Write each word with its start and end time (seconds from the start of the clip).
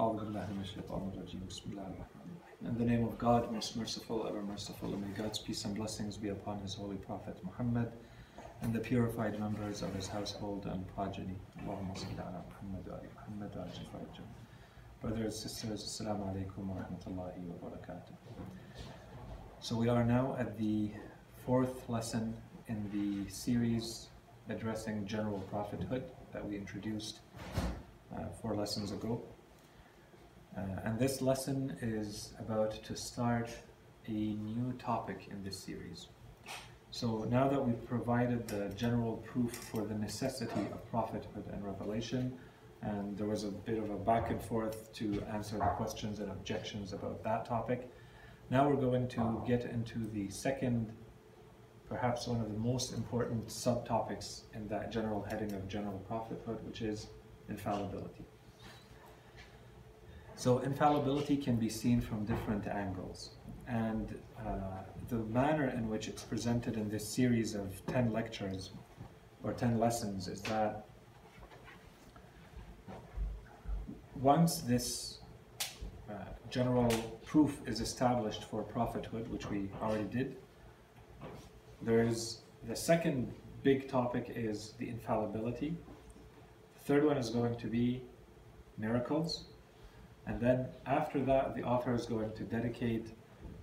In 0.00 0.16
the 2.78 2.84
name 2.86 3.04
of 3.04 3.18
God, 3.18 3.52
most 3.52 3.76
merciful, 3.76 4.26
ever 4.26 4.40
merciful, 4.40 4.94
and 4.94 5.02
may 5.02 5.12
God's 5.14 5.38
peace 5.38 5.66
and 5.66 5.74
blessings 5.76 6.16
be 6.16 6.30
upon 6.30 6.58
His 6.60 6.72
holy 6.72 6.96
Prophet 6.96 7.36
Muhammad 7.44 7.92
and 8.62 8.72
the 8.72 8.78
purified 8.78 9.38
members 9.38 9.82
of 9.82 9.94
his 9.94 10.06
household 10.06 10.64
and 10.64 10.86
progeny. 10.94 11.36
Allahumma 11.58 11.94
salli. 11.98 12.24
Brothers 15.02 15.38
sisters, 15.38 15.84
Assalamu 15.84 16.34
alaikum 16.34 16.64
wa 16.64 16.76
rahmatullahi 16.76 17.44
wa 17.44 17.68
barakatuh. 17.68 18.16
So 19.60 19.76
we 19.76 19.90
are 19.90 20.04
now 20.04 20.34
at 20.38 20.56
the 20.56 20.92
fourth 21.44 21.90
lesson 21.90 22.34
in 22.68 22.88
the 22.90 23.30
series 23.30 24.08
addressing 24.48 25.06
general 25.06 25.40
prophethood 25.50 26.04
that 26.32 26.46
we 26.46 26.56
introduced 26.56 27.20
uh, 28.16 28.24
four 28.40 28.54
lessons 28.54 28.92
ago. 28.92 29.22
Uh, 30.56 30.62
and 30.84 30.98
this 30.98 31.22
lesson 31.22 31.76
is 31.80 32.34
about 32.38 32.82
to 32.84 32.96
start 32.96 33.50
a 34.06 34.10
new 34.10 34.72
topic 34.78 35.28
in 35.30 35.42
this 35.44 35.58
series. 35.58 36.08
So 36.90 37.24
now 37.30 37.48
that 37.48 37.64
we've 37.64 37.86
provided 37.86 38.48
the 38.48 38.68
general 38.70 39.18
proof 39.18 39.54
for 39.54 39.84
the 39.84 39.94
necessity 39.94 40.62
of 40.72 40.90
prophethood 40.90 41.44
and 41.52 41.64
revelation, 41.64 42.36
and 42.82 43.16
there 43.16 43.28
was 43.28 43.44
a 43.44 43.50
bit 43.50 43.78
of 43.78 43.90
a 43.90 43.96
back 43.96 44.30
and 44.30 44.42
forth 44.42 44.92
to 44.94 45.22
answer 45.32 45.56
the 45.56 45.64
questions 45.66 46.18
and 46.18 46.30
objections 46.32 46.92
about 46.92 47.22
that 47.22 47.44
topic, 47.44 47.88
now 48.50 48.68
we're 48.68 48.80
going 48.80 49.06
to 49.08 49.44
get 49.46 49.66
into 49.66 49.98
the 50.12 50.28
second, 50.30 50.92
perhaps 51.88 52.26
one 52.26 52.40
of 52.40 52.50
the 52.50 52.58
most 52.58 52.92
important 52.92 53.46
subtopics 53.46 54.42
in 54.54 54.66
that 54.66 54.90
general 54.90 55.22
heading 55.22 55.52
of 55.52 55.68
general 55.68 55.98
prophethood, 56.08 56.58
which 56.66 56.82
is 56.82 57.06
infallibility. 57.48 58.24
So 60.40 60.60
infallibility 60.60 61.36
can 61.36 61.56
be 61.56 61.68
seen 61.68 62.00
from 62.00 62.24
different 62.24 62.66
angles. 62.66 63.32
And 63.68 64.18
uh, 64.38 64.84
the 65.10 65.16
manner 65.16 65.68
in 65.68 65.90
which 65.90 66.08
it's 66.08 66.22
presented 66.22 66.78
in 66.78 66.88
this 66.88 67.06
series 67.06 67.54
of 67.54 67.84
10 67.88 68.10
lectures 68.10 68.70
or 69.44 69.52
10 69.52 69.78
lessons 69.78 70.28
is 70.28 70.40
that 70.40 70.86
once 74.14 74.62
this 74.62 75.18
uh, 76.08 76.14
general 76.48 76.88
proof 77.26 77.58
is 77.66 77.82
established 77.82 78.44
for 78.44 78.62
prophethood, 78.62 79.30
which 79.30 79.50
we 79.50 79.68
already 79.82 80.04
did, 80.04 80.36
there's 81.82 82.40
the 82.66 82.74
second 82.74 83.30
big 83.62 83.90
topic 83.90 84.32
is 84.34 84.72
the 84.78 84.88
infallibility. 84.88 85.76
The 86.78 86.80
third 86.80 87.04
one 87.04 87.18
is 87.18 87.28
going 87.28 87.56
to 87.56 87.66
be 87.66 88.00
miracles. 88.78 89.49
And 90.30 90.40
then 90.40 90.68
after 90.86 91.18
that, 91.24 91.56
the 91.56 91.64
author 91.64 91.92
is 91.92 92.06
going 92.06 92.30
to 92.34 92.44
dedicate 92.44 93.08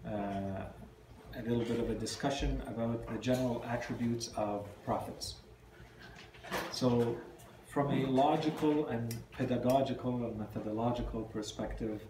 uh, 0.06 0.66
a 1.40 1.42
little 1.46 1.64
bit 1.64 1.80
of 1.80 1.90
a 1.90 1.96
discussion 1.96 2.62
about 2.68 3.08
the 3.08 3.18
general 3.20 3.64
attributes 3.66 4.32
of 4.36 4.68
prophets. 4.84 5.36
So, 6.72 7.16
from 7.68 7.90
a 7.92 8.06
logical 8.08 8.88
and 8.88 9.16
pedagogical 9.32 10.26
and 10.26 10.38
methodological 10.38 11.24
perspective, 11.24 12.02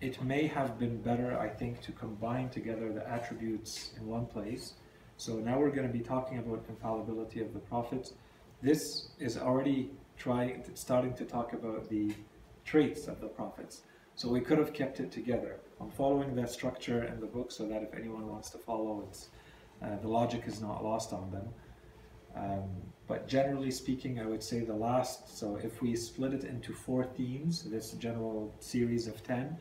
it 0.00 0.22
may 0.22 0.46
have 0.46 0.78
been 0.78 1.02
better, 1.02 1.38
I 1.38 1.48
think, 1.48 1.82
to 1.82 1.92
combine 1.92 2.48
together 2.48 2.90
the 2.94 3.06
attributes 3.06 3.92
in 3.98 4.06
one 4.06 4.24
place. 4.24 4.72
So 5.18 5.34
now 5.34 5.58
we're 5.58 5.76
going 5.78 5.86
to 5.86 5.92
be 5.92 6.04
talking 6.14 6.38
about 6.38 6.64
infallibility 6.66 7.42
of 7.42 7.52
the 7.52 7.60
prophets. 7.60 8.14
This 8.62 9.08
is 9.18 9.36
already 9.36 9.90
trying, 10.16 10.64
starting 10.74 11.12
to 11.14 11.26
talk 11.26 11.52
about 11.52 11.90
the 11.90 12.14
traits 12.64 13.08
of 13.08 13.20
the 13.20 13.28
prophets. 13.28 13.82
So 14.14 14.28
we 14.28 14.40
could 14.40 14.58
have 14.58 14.72
kept 14.72 15.00
it 15.00 15.10
together. 15.10 15.60
I'm 15.80 15.90
following 15.90 16.34
that 16.36 16.50
structure 16.50 17.04
in 17.04 17.20
the 17.20 17.26
book 17.26 17.50
so 17.50 17.66
that 17.66 17.82
if 17.82 17.94
anyone 17.94 18.28
wants 18.28 18.50
to 18.50 18.58
follow, 18.58 19.04
it's 19.08 19.30
uh, 19.82 19.96
the 20.00 20.08
logic 20.08 20.44
is 20.46 20.60
not 20.60 20.84
lost 20.84 21.12
on 21.12 21.30
them. 21.30 21.48
Um, 22.36 22.70
but 23.08 23.26
generally 23.26 23.70
speaking, 23.70 24.20
I 24.20 24.26
would 24.26 24.42
say 24.42 24.60
the 24.60 24.74
last, 24.74 25.36
so 25.36 25.56
if 25.56 25.82
we 25.82 25.96
split 25.96 26.32
it 26.32 26.44
into 26.44 26.72
four 26.72 27.04
themes, 27.04 27.62
this 27.64 27.92
general 27.92 28.54
series 28.60 29.06
of 29.06 29.22
10, 29.24 29.58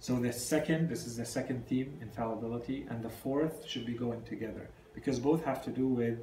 so 0.00 0.14
the 0.16 0.32
second, 0.32 0.88
this 0.88 1.06
is 1.06 1.16
the 1.16 1.24
second 1.24 1.66
theme, 1.66 1.98
infallibility, 2.00 2.86
and 2.88 3.02
the 3.02 3.10
fourth 3.10 3.66
should 3.66 3.84
be 3.84 3.94
going 3.94 4.22
together 4.22 4.70
because 4.94 5.18
both 5.18 5.44
have 5.44 5.62
to 5.64 5.70
do 5.70 5.86
with 5.86 6.18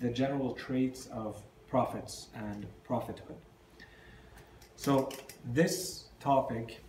the 0.00 0.10
general 0.10 0.52
traits 0.54 1.06
of 1.06 1.42
prophets 1.68 2.28
and 2.34 2.66
prophethood. 2.84 3.36
So 4.76 5.08
this 5.52 6.04
topic, 6.20 6.80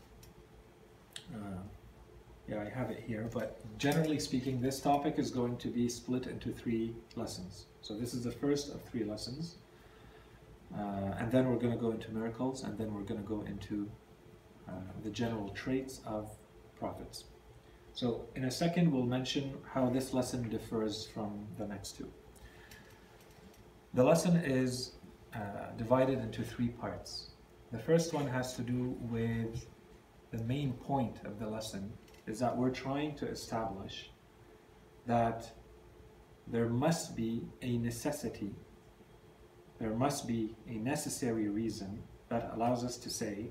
uh, 1.33 1.59
yeah, 2.47 2.61
I 2.61 2.69
have 2.69 2.91
it 2.91 3.03
here, 3.05 3.29
but 3.33 3.59
generally 3.77 4.19
speaking, 4.19 4.61
this 4.61 4.79
topic 4.79 5.15
is 5.17 5.31
going 5.31 5.57
to 5.57 5.69
be 5.69 5.89
split 5.89 6.27
into 6.27 6.51
three 6.51 6.93
lessons. 7.15 7.65
So 7.81 7.97
this 7.97 8.13
is 8.13 8.23
the 8.23 8.31
first 8.31 8.73
of 8.73 8.81
three 8.83 9.03
lessons. 9.03 9.55
Uh, 10.77 11.15
and 11.19 11.31
then 11.31 11.49
we're 11.49 11.57
going 11.59 11.73
to 11.73 11.79
go 11.79 11.91
into 11.91 12.11
miracles, 12.11 12.63
and 12.63 12.77
then 12.77 12.93
we're 12.93 13.01
going 13.01 13.21
to 13.21 13.27
go 13.27 13.41
into 13.47 13.89
uh, 14.67 14.73
the 15.03 15.09
general 15.09 15.49
traits 15.49 16.01
of 16.05 16.29
prophets. 16.77 17.23
So 17.93 18.25
in 18.35 18.43
a 18.45 18.51
second, 18.51 18.91
we'll 18.91 19.05
mention 19.05 19.53
how 19.73 19.89
this 19.89 20.13
lesson 20.13 20.49
differs 20.49 21.07
from 21.07 21.47
the 21.57 21.65
next 21.65 21.97
two. 21.97 22.09
The 23.93 24.03
lesson 24.03 24.35
is 24.35 24.91
uh, 25.33 25.71
divided 25.77 26.19
into 26.19 26.43
three 26.43 26.67
parts. 26.67 27.29
The 27.71 27.79
first 27.79 28.13
one 28.13 28.27
has 28.27 28.53
to 28.55 28.61
do 28.61 28.95
with 29.01 29.67
the 30.31 30.41
main 30.43 30.73
point 30.73 31.17
of 31.25 31.37
the 31.37 31.47
lesson 31.47 31.91
is 32.25 32.39
that 32.39 32.55
we're 32.55 32.69
trying 32.69 33.15
to 33.15 33.27
establish 33.27 34.09
that 35.05 35.51
there 36.47 36.69
must 36.69 37.15
be 37.15 37.43
a 37.61 37.77
necessity, 37.77 38.53
there 39.79 39.93
must 39.93 40.27
be 40.27 40.55
a 40.67 40.75
necessary 40.75 41.49
reason 41.49 42.01
that 42.29 42.51
allows 42.53 42.85
us 42.85 42.97
to 42.97 43.09
say 43.09 43.47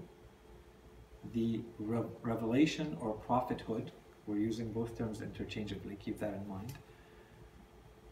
the 1.34 1.60
re 1.78 2.03
revelation 2.22 2.97
or 3.00 3.12
prophethood, 3.12 3.91
we're 4.26 4.38
using 4.38 4.72
both 4.72 4.97
terms 4.97 5.21
interchangeably, 5.21 5.97
keep 5.97 6.19
that 6.21 6.34
in 6.34 6.49
mind. 6.49 6.72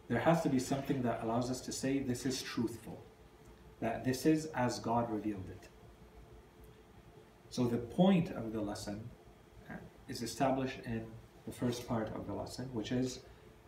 There 0.07 0.19
has 0.19 0.41
to 0.43 0.49
be 0.49 0.59
something 0.59 1.01
that 1.01 1.23
allows 1.23 1.49
us 1.49 1.61
to 1.61 1.71
say 1.71 1.99
this 1.99 2.27
is 2.27 2.43
truthful, 2.43 3.03
that 3.79 4.05
this 4.05 4.25
is 4.27 4.45
as 4.47 4.79
God 4.79 5.11
revealed 5.11 5.45
it. 5.49 5.67
So 7.55 7.63
the 7.63 7.77
point 7.77 8.31
of 8.31 8.51
the 8.51 8.59
lesson 8.59 9.09
uh, 9.71 9.75
is 10.09 10.21
established 10.21 10.79
in 10.85 11.05
the 11.45 11.53
first 11.53 11.87
part 11.87 12.13
of 12.13 12.27
the 12.27 12.33
lesson, 12.33 12.65
which 12.73 12.91
is 12.91 13.19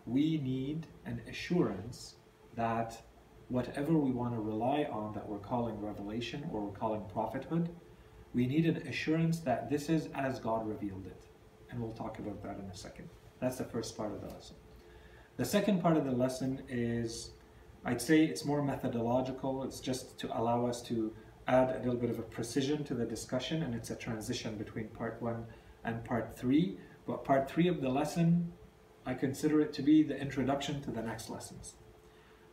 we 0.05 0.39
need 0.39 0.87
an 1.05 1.21
assurance 1.29 2.15
that 2.55 3.01
whatever 3.47 3.93
we 3.93 4.11
want 4.11 4.33
to 4.33 4.41
rely 4.41 4.89
on 4.91 5.13
that 5.13 5.25
we're 5.25 5.39
calling 5.39 5.79
revelation 5.79 6.49
or 6.51 6.65
we're 6.65 6.77
calling 6.77 7.05
prophethood, 7.13 7.69
we 8.33 8.45
need 8.45 8.65
an 8.65 8.85
assurance 8.89 9.39
that 9.39 9.69
this 9.69 9.87
is 9.87 10.09
as 10.13 10.37
God 10.37 10.67
revealed 10.67 11.05
it. 11.05 11.23
And 11.71 11.79
we'll 11.79 11.93
talk 11.93 12.19
about 12.19 12.43
that 12.43 12.59
in 12.59 12.65
a 12.65 12.75
second. 12.75 13.07
That's 13.39 13.57
the 13.57 13.63
first 13.63 13.95
part 13.95 14.11
of 14.11 14.19
the 14.19 14.27
lesson. 14.27 14.57
The 15.37 15.45
second 15.45 15.81
part 15.81 15.95
of 15.95 16.03
the 16.03 16.11
lesson 16.11 16.61
is, 16.67 17.29
I'd 17.85 18.01
say 18.01 18.25
it's 18.25 18.43
more 18.43 18.61
methodological. 18.61 19.63
It's 19.63 19.79
just 19.79 20.19
to 20.19 20.37
allow 20.37 20.65
us 20.65 20.81
to 20.81 21.13
add 21.47 21.75
a 21.75 21.79
little 21.79 21.95
bit 21.95 22.09
of 22.09 22.19
a 22.19 22.23
precision 22.23 22.83
to 22.83 22.93
the 22.93 23.05
discussion 23.05 23.63
and 23.63 23.73
it's 23.73 23.89
a 23.89 23.95
transition 23.95 24.55
between 24.57 24.87
part 24.89 25.21
one 25.21 25.45
and 25.83 26.03
part 26.03 26.37
three. 26.37 26.77
But 27.05 27.23
part 27.23 27.49
three 27.49 27.67
of 27.67 27.81
the 27.81 27.89
lesson, 27.89 28.51
I 29.05 29.13
consider 29.13 29.61
it 29.61 29.73
to 29.73 29.81
be 29.81 30.03
the 30.03 30.19
introduction 30.19 30.81
to 30.81 30.91
the 30.91 31.01
next 31.01 31.29
lessons. 31.29 31.75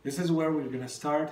This 0.03 0.19
is 0.19 0.31
where 0.31 0.51
we're 0.51 0.67
going 0.67 0.81
to 0.81 0.87
start 0.87 1.31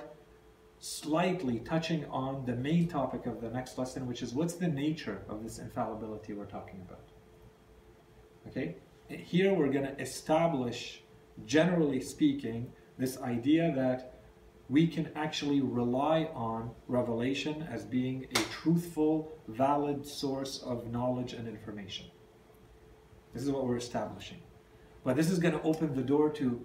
slightly 0.78 1.60
touching 1.60 2.04
on 2.06 2.44
the 2.44 2.54
main 2.54 2.86
topic 2.88 3.24
of 3.24 3.40
the 3.40 3.48
next 3.48 3.78
lesson, 3.78 4.06
which 4.06 4.20
is 4.20 4.34
what's 4.34 4.54
the 4.54 4.68
nature 4.68 5.22
of 5.28 5.42
this 5.42 5.58
infallibility 5.58 6.34
we're 6.34 6.44
talking 6.44 6.82
about. 6.82 7.08
Okay? 8.48 8.76
Here 9.08 9.54
we're 9.54 9.72
going 9.72 9.86
to 9.86 9.98
establish, 9.98 11.02
generally 11.46 12.00
speaking, 12.00 12.70
this 12.98 13.18
idea 13.20 13.72
that 13.74 14.13
we 14.68 14.86
can 14.86 15.10
actually 15.14 15.60
rely 15.60 16.30
on 16.34 16.70
revelation 16.88 17.66
as 17.70 17.84
being 17.84 18.26
a 18.30 18.38
truthful, 18.50 19.32
valid 19.48 20.06
source 20.06 20.62
of 20.62 20.90
knowledge 20.90 21.34
and 21.34 21.46
information. 21.46 22.06
This 23.34 23.42
is 23.42 23.50
what 23.50 23.66
we're 23.66 23.76
establishing. 23.76 24.38
But 25.04 25.16
this 25.16 25.30
is 25.30 25.38
going 25.38 25.54
to 25.54 25.62
open 25.62 25.94
the 25.94 26.02
door 26.02 26.30
to 26.30 26.64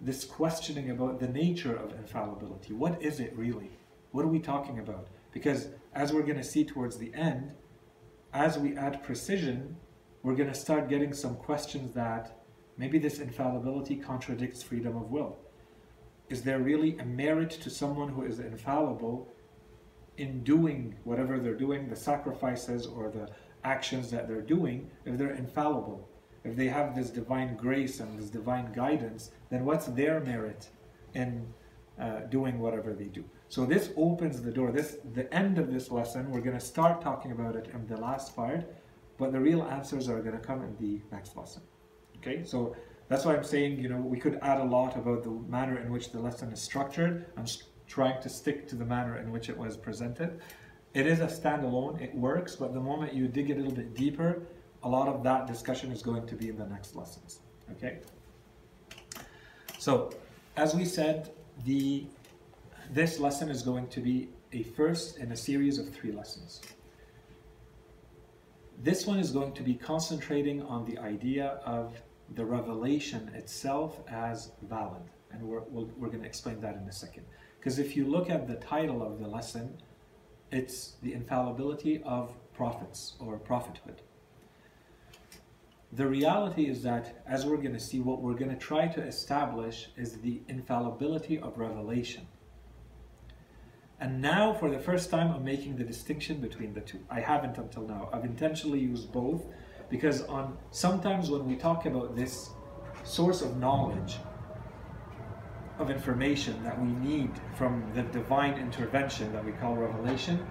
this 0.00 0.24
questioning 0.24 0.90
about 0.90 1.20
the 1.20 1.28
nature 1.28 1.76
of 1.76 1.92
infallibility. 1.92 2.72
What 2.72 3.02
is 3.02 3.20
it 3.20 3.36
really? 3.36 3.70
What 4.12 4.24
are 4.24 4.28
we 4.28 4.38
talking 4.38 4.78
about? 4.78 5.08
Because 5.32 5.68
as 5.94 6.12
we're 6.12 6.22
going 6.22 6.38
to 6.38 6.44
see 6.44 6.64
towards 6.64 6.96
the 6.96 7.12
end, 7.12 7.52
as 8.32 8.58
we 8.58 8.76
add 8.76 9.02
precision, 9.02 9.76
we're 10.22 10.34
going 10.34 10.48
to 10.48 10.54
start 10.54 10.88
getting 10.88 11.12
some 11.12 11.36
questions 11.36 11.94
that 11.94 12.40
maybe 12.78 12.98
this 12.98 13.18
infallibility 13.18 13.96
contradicts 13.96 14.62
freedom 14.62 14.96
of 14.96 15.10
will 15.10 15.36
is 16.28 16.42
there 16.42 16.58
really 16.58 16.98
a 16.98 17.04
merit 17.04 17.50
to 17.50 17.70
someone 17.70 18.08
who 18.08 18.24
is 18.24 18.38
infallible 18.40 19.28
in 20.16 20.42
doing 20.42 20.94
whatever 21.04 21.38
they're 21.38 21.54
doing, 21.54 21.88
the 21.88 21.96
sacrifices 21.96 22.86
or 22.86 23.10
the 23.10 23.28
actions 23.64 24.10
that 24.10 24.28
they're 24.28 24.40
doing, 24.40 24.90
if 25.04 25.18
they're 25.18 25.34
infallible, 25.34 26.08
if 26.44 26.56
they 26.56 26.68
have 26.68 26.94
this 26.94 27.10
divine 27.10 27.56
grace 27.56 28.00
and 28.00 28.18
this 28.18 28.30
divine 28.30 28.72
guidance, 28.72 29.30
then 29.50 29.64
what's 29.64 29.86
their 29.86 30.20
merit 30.20 30.68
in 31.14 31.46
uh, 32.00 32.20
doing 32.30 32.58
whatever 32.58 32.92
they 32.92 33.06
do? 33.06 33.24
So 33.48 33.64
this 33.64 33.90
opens 33.96 34.40
the 34.42 34.50
door. 34.50 34.72
This 34.72 34.98
the 35.14 35.32
end 35.32 35.58
of 35.58 35.72
this 35.72 35.90
lesson. 35.90 36.30
We're 36.30 36.40
going 36.40 36.58
to 36.58 36.64
start 36.64 37.00
talking 37.00 37.32
about 37.32 37.56
it 37.56 37.68
in 37.72 37.86
the 37.86 37.96
last 37.96 38.34
part, 38.34 38.64
but 39.18 39.32
the 39.32 39.40
real 39.40 39.62
answers 39.62 40.08
are 40.08 40.20
going 40.20 40.38
to 40.38 40.46
come 40.46 40.62
in 40.62 40.76
the 40.80 41.00
next 41.14 41.36
lesson. 41.36 41.62
Okay, 42.18 42.42
so 42.44 42.74
that's 43.08 43.24
why 43.24 43.36
I'm 43.36 43.44
saying 43.44 43.78
you 43.78 43.88
know 43.88 43.98
we 44.00 44.18
could 44.18 44.38
add 44.42 44.60
a 44.60 44.64
lot 44.64 44.96
about 44.96 45.22
the 45.22 45.30
manner 45.30 45.78
in 45.78 45.90
which 45.90 46.10
the 46.10 46.20
lesson 46.20 46.52
is 46.52 46.60
structured. 46.60 47.26
I'm 47.36 47.46
trying 47.86 48.20
to 48.22 48.28
stick 48.28 48.68
to 48.68 48.76
the 48.76 48.84
manner 48.84 49.18
in 49.18 49.30
which 49.30 49.48
it 49.48 49.56
was 49.56 49.76
presented. 49.76 50.40
It 50.94 51.06
is 51.06 51.20
a 51.20 51.26
standalone. 51.26 52.00
It 52.00 52.14
works, 52.14 52.56
but 52.56 52.72
the 52.72 52.80
moment 52.80 53.14
you 53.14 53.28
dig 53.28 53.50
a 53.50 53.54
little 53.54 53.72
bit 53.72 53.94
deeper, 53.94 54.42
a 54.82 54.88
lot 54.88 55.08
of 55.08 55.22
that 55.24 55.46
discussion 55.46 55.92
is 55.92 56.02
going 56.02 56.26
to 56.26 56.34
be 56.34 56.48
in 56.48 56.56
the 56.56 56.66
next 56.66 56.96
lessons. 56.96 57.40
Okay. 57.72 57.98
So, 59.78 60.12
as 60.56 60.74
we 60.74 60.84
said, 60.84 61.30
the 61.64 62.06
this 62.90 63.18
lesson 63.18 63.50
is 63.50 63.62
going 63.62 63.88
to 63.88 64.00
be 64.00 64.28
a 64.52 64.62
first 64.62 65.18
in 65.18 65.32
a 65.32 65.36
series 65.36 65.78
of 65.78 65.88
three 65.92 66.12
lessons. 66.12 66.62
This 68.82 69.06
one 69.06 69.18
is 69.18 69.32
going 69.32 69.52
to 69.52 69.62
be 69.62 69.74
concentrating 69.74 70.62
on 70.62 70.84
the 70.84 70.98
idea 70.98 71.60
of 71.64 72.00
the 72.34 72.44
revelation 72.44 73.30
itself 73.34 74.00
as 74.08 74.52
valid. 74.62 75.02
And 75.30 75.42
we're, 75.42 75.62
we 75.70 75.84
are 75.84 76.10
going 76.10 76.20
to 76.20 76.26
explain 76.26 76.60
that 76.60 76.76
in 76.76 76.88
a 76.88 76.92
second. 76.92 77.24
Because 77.58 77.78
if 77.78 77.96
you 77.96 78.06
look 78.06 78.30
at 78.30 78.46
the 78.46 78.56
title 78.56 79.02
of 79.02 79.18
the 79.18 79.26
lesson, 79.26 79.76
it's 80.50 80.96
the 81.02 81.12
infallibility 81.12 82.02
of 82.04 82.34
prophets 82.52 83.16
or 83.18 83.38
prophethood. 83.38 84.02
The 85.92 86.06
reality 86.06 86.68
is 86.68 86.82
that, 86.82 87.22
as 87.26 87.46
we're 87.46 87.56
going 87.56 87.72
to 87.72 87.80
see, 87.80 88.00
what 88.00 88.20
we're 88.20 88.34
going 88.34 88.50
to 88.50 88.56
try 88.56 88.86
to 88.88 89.02
establish 89.02 89.88
is 89.96 90.18
the 90.18 90.42
infallibility 90.48 91.38
of 91.38 91.58
revelation. 91.58 92.26
And 93.98 94.20
now, 94.20 94.52
for 94.52 94.68
the 94.70 94.78
first 94.78 95.10
time, 95.10 95.32
I'm 95.32 95.44
making 95.44 95.76
the 95.76 95.84
distinction 95.84 96.38
between 96.40 96.74
the 96.74 96.82
two. 96.82 97.00
I 97.08 97.20
haven't 97.20 97.56
until 97.56 97.86
now. 97.86 98.10
I've 98.12 98.24
intentionally 98.24 98.80
used 98.80 99.10
both 99.10 99.46
because 99.90 100.22
on 100.24 100.56
sometimes 100.70 101.30
when 101.30 101.46
we 101.46 101.56
talk 101.56 101.86
about 101.86 102.16
this 102.16 102.50
source 103.04 103.42
of 103.42 103.56
knowledge, 103.56 104.16
of 105.78 105.90
information 105.90 106.62
that 106.64 106.80
we 106.80 106.88
need 106.88 107.30
from 107.54 107.84
the 107.94 108.02
divine 108.02 108.54
intervention 108.58 109.32
that 109.32 109.44
we 109.44 109.52
call 109.52 109.76
revelation, 109.76 110.44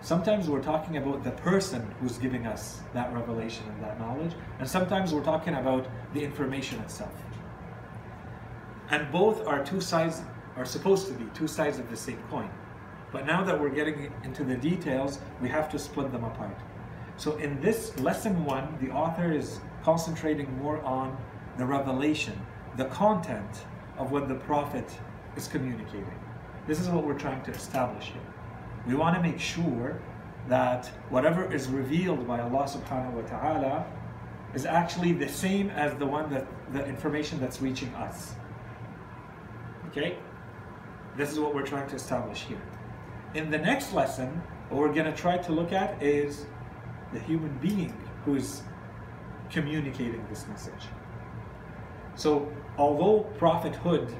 sometimes 0.00 0.48
we're 0.48 0.62
talking 0.62 0.96
about 0.96 1.22
the 1.22 1.30
person 1.30 1.94
who's 2.00 2.18
giving 2.18 2.46
us 2.46 2.80
that 2.92 3.12
revelation 3.12 3.64
and 3.68 3.82
that 3.82 3.98
knowledge, 3.98 4.32
and 4.58 4.68
sometimes 4.68 5.14
we're 5.14 5.22
talking 5.22 5.54
about 5.54 5.86
the 6.12 6.22
information 6.22 6.80
itself. 6.80 7.14
And 8.90 9.10
both 9.12 9.46
are 9.46 9.64
two 9.64 9.80
sides 9.80 10.22
are 10.56 10.64
supposed 10.64 11.06
to 11.06 11.14
be 11.14 11.24
two 11.32 11.46
sides 11.46 11.78
of 11.78 11.88
the 11.88 11.96
same 11.96 12.18
coin. 12.28 12.50
But 13.12 13.26
now 13.26 13.42
that 13.44 13.58
we're 13.58 13.70
getting 13.70 14.12
into 14.24 14.44
the 14.44 14.56
details, 14.56 15.20
we 15.40 15.48
have 15.48 15.68
to 15.70 15.78
split 15.78 16.12
them 16.12 16.24
apart. 16.24 16.56
So 17.20 17.36
in 17.36 17.60
this 17.60 17.98
lesson 17.98 18.46
one, 18.46 18.78
the 18.80 18.90
author 18.92 19.30
is 19.30 19.60
concentrating 19.84 20.56
more 20.56 20.80
on 20.80 21.18
the 21.58 21.66
revelation, 21.66 22.32
the 22.78 22.86
content 22.86 23.66
of 23.98 24.10
what 24.10 24.26
the 24.26 24.36
prophet 24.36 24.88
is 25.36 25.46
communicating. 25.46 26.18
This 26.66 26.80
is 26.80 26.88
what 26.88 27.04
we're 27.04 27.18
trying 27.18 27.42
to 27.42 27.50
establish 27.50 28.06
here. 28.06 28.22
We 28.86 28.94
want 28.94 29.16
to 29.16 29.22
make 29.22 29.38
sure 29.38 30.00
that 30.48 30.86
whatever 31.10 31.52
is 31.52 31.68
revealed 31.68 32.26
by 32.26 32.40
Allah 32.40 32.64
subhanahu 32.64 33.12
wa 33.12 33.28
ta'ala 33.28 33.86
is 34.54 34.64
actually 34.64 35.12
the 35.12 35.28
same 35.28 35.68
as 35.68 35.94
the 35.98 36.06
one 36.06 36.30
that 36.30 36.46
the 36.72 36.86
information 36.86 37.38
that's 37.38 37.60
reaching 37.60 37.94
us. 37.96 38.32
Okay? 39.88 40.16
This 41.18 41.30
is 41.30 41.38
what 41.38 41.54
we're 41.54 41.66
trying 41.66 41.90
to 41.90 41.96
establish 41.96 42.44
here. 42.44 42.62
In 43.34 43.50
the 43.50 43.58
next 43.58 43.92
lesson, 43.92 44.40
what 44.70 44.80
we're 44.80 44.94
going 44.94 45.12
to 45.12 45.20
try 45.20 45.36
to 45.36 45.52
look 45.52 45.74
at 45.74 46.02
is 46.02 46.46
the 47.12 47.18
human 47.20 47.56
being 47.58 47.96
who 48.24 48.36
is 48.36 48.62
communicating 49.50 50.24
this 50.28 50.46
message. 50.48 50.88
So, 52.14 52.52
although 52.76 53.20
prophethood 53.38 54.14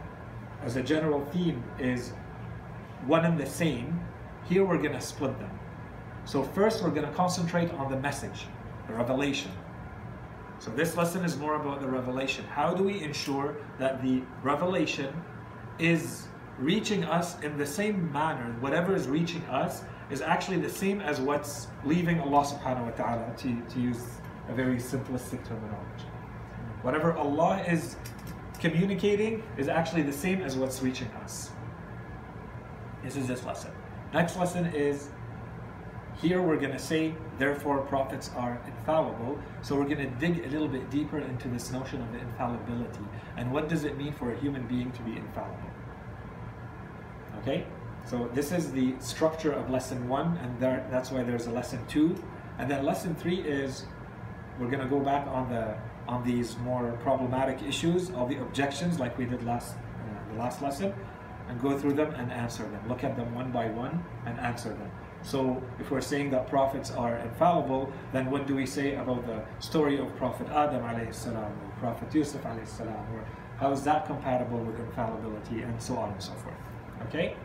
as 0.63 0.77
a 0.77 0.83
general 0.83 1.25
theme 1.27 1.63
is 1.79 2.13
one 3.07 3.25
and 3.25 3.39
the 3.39 3.47
same, 3.47 4.01
here 4.49 4.65
we're 4.65 4.79
going 4.79 4.93
to 4.93 5.01
split 5.01 5.39
them. 5.39 5.59
So, 6.25 6.43
first, 6.43 6.83
we're 6.83 6.91
going 6.91 7.07
to 7.07 7.13
concentrate 7.13 7.71
on 7.75 7.91
the 7.91 7.99
message, 7.99 8.47
the 8.87 8.95
revelation. 8.95 9.51
So, 10.59 10.71
this 10.71 10.97
lesson 10.97 11.25
is 11.25 11.37
more 11.37 11.55
about 11.55 11.81
the 11.81 11.89
revelation. 11.89 12.45
How 12.47 12.75
do 12.75 12.83
we 12.83 13.03
ensure 13.03 13.57
that 13.79 14.03
the 14.03 14.23
revelation 14.43 15.13
is 15.79 16.29
reaching 16.59 17.05
us 17.05 17.41
in 17.41 17.57
the 17.57 17.67
same 17.67 18.13
manner, 18.13 18.55
whatever 18.61 18.95
is 18.95 19.09
reaching 19.09 19.43
us 19.45 19.83
is 20.11 20.21
actually 20.21 20.59
the 20.59 20.71
same 20.71 21.01
as 21.01 21.21
what's 21.21 21.69
leaving 21.85 22.21
Allah 22.21 22.45
subhanahu 22.45 22.85
wa 22.85 22.91
ta'ala, 22.91 23.35
to, 23.39 23.63
to 23.75 23.81
use 23.81 24.03
a 24.49 24.55
very 24.55 24.77
simplistic 24.77 25.47
terminology. 25.47 26.07
Whatever 26.83 27.17
Allah 27.17 27.63
is 27.69 27.97
communicating 28.59 29.43
is 29.57 29.69
actually 29.69 30.03
the 30.03 30.13
same 30.13 30.43
as 30.43 30.57
what's 30.57 30.83
reaching 30.83 31.09
us. 31.23 31.51
This 33.03 33.17
is 33.17 33.27
this 33.27 33.45
lesson. 33.45 33.71
Next 34.13 34.37
lesson 34.37 34.67
is 34.67 35.11
here 36.21 36.43
we're 36.43 36.59
going 36.59 36.73
to 36.73 36.79
say, 36.79 37.15
therefore, 37.39 37.79
prophets 37.83 38.31
are 38.37 38.61
infallible. 38.67 39.39
So 39.63 39.77
we're 39.77 39.89
going 39.89 39.99
to 39.99 40.11
dig 40.19 40.45
a 40.45 40.49
little 40.49 40.69
bit 40.69 40.91
deeper 40.91 41.19
into 41.19 41.49
this 41.49 41.71
notion 41.71 42.03
of 42.03 42.13
the 42.13 42.19
infallibility. 42.19 43.05
And 43.37 43.51
what 43.53 43.69
does 43.69 43.85
it 43.85 43.97
mean 43.97 44.13
for 44.13 44.33
a 44.33 44.39
human 44.39 44.67
being 44.67 44.91
to 44.93 45.03
be 45.03 45.17
infallible? 45.17 45.71
Okay? 47.41 47.65
So 48.05 48.29
this 48.35 48.53
is 48.53 48.73
the 48.73 48.95
structure 48.99 49.53
of 49.53 49.71
lesson 49.71 50.09
one, 50.09 50.37
and 50.39 50.59
there, 50.59 50.87
that's 50.91 51.11
why 51.11 51.23
there's 51.23 51.47
a 51.47 51.51
lesson 51.51 51.85
two. 51.87 52.17
And 52.59 52.71
then 52.71 52.85
lesson 52.85 53.15
three 53.15 53.41
is 53.41 53.87
we're 54.59 54.71
going 54.71 54.83
to 54.83 54.89
go 54.89 55.01
back 55.01 55.27
on 55.27 55.49
the 55.49 55.77
on 56.09 56.25
these 56.25 56.57
more 56.59 56.99
problematic 57.03 57.63
issues, 57.63 58.11
all 58.11 58.27
the 58.27 58.41
objections 58.41 58.99
like 58.99 59.17
we 59.17 59.25
did 59.25 59.45
last 59.45 59.77
uh, 59.77 60.33
the 60.33 60.39
last 60.39 60.61
lesson, 60.61 60.93
and 61.49 61.61
go 61.61 61.79
through 61.79 61.95
them 61.95 62.13
and 62.15 62.33
answer 62.33 62.65
them. 62.65 62.83
Look 62.89 63.05
at 63.05 63.17
them 63.17 63.35
one 63.35 63.53
by 63.53 63.69
one 63.69 64.03
and 64.27 64.39
answer 64.41 64.71
them. 64.71 64.91
So 65.23 65.63
if 65.79 65.91
we're 65.91 66.01
saying 66.01 66.31
that 66.31 66.49
prophets 66.49 66.91
are 66.91 67.17
infallible, 67.19 67.93
then 68.13 68.31
what 68.31 68.47
do 68.47 68.55
we 68.55 68.67
say 68.67 68.95
about 68.95 69.27
the 69.27 69.43
story 69.59 69.99
of 69.99 70.15
Prophet 70.17 70.49
Adam 70.49 70.83
alayhi 70.83 71.15
salam, 71.15 71.53
or 71.53 71.73
Prophet 71.79 72.15
Yusuf 72.15 72.43
alayhi 72.43 72.67
salam, 72.67 73.05
or 73.15 73.25
how 73.59 73.71
is 73.73 73.83
that 73.83 74.07
compatible 74.07 74.59
with 74.59 74.79
infallibility, 74.81 75.63
and 75.63 75.81
so 75.81 75.97
on 75.99 76.11
and 76.13 76.23
so 76.23 76.33
forth. 76.33 76.55
Okay? 77.09 77.37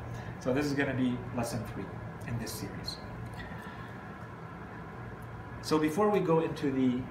So 0.45 0.53
this 0.53 0.67
is 0.67 0.73
going 0.73 0.89
to 0.89 0.93
be 0.93 1.17
lesson 1.35 1.59
three 1.73 1.85
in 2.27 2.37
this 2.37 2.51
series. 2.51 2.97
So 5.63 5.79
before 5.79 6.11
we 6.11 6.19
go 6.19 6.41
into 6.41 6.69
the 6.69 7.01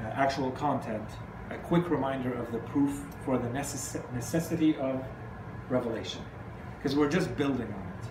uh, 0.00 0.08
actual 0.14 0.50
content, 0.52 1.06
a 1.50 1.58
quick 1.58 1.90
reminder 1.90 2.32
of 2.32 2.50
the 2.52 2.60
proof 2.60 3.04
for 3.22 3.36
the 3.36 3.48
necess 3.48 4.00
necessity 4.14 4.76
of 4.76 5.04
revelation. 5.68 6.22
Because 6.78 6.96
we're 6.96 7.10
just 7.10 7.36
building 7.36 7.70
on 7.70 7.82
it. 7.98 8.10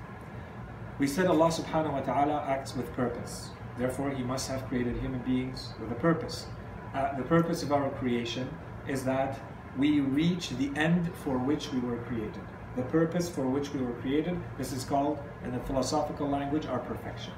We 1.00 1.08
said 1.08 1.26
Allah 1.26 1.50
subhanahu 1.50 1.94
wa 1.94 2.02
ta'ala 2.02 2.46
acts 2.48 2.76
with 2.76 2.94
purpose. 2.94 3.50
Therefore, 3.80 4.12
He 4.12 4.22
must 4.22 4.48
have 4.50 4.68
created 4.68 4.98
human 4.98 5.22
beings 5.22 5.74
with 5.82 5.92
a 5.92 5.96
purpose. 5.96 6.46
Uh, 6.94 7.18
the 7.18 7.24
purpose 7.24 7.64
of 7.64 7.72
our 7.72 7.90
creation 7.90 8.48
is 8.88 9.04
that 9.06 9.40
we 9.80 10.00
reach 10.00 10.50
the 10.50 10.70
end 10.76 11.12
for 11.24 11.40
which 11.40 11.74
we 11.74 11.80
were 11.80 11.98
created 12.04 12.46
the 12.76 12.84
purpose 12.84 13.30
for 13.30 13.48
which 13.48 13.74
we 13.74 13.82
were 13.82 13.94
created. 13.94 14.40
This 14.58 14.74
is 14.74 14.84
called, 14.84 15.20
in 15.44 15.52
the 15.52 15.60
philosophical 15.60 16.28
language, 16.28 16.66
our 16.66 16.80
perfection. 16.80 17.34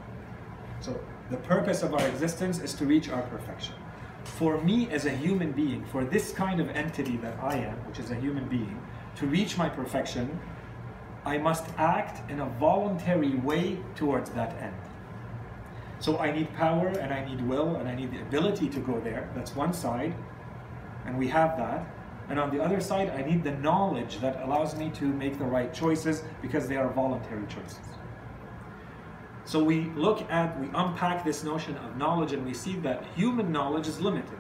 So 0.80 1.00
the 1.30 1.38
purpose 1.38 1.84
of 1.84 1.94
our 1.94 2.08
existence 2.08 2.60
is 2.60 2.74
to 2.76 2.86
reach 2.86 3.10
our 3.10 3.24
perfection. 3.24 3.76
For 4.24 4.62
me 4.62 4.90
as 4.90 5.06
a 5.06 5.12
human 5.12 5.52
being, 5.52 5.86
for 5.86 6.04
this 6.04 6.32
kind 6.32 6.60
of 6.60 6.70
entity 6.70 7.18
that 7.18 7.38
I 7.42 7.58
am, 7.58 7.78
which 7.88 8.00
is 8.00 8.12
a 8.12 8.16
human 8.16 8.48
being, 8.48 8.82
to 9.18 9.28
reach 9.28 9.58
my 9.58 9.70
perfection, 9.70 10.40
I 11.26 11.38
must 11.38 11.66
act 11.78 12.30
in 12.30 12.40
a 12.40 12.46
voluntary 12.46 13.36
way 13.36 13.80
towards 13.96 14.30
that 14.32 14.56
end. 14.62 14.76
So 16.00 16.20
I 16.20 16.32
need 16.32 16.54
power 16.54 16.88
and 16.88 17.14
I 17.14 17.26
need 17.26 17.42
will 17.48 17.78
and 17.78 17.88
I 17.88 17.96
need 17.96 18.12
the 18.12 18.22
ability 18.22 18.70
to 18.70 18.80
go 18.80 19.00
there. 19.00 19.30
That's 19.34 19.56
one 19.56 19.74
side. 19.74 20.14
And 21.06 21.18
we 21.18 21.28
have 21.30 21.58
that. 21.58 21.88
And 22.30 22.40
on 22.40 22.56
the 22.56 22.64
other 22.64 22.80
side, 22.80 23.10
I 23.10 23.22
need 23.22 23.44
the 23.44 23.52
knowledge 23.52 24.20
that 24.20 24.42
allows 24.42 24.76
me 24.76 24.90
to 24.96 25.06
make 25.06 25.38
the 25.38 25.46
right 25.46 25.74
choices 25.74 26.24
because 26.42 26.68
they 26.68 26.76
are 26.76 26.90
voluntary 26.90 27.46
choices. 27.48 27.80
So 29.46 29.64
we 29.64 29.92
look 29.96 30.30
at, 30.32 30.60
we 30.60 30.68
unpack 30.74 31.24
this 31.24 31.44
notion 31.44 31.78
of 31.78 31.98
knowledge 31.98 32.34
and 32.34 32.44
we 32.44 32.54
see 32.54 32.78
that 32.78 33.06
human 33.16 33.52
knowledge 33.52 33.88
is 33.88 34.02
limited. 34.02 34.40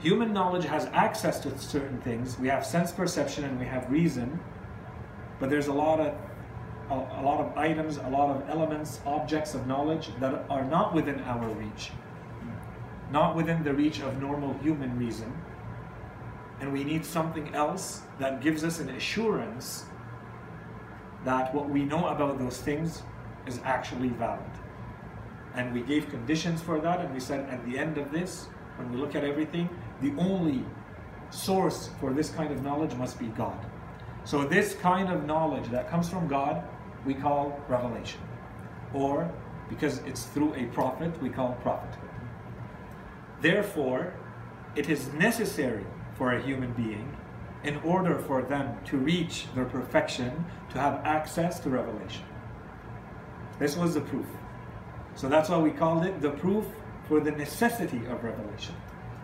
Human 0.00 0.32
knowledge 0.32 0.64
has 0.64 0.86
access 0.86 1.38
to 1.40 1.58
certain 1.58 2.00
things. 2.00 2.38
We 2.38 2.48
have 2.48 2.64
sense 2.64 2.92
perception 2.92 3.44
and 3.44 3.58
we 3.58 3.66
have 3.66 3.90
reason, 3.90 4.40
but 5.38 5.50
there's 5.50 5.66
a 5.66 5.72
lot 5.72 6.00
of 6.00 6.14
a, 6.90 7.22
lot 7.22 7.40
of 7.40 7.56
items, 7.56 7.98
a 7.98 8.08
lot 8.08 8.34
of 8.34 8.48
elements, 8.48 9.00
objects 9.04 9.54
of 9.54 9.66
knowledge 9.66 10.08
that 10.20 10.46
are 10.48 10.64
not 10.64 10.94
within 10.94 11.20
our 11.20 11.46
reach, 11.48 11.90
not 13.12 13.36
within 13.36 13.62
the 13.62 13.74
reach 13.74 14.00
of 14.00 14.20
normal 14.20 14.54
human 14.54 14.98
reason. 14.98 15.30
And 16.60 16.72
we 16.72 16.84
need 16.84 17.04
something 17.04 17.54
else 17.54 18.02
that 18.18 18.40
gives 18.40 18.64
us 18.64 18.80
an 18.80 18.90
assurance 18.90 19.84
that 21.24 21.54
what 21.54 21.68
we 21.68 21.84
know 21.84 22.08
about 22.08 22.38
those 22.38 22.58
things 22.58 23.02
is 23.46 23.60
actually 23.64 24.08
valid. 24.08 24.40
And 25.54 25.72
we 25.72 25.82
gave 25.82 26.08
conditions 26.08 26.60
for 26.60 26.80
that, 26.80 27.00
and 27.00 27.12
we 27.12 27.20
said 27.20 27.48
at 27.48 27.64
the 27.64 27.78
end 27.78 27.98
of 27.98 28.10
this, 28.12 28.48
when 28.76 28.92
we 28.92 28.96
look 28.96 29.14
at 29.14 29.24
everything, 29.24 29.68
the 30.00 30.12
only 30.18 30.64
source 31.30 31.90
for 32.00 32.12
this 32.12 32.30
kind 32.30 32.52
of 32.52 32.62
knowledge 32.62 32.94
must 32.94 33.18
be 33.18 33.26
God. 33.26 33.58
So, 34.24 34.44
this 34.44 34.74
kind 34.74 35.10
of 35.10 35.24
knowledge 35.24 35.68
that 35.70 35.90
comes 35.90 36.08
from 36.08 36.28
God, 36.28 36.62
we 37.04 37.14
call 37.14 37.58
revelation. 37.68 38.20
Or, 38.92 39.30
because 39.68 39.98
it's 40.06 40.24
through 40.24 40.54
a 40.54 40.64
prophet, 40.66 41.20
we 41.22 41.28
call 41.28 41.54
prophethood. 41.62 42.10
Therefore, 43.40 44.12
it 44.76 44.88
is 44.88 45.12
necessary 45.14 45.86
for 46.18 46.32
a 46.32 46.42
human 46.42 46.72
being, 46.72 47.16
in 47.64 47.76
order 47.78 48.18
for 48.18 48.42
them 48.42 48.76
to 48.84 48.98
reach 48.98 49.46
their 49.54 49.64
perfection, 49.64 50.44
to 50.70 50.78
have 50.78 51.00
access 51.04 51.58
to 51.60 51.70
revelation. 51.70 52.24
This 53.58 53.76
was 53.76 53.94
the 53.94 54.00
proof. 54.00 54.26
So 55.14 55.28
that's 55.28 55.48
why 55.48 55.58
we 55.58 55.70
called 55.70 56.04
it 56.04 56.20
the 56.20 56.30
proof 56.30 56.66
for 57.08 57.20
the 57.20 57.30
necessity 57.30 58.04
of 58.06 58.22
revelation. 58.22 58.74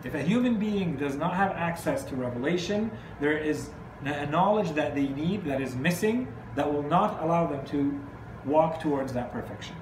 If 0.03 0.13
a 0.13 0.21
human 0.21 0.57
being 0.59 0.97
does 0.97 1.15
not 1.15 1.35
have 1.35 1.51
access 1.51 2.03
to 2.05 2.15
revelation, 2.15 2.91
there 3.19 3.37
is 3.37 3.69
a 4.03 4.25
knowledge 4.27 4.71
that 4.73 4.93
they 4.93 5.07
need 5.07 5.45
that 5.45 5.61
is 5.61 5.75
missing 5.75 6.27
that 6.55 6.71
will 6.71 6.83
not 6.83 7.21
allow 7.23 7.47
them 7.47 7.65
to 7.67 7.99
walk 8.45 8.81
towards 8.81 9.13
that 9.13 9.31
perfection. 9.31 9.75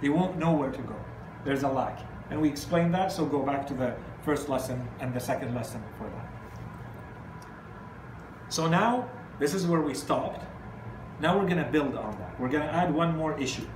They 0.00 0.08
won't 0.08 0.38
know 0.38 0.52
where 0.52 0.70
to 0.70 0.82
go. 0.82 0.96
There's 1.44 1.62
a 1.62 1.68
lack. 1.68 2.00
And 2.30 2.40
we 2.40 2.48
explained 2.48 2.94
that, 2.94 3.10
so 3.12 3.24
go 3.24 3.42
back 3.42 3.66
to 3.68 3.74
the 3.74 3.94
first 4.22 4.48
lesson 4.48 4.86
and 5.00 5.12
the 5.12 5.20
second 5.20 5.54
lesson 5.54 5.82
for 5.98 6.08
that. 6.08 6.23
So 8.48 8.68
now, 8.68 9.08
this 9.38 9.54
is 9.54 9.66
where 9.66 9.80
we 9.80 9.94
stopped. 9.94 10.44
Now 11.20 11.38
we're 11.38 11.46
going 11.46 11.64
to 11.64 11.70
build 11.70 11.94
on 11.96 12.18
that. 12.18 12.38
We're 12.40 12.48
going 12.48 12.66
to 12.66 12.72
add 12.72 12.92
one 12.92 13.16
more 13.16 13.38
issue. 13.38 13.66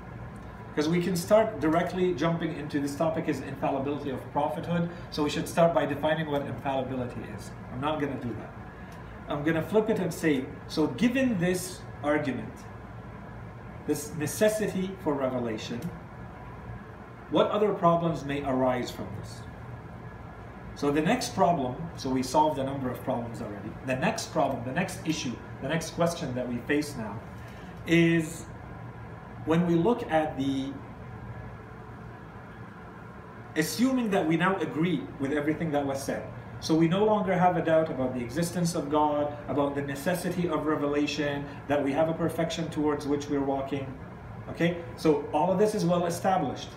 Because 0.70 0.88
we 0.88 1.02
can 1.02 1.16
start 1.16 1.60
directly 1.60 2.14
jumping 2.14 2.56
into 2.56 2.78
this 2.78 2.94
topic 2.94 3.28
is 3.28 3.40
infallibility 3.40 4.10
of 4.10 4.32
prophethood. 4.32 4.88
So 5.10 5.24
we 5.24 5.30
should 5.30 5.48
start 5.48 5.74
by 5.74 5.86
defining 5.86 6.30
what 6.30 6.42
infallibility 6.42 7.20
is. 7.36 7.50
I'm 7.72 7.80
not 7.80 8.00
going 8.00 8.16
to 8.16 8.24
do 8.24 8.32
that. 8.34 8.54
I'm 9.28 9.42
going 9.42 9.56
to 9.56 9.62
flip 9.62 9.90
it 9.90 9.98
and 9.98 10.12
say, 10.12 10.44
so 10.68 10.86
given 10.86 11.38
this 11.38 11.80
argument, 12.02 12.52
this 13.86 14.14
necessity 14.14 14.90
for 15.02 15.14
revelation, 15.14 15.80
what 17.30 17.50
other 17.50 17.74
problems 17.74 18.24
may 18.24 18.42
arise 18.44 18.90
from 18.90 19.08
this? 19.18 19.40
So 20.78 20.92
the 20.92 21.02
next 21.02 21.34
problem, 21.34 21.74
so 21.96 22.08
we 22.08 22.22
solved 22.22 22.60
a 22.60 22.62
number 22.62 22.88
of 22.88 23.02
problems 23.02 23.42
already. 23.42 23.68
The 23.86 23.96
next 23.96 24.30
problem, 24.32 24.62
the 24.64 24.70
next 24.70 25.00
issue, 25.04 25.32
the 25.60 25.68
next 25.68 25.90
question 25.90 26.32
that 26.36 26.48
we 26.48 26.58
face 26.68 26.94
now 26.96 27.18
is 27.84 28.44
when 29.44 29.66
we 29.66 29.74
look 29.74 30.08
at 30.08 30.38
the 30.38 30.72
assuming 33.56 34.08
that 34.10 34.24
we 34.24 34.36
now 34.36 34.56
agree 34.58 35.02
with 35.18 35.32
everything 35.32 35.72
that 35.72 35.84
was 35.84 36.00
said. 36.00 36.22
So 36.60 36.76
we 36.76 36.86
no 36.86 37.04
longer 37.04 37.36
have 37.36 37.56
a 37.56 37.64
doubt 37.64 37.90
about 37.90 38.14
the 38.14 38.20
existence 38.20 38.76
of 38.76 38.88
God, 38.88 39.36
about 39.48 39.74
the 39.74 39.82
necessity 39.82 40.48
of 40.48 40.66
revelation, 40.66 41.44
that 41.66 41.82
we 41.82 41.90
have 41.90 42.08
a 42.08 42.14
perfection 42.14 42.70
towards 42.70 43.04
which 43.04 43.28
we're 43.28 43.42
walking. 43.42 43.92
Okay? 44.50 44.84
So 44.96 45.28
all 45.32 45.50
of 45.50 45.58
this 45.58 45.74
is 45.74 45.84
well 45.84 46.06
established. 46.06 46.68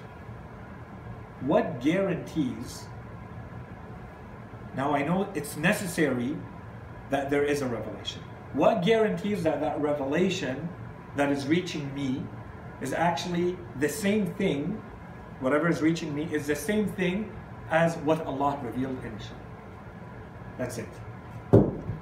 What 1.41 1.81
guarantees? 1.81 2.85
Now 4.75 4.93
I 4.95 5.03
know 5.03 5.29
it's 5.35 5.57
necessary 5.57 6.35
that 7.09 7.29
there 7.29 7.43
is 7.43 7.61
a 7.61 7.67
revelation. 7.67 8.21
What 8.53 8.83
guarantees 8.83 9.43
that 9.43 9.61
that 9.61 9.79
revelation 9.81 10.69
that 11.15 11.31
is 11.31 11.47
reaching 11.47 11.93
me 11.93 12.23
is 12.81 12.93
actually 12.93 13.57
the 13.79 13.89
same 13.89 14.27
thing, 14.35 14.81
whatever 15.39 15.69
is 15.69 15.81
reaching 15.81 16.15
me 16.15 16.23
is 16.31 16.47
the 16.47 16.55
same 16.55 16.87
thing 16.87 17.31
as 17.69 17.97
what 17.97 18.25
Allah 18.25 18.59
revealed 18.63 18.97
initially. 19.03 19.39
That's 20.57 20.77
it. 20.77 20.89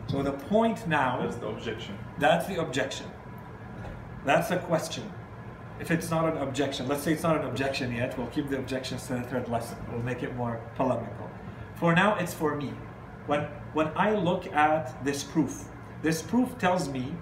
So 0.07 0.23
the 0.23 0.31
point 0.31 0.87
now. 0.87 1.21
That's 1.21 1.35
the 1.35 1.47
objection. 1.47 1.97
That's 2.17 2.47
the 2.47 2.59
objection. 2.59 3.05
That's 4.25 4.49
the 4.49 4.57
question. 4.57 5.11
If 5.79 5.91
it's 5.91 6.09
not 6.09 6.35
an 6.35 6.41
objection, 6.41 6.87
let's 6.87 7.03
say 7.03 7.13
it's 7.13 7.23
not 7.23 7.37
an 7.37 7.45
objection 7.45 7.93
yet, 7.93 8.17
we'll 8.17 8.27
keep 8.27 8.49
the 8.49 8.57
objections 8.57 9.07
to 9.07 9.13
the 9.13 9.21
third 9.21 9.47
lesson. 9.47 9.77
We'll 9.89 10.01
make 10.01 10.23
it 10.23 10.35
more 10.35 10.59
polemical. 10.75 11.28
For 11.79 11.93
now, 11.95 12.15
it's 12.15 12.33
for 12.33 12.55
me. 12.55 12.73
When, 13.25 13.41
when 13.73 13.91
I 13.95 14.11
look 14.15 14.47
at 14.47 15.03
this 15.05 15.23
proof, 15.23 15.65
this 16.01 16.21
proof 16.21 16.57
tells 16.57 16.89
me, 16.89 17.13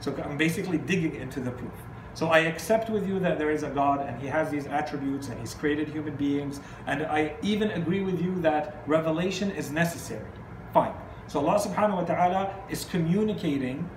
so 0.00 0.14
I'm 0.24 0.36
basically 0.36 0.78
digging 0.78 1.16
into 1.16 1.40
the 1.40 1.50
proof. 1.50 1.72
So 2.14 2.28
I 2.28 2.40
accept 2.40 2.90
with 2.90 3.08
you 3.08 3.18
that 3.20 3.38
there 3.38 3.50
is 3.50 3.62
a 3.62 3.70
God 3.70 4.06
and 4.06 4.20
He 4.20 4.28
has 4.28 4.50
these 4.50 4.66
attributes 4.66 5.28
and 5.28 5.40
He's 5.40 5.54
created 5.54 5.88
human 5.88 6.14
beings. 6.14 6.60
And 6.86 7.04
I 7.04 7.34
even 7.42 7.70
agree 7.70 8.02
with 8.02 8.20
you 8.20 8.40
that 8.42 8.82
revelation 8.86 9.50
is 9.50 9.70
necessary. 9.70 10.26
Fine. 10.74 10.94
So 11.26 11.40
Allah 11.40 11.58
subhanahu 11.58 11.94
wa 11.94 12.04
ta'ala 12.04 12.54
is 12.68 12.84
communicating. 12.84 13.88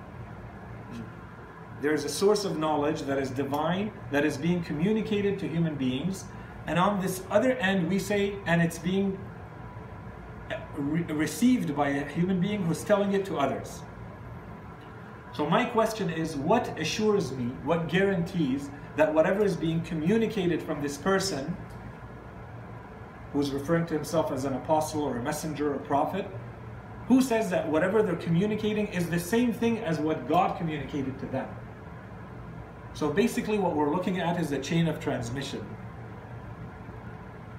There's 1.82 2.04
a 2.04 2.08
source 2.08 2.44
of 2.44 2.58
knowledge 2.58 3.02
that 3.02 3.18
is 3.18 3.30
divine, 3.30 3.92
that 4.10 4.24
is 4.24 4.38
being 4.38 4.62
communicated 4.62 5.38
to 5.40 5.48
human 5.48 5.74
beings. 5.74 6.24
And 6.66 6.78
on 6.78 7.00
this 7.00 7.22
other 7.30 7.52
end, 7.58 7.88
we 7.88 7.98
say, 7.98 8.36
and 8.46 8.62
it's 8.62 8.78
being 8.78 9.18
re- 10.76 11.02
received 11.02 11.74
by 11.76 11.88
a 11.88 12.08
human 12.08 12.40
being 12.40 12.62
who's 12.62 12.84
telling 12.84 13.12
it 13.12 13.24
to 13.26 13.36
others. 13.36 13.82
So 15.32 15.48
my 15.48 15.64
question 15.64 16.08
is, 16.08 16.36
what 16.36 16.78
assures 16.78 17.32
me, 17.32 17.44
what 17.64 17.88
guarantees 17.88 18.70
that 18.96 19.12
whatever 19.12 19.44
is 19.44 19.56
being 19.56 19.82
communicated 19.82 20.62
from 20.62 20.80
this 20.80 20.96
person, 20.96 21.54
who's 23.32 23.50
referring 23.50 23.84
to 23.86 23.94
himself 23.94 24.32
as 24.32 24.46
an 24.46 24.54
apostle 24.54 25.02
or 25.02 25.18
a 25.18 25.22
messenger 25.22 25.74
or 25.74 25.78
prophet, 25.80 26.26
who 27.06 27.20
says 27.20 27.50
that 27.50 27.68
whatever 27.68 28.02
they're 28.02 28.16
communicating 28.16 28.88
is 28.88 29.10
the 29.10 29.20
same 29.20 29.52
thing 29.52 29.78
as 29.80 29.98
what 29.98 30.26
God 30.26 30.56
communicated 30.56 31.18
to 31.18 31.26
them? 31.26 31.48
So 32.94 33.12
basically 33.12 33.58
what 33.58 33.76
we're 33.76 33.94
looking 33.94 34.20
at 34.20 34.40
is 34.40 34.52
a 34.52 34.58
chain 34.58 34.88
of 34.88 34.98
transmission. 35.00 35.64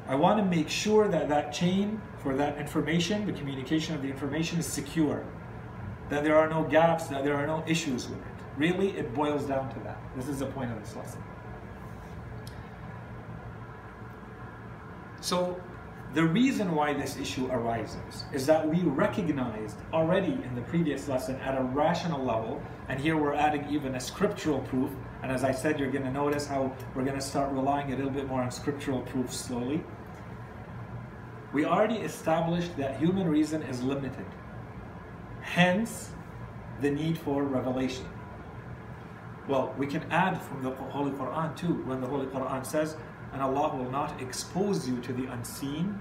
I 0.07 0.15
want 0.15 0.39
to 0.39 0.45
make 0.45 0.69
sure 0.69 1.07
that 1.09 1.27
that 1.29 1.51
chain 1.51 2.01
for 2.19 2.35
that 2.35 2.57
information, 2.57 3.25
the 3.25 3.33
communication 3.33 3.93
of 3.93 4.01
the 4.01 4.07
information 4.07 4.59
is 4.59 4.65
secure 4.65 5.25
that 6.09 6.23
there 6.23 6.37
are 6.37 6.49
no 6.49 6.63
gaps, 6.63 7.07
that 7.07 7.23
there 7.23 7.35
are 7.35 7.45
no 7.45 7.63
issues 7.67 8.07
with 8.07 8.19
it. 8.19 8.33
Really, 8.57 8.97
it 8.97 9.13
boils 9.13 9.43
down 9.43 9.73
to 9.73 9.79
that. 9.81 9.97
This 10.15 10.27
is 10.27 10.39
the 10.39 10.45
point 10.45 10.71
of 10.71 10.79
this 10.79 10.95
lesson. 10.95 11.21
So, 15.19 15.61
the 16.13 16.23
reason 16.23 16.73
why 16.73 16.93
this 16.93 17.17
issue 17.17 17.47
arises 17.51 18.23
is 18.31 18.45
that 18.45 18.67
we 18.67 18.81
recognized 18.81 19.75
already 19.91 20.31
in 20.31 20.55
the 20.55 20.61
previous 20.61 21.09
lesson 21.09 21.35
at 21.41 21.57
a 21.57 21.63
rational 21.63 22.23
level, 22.23 22.61
and 22.87 22.99
here 22.99 23.17
we're 23.17 23.33
adding 23.33 23.67
even 23.69 23.95
a 23.95 23.99
scriptural 23.99 24.59
proof. 24.59 24.89
And 25.21 25.31
as 25.31 25.43
I 25.43 25.51
said, 25.51 25.79
you're 25.79 25.91
going 25.91 26.05
to 26.05 26.11
notice 26.11 26.47
how 26.47 26.73
we're 26.95 27.03
going 27.03 27.19
to 27.19 27.25
start 27.25 27.51
relying 27.51 27.91
a 27.91 27.95
little 27.97 28.11
bit 28.11 28.27
more 28.27 28.41
on 28.41 28.51
scriptural 28.51 29.01
proof 29.01 29.33
slowly 29.33 29.83
We 31.56 31.64
already 31.64 31.96
established 31.96 32.76
that 32.76 32.98
human 32.98 33.28
reason 33.28 33.62
is 33.62 33.82
limited. 33.82 34.26
Hence, 35.42 36.10
the 36.80 36.90
need 36.90 37.18
for 37.18 37.42
revelation. 37.44 38.06
Well, 39.48 39.74
we 39.76 39.86
can 39.86 40.02
add 40.10 40.40
from 40.40 40.62
the 40.62 40.70
Holy 40.70 41.10
Quran 41.12 41.54
too, 41.56 41.82
when 41.84 42.00
the 42.00 42.06
Holy 42.06 42.26
Quran 42.26 42.64
says, 42.64 42.96
and 43.32 43.42
Allah 43.42 43.74
will 43.74 43.90
not 43.90 44.20
expose 44.20 44.88
you 44.88 45.00
to 45.00 45.12
the 45.12 45.26
unseen, 45.32 45.98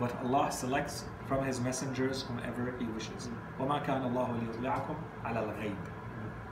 but 0.00 0.14
Allah 0.24 0.50
selects 0.50 1.04
from 1.26 1.44
His 1.46 1.60
messengers 1.60 2.22
whomever 2.22 2.74
He 2.78 2.86
wishes. 2.86 3.28
وَمَا 3.58 3.84
كَانَ 3.84 4.02
اللَّهُ 4.02 4.28
لِيُطْلِعَكُمْ 4.40 4.96
عَلَى 5.24 5.40
الْغَيْبِ 5.46 5.76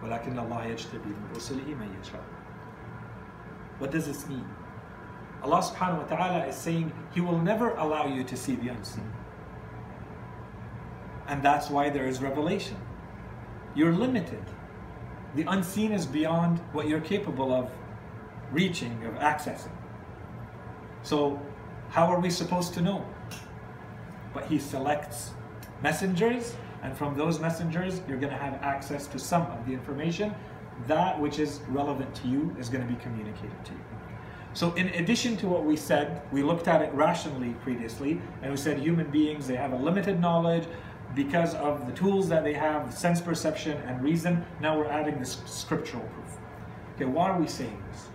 وَلَكِنَّ 0.03 0.39
اللَّهَ 0.39 0.65
يَجْتَبِي 0.67 1.09
مِنْ 1.09 1.35
رُسُلِهِ 1.35 1.75
مَن 1.77 1.89
يَشَاءُ 2.01 2.23
What 3.79 3.91
does 3.91 4.07
this 4.07 4.29
mean? 4.29 4.47
Allah 5.46 5.62
subhanahu 5.62 6.10
wa 6.10 6.18
ta'ala 6.18 6.46
is 6.48 6.56
saying 6.56 6.92
He 7.14 7.22
will 7.22 7.38
never 7.38 7.70
allow 7.76 8.08
you 8.08 8.24
to 8.24 8.36
see 8.36 8.56
the 8.56 8.70
unseen. 8.70 9.14
And 11.28 11.44
that's 11.44 11.70
why 11.70 11.92
there 11.92 12.08
is 12.08 12.20
revelation. 12.20 12.78
You're 13.76 13.94
limited. 13.94 14.44
The 15.36 15.44
unseen 15.44 15.92
is 15.92 16.08
beyond 16.08 16.58
what 16.74 16.88
you're 16.88 17.00
capable 17.00 17.54
of 17.54 17.70
reaching, 18.52 19.06
of 19.06 19.14
accessing. 19.16 19.76
So, 21.04 21.40
how 21.90 22.08
are 22.08 22.20
we 22.20 22.32
supposed 22.32 22.74
to 22.74 22.82
know? 22.82 23.06
But 24.34 24.48
He 24.48 24.58
selects 24.58 25.30
messengers, 25.84 26.56
and 26.82 26.98
from 26.98 27.16
those 27.16 27.40
messengers, 27.40 28.02
you're 28.08 28.18
going 28.18 28.34
to 28.34 28.40
have 28.40 28.56
access 28.64 29.06
to 29.08 29.20
some 29.20 29.44
of 29.44 29.64
the 29.68 29.74
information. 29.74 30.34
that 30.88 31.18
which 31.18 31.40
is 31.40 31.62
relevant 31.70 32.14
to 32.14 32.28
you 32.28 32.54
is 32.60 32.68
going 32.68 32.86
to 32.86 32.94
be 32.94 33.00
communicated 33.00 33.64
to 33.64 33.72
you. 33.72 33.95
So 34.56 34.74
in 34.76 34.88
addition 34.88 35.36
to 35.38 35.48
what 35.48 35.66
we 35.66 35.76
said, 35.76 36.22
we 36.32 36.42
looked 36.42 36.70
at 36.70 36.82
it 36.82 36.94
rationally 36.94 37.54
previously, 37.62 38.22
and 38.42 38.52
we 38.52 38.56
said 38.56 38.80
human 38.80 39.12
beings, 39.12 39.48
they 39.48 39.58
have 39.58 39.74
a 39.74 39.76
limited 39.76 40.22
knowledge 40.22 40.66
because 41.14 41.54
of 41.56 41.86
the 41.86 41.92
tools 41.92 42.30
that 42.30 42.46
they 42.46 42.54
have, 42.54 42.94
sense 42.94 43.20
perception 43.20 43.78
and 43.80 44.02
reason. 44.02 44.46
Now 44.62 44.78
we're 44.78 44.88
adding 44.88 45.20
this 45.20 45.42
scriptural 45.46 46.04
proof. 46.04 46.38
Okay, 46.96 47.04
why 47.04 47.32
are 47.32 47.40
we 47.40 47.48
saying 47.48 47.84
this? 47.92 48.08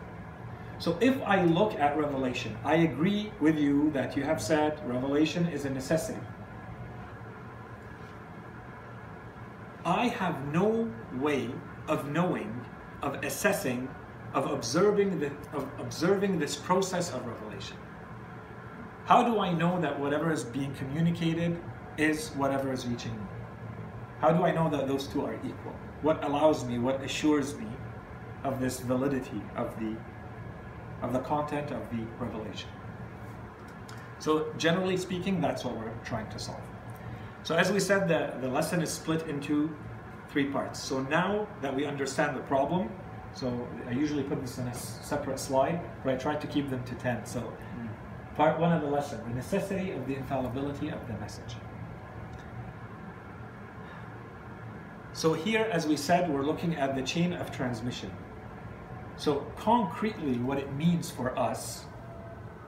So 0.79 0.97
if 1.03 1.21
I 1.25 1.45
look 1.45 1.75
at 1.75 1.99
Revelation, 1.99 2.57
I 2.65 2.77
agree 2.77 3.31
with 3.39 3.59
you 3.59 3.91
that 3.91 4.17
you 4.17 4.23
have 4.23 4.41
said 4.41 4.81
Revelation 4.89 5.47
is 5.49 5.67
a 5.67 5.71
necessity. 5.71 6.21
I 9.85 10.09
have 10.09 10.43
no 10.55 10.91
way 11.19 11.51
of 11.87 12.11
knowing, 12.11 12.65
of 13.03 13.23
assessing, 13.25 13.91
of 14.35 14.51
observing, 14.51 15.19
the, 15.19 15.27
of 15.53 15.69
observing 15.79 16.39
this 16.39 16.57
process 16.57 17.13
of 17.13 17.27
revelation. 17.27 17.77
How 19.05 19.25
do 19.25 19.41
I 19.41 19.53
know 19.53 19.81
that 19.81 19.99
whatever 19.99 20.33
is 20.33 20.45
being 20.45 20.73
communicated 20.75 21.61
is 21.99 22.29
whatever 22.31 22.73
is 22.73 22.87
reaching 22.87 23.13
me? 23.13 23.27
How 24.21 24.31
do 24.31 24.45
I 24.45 24.53
know 24.53 24.69
that 24.71 24.87
those 24.87 25.07
two 25.09 25.25
are 25.25 25.35
equal? 25.35 25.75
What 26.03 26.23
allows 26.25 26.65
me, 26.65 26.79
what 26.79 27.03
assures 27.03 27.57
me 27.57 27.67
of 28.45 28.61
this 28.61 28.81
validity 28.81 29.43
of 29.57 29.79
the 29.81 29.97
of 31.03 31.15
the 31.15 31.21
content 31.21 31.71
of 31.71 31.81
the 31.91 32.05
revelation? 32.19 32.69
So 34.19 34.53
generally 34.59 34.99
speaking, 34.99 35.41
that's 35.41 35.65
what 35.65 35.77
we're 35.77 35.93
trying 36.05 36.29
to 36.31 36.39
solve. 36.39 36.61
So 37.43 37.57
as 37.57 37.73
we 37.73 37.81
said, 37.81 38.07
the, 38.07 38.39
the 38.41 38.49
lesson 38.49 38.83
is 38.83 38.91
split 38.91 39.27
into 39.27 39.75
three 40.29 40.45
parts. 40.45 40.79
So 40.79 41.01
now 41.01 41.49
that 41.63 41.75
we 41.75 41.87
understand 41.87 42.37
the 42.37 42.43
problem, 42.43 42.91
so 43.35 43.69
I 43.87 43.93
usually 43.93 44.23
put 44.23 44.41
this 44.41 44.59
in 44.59 44.67
a 44.67 44.75
separate 44.75 45.39
slide, 45.39 45.81
but 46.05 46.15
I 46.15 46.17
try 46.17 46.35
to 46.35 46.47
keep 46.47 46.71
them 46.71 46.83
to 46.85 46.95
10. 46.95 47.27
So 47.27 47.41
hmm. 47.41 47.87
part 48.35 48.59
one 48.59 48.73
of 48.73 48.83
the 48.83 48.89
lesson, 48.89 49.21
the 49.29 49.35
necessity 49.35 49.93
of 49.93 50.07
the 50.07 50.17
infallibility 50.17 50.89
of 50.89 51.07
the 51.07 51.15
message. 51.15 51.57
So 55.13 55.33
here, 55.33 55.69
as 55.73 55.87
we 55.87 55.97
said, 55.97 56.31
we're 56.31 56.45
looking 56.45 56.77
at 56.77 56.95
the 56.95 57.03
chain 57.03 57.33
of 57.33 57.51
transmission. 57.51 58.11
So 59.17 59.47
concretely, 59.57 60.39
what 60.39 60.59
it 60.59 60.73
means 60.75 61.11
for 61.11 61.39
us, 61.39 61.85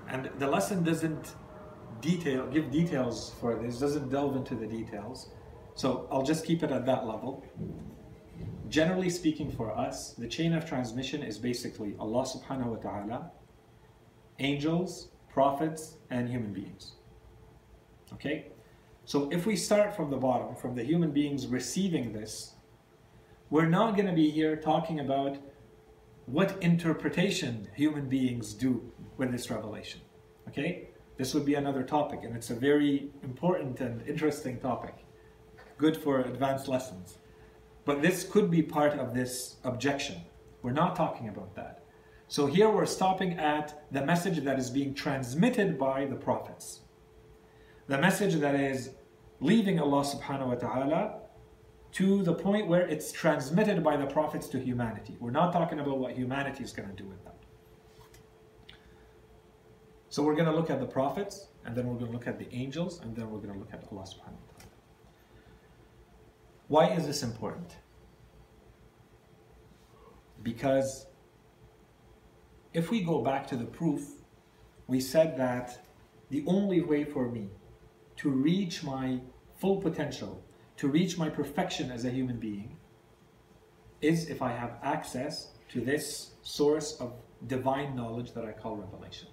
and 0.08 0.28
the 0.38 0.46
lesson 0.46 0.84
doesn't 0.84 1.34
detail, 2.00 2.46
give 2.48 2.70
details 2.70 3.32
for 3.40 3.54
this, 3.54 3.78
doesn't 3.78 4.10
delve 4.10 4.36
into 4.36 4.54
the 4.54 4.66
details. 4.66 5.30
So 5.74 6.06
I'll 6.10 6.24
just 6.24 6.44
keep 6.44 6.62
it 6.62 6.70
at 6.70 6.84
that 6.84 7.06
level. 7.06 7.42
Generally 8.72 9.10
speaking 9.10 9.50
for 9.50 9.70
us, 9.70 10.14
the 10.14 10.26
chain 10.26 10.54
of 10.54 10.64
transmission 10.64 11.22
is 11.22 11.36
basically 11.36 11.94
Allah 12.00 12.24
subhanahu 12.24 12.68
wa 12.68 12.76
ta'ala, 12.76 13.30
angels, 14.38 15.08
prophets, 15.28 15.98
and 16.08 16.26
human 16.26 16.54
beings. 16.54 16.92
Okay? 18.14 18.46
So 19.04 19.28
if 19.30 19.44
we 19.44 19.56
start 19.56 19.94
from 19.94 20.08
the 20.08 20.16
bottom, 20.16 20.56
from 20.56 20.74
the 20.74 20.82
human 20.82 21.10
beings 21.10 21.46
receiving 21.46 22.14
this, 22.14 22.54
we're 23.50 23.68
not 23.68 23.94
going 23.94 24.06
to 24.06 24.14
be 24.14 24.30
here 24.30 24.56
talking 24.56 25.00
about 25.00 25.36
what 26.24 26.56
interpretation 26.62 27.68
human 27.76 28.08
beings 28.08 28.54
do 28.54 28.90
with 29.18 29.32
this 29.32 29.50
revelation. 29.50 30.00
Okay? 30.48 30.88
This 31.18 31.34
would 31.34 31.44
be 31.44 31.56
another 31.56 31.82
topic, 31.82 32.20
and 32.22 32.34
it's 32.34 32.48
a 32.48 32.54
very 32.54 33.10
important 33.22 33.80
and 33.80 34.00
interesting 34.08 34.58
topic. 34.60 34.94
Good 35.76 35.94
for 35.94 36.20
advanced 36.20 36.68
lessons. 36.68 37.18
But 37.84 38.02
this 38.02 38.24
could 38.24 38.50
be 38.50 38.62
part 38.62 38.92
of 38.92 39.14
this 39.14 39.56
objection. 39.64 40.22
We're 40.62 40.72
not 40.72 40.94
talking 40.94 41.28
about 41.28 41.54
that. 41.56 41.82
So 42.28 42.46
here 42.46 42.70
we're 42.70 42.86
stopping 42.86 43.34
at 43.34 43.84
the 43.92 44.04
message 44.06 44.38
that 44.44 44.58
is 44.58 44.70
being 44.70 44.94
transmitted 44.94 45.78
by 45.78 46.06
the 46.06 46.14
prophets. 46.14 46.80
The 47.88 47.98
message 47.98 48.36
that 48.36 48.54
is 48.54 48.90
leaving 49.40 49.80
Allah 49.80 50.02
subhanahu 50.02 50.46
wa 50.46 50.54
ta'ala 50.54 51.18
to 51.92 52.22
the 52.22 52.32
point 52.32 52.68
where 52.68 52.86
it's 52.86 53.12
transmitted 53.12 53.84
by 53.84 53.96
the 53.96 54.06
prophets 54.06 54.48
to 54.48 54.58
humanity. 54.58 55.16
We're 55.20 55.30
not 55.30 55.52
talking 55.52 55.80
about 55.80 55.98
what 55.98 56.12
humanity 56.12 56.64
is 56.64 56.72
going 56.72 56.88
to 56.88 56.94
do 56.94 57.06
with 57.06 57.22
that. 57.24 57.36
So 60.08 60.22
we're 60.22 60.34
going 60.34 60.46
to 60.46 60.54
look 60.54 60.70
at 60.70 60.80
the 60.80 60.86
prophets, 60.86 61.48
and 61.64 61.76
then 61.76 61.86
we're 61.86 61.94
going 61.94 62.06
to 62.06 62.12
look 62.12 62.26
at 62.26 62.38
the 62.38 62.48
angels, 62.54 63.00
and 63.00 63.14
then 63.16 63.30
we're 63.30 63.40
going 63.40 63.52
to 63.52 63.58
look 63.58 63.72
at 63.72 63.84
Allah 63.90 64.04
subhanahu 64.04 64.40
wa 64.40 64.52
ta'ala. 64.58 64.70
Why 66.68 66.86
is 66.88 67.06
this 67.06 67.22
important? 67.22 67.76
Because 70.42 71.06
if 72.72 72.90
we 72.90 73.02
go 73.02 73.22
back 73.22 73.46
to 73.48 73.56
the 73.56 73.64
proof, 73.64 74.02
we 74.86 75.00
said 75.00 75.36
that 75.36 75.86
the 76.30 76.44
only 76.46 76.80
way 76.80 77.04
for 77.04 77.30
me 77.30 77.48
to 78.16 78.30
reach 78.30 78.82
my 78.82 79.20
full 79.60 79.80
potential, 79.80 80.42
to 80.76 80.88
reach 80.88 81.18
my 81.18 81.28
perfection 81.28 81.90
as 81.90 82.04
a 82.04 82.10
human 82.10 82.38
being, 82.38 82.76
is 84.00 84.28
if 84.28 84.42
I 84.42 84.52
have 84.52 84.78
access 84.82 85.52
to 85.68 85.80
this 85.80 86.32
source 86.42 86.96
of 87.00 87.12
divine 87.46 87.94
knowledge 87.94 88.32
that 88.32 88.44
I 88.44 88.52
call 88.52 88.76
revelation. 88.76 89.28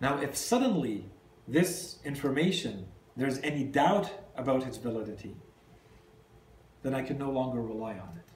Now, 0.00 0.20
if 0.20 0.36
suddenly 0.36 1.10
this 1.46 1.98
information, 2.04 2.86
there's 3.16 3.38
any 3.38 3.64
doubt 3.64 4.10
about 4.36 4.66
its 4.66 4.76
validity, 4.76 5.36
then 6.82 6.94
I 6.94 7.02
can 7.02 7.18
no 7.18 7.30
longer 7.30 7.60
rely 7.60 7.92
on 7.92 8.16
it. 8.16 8.29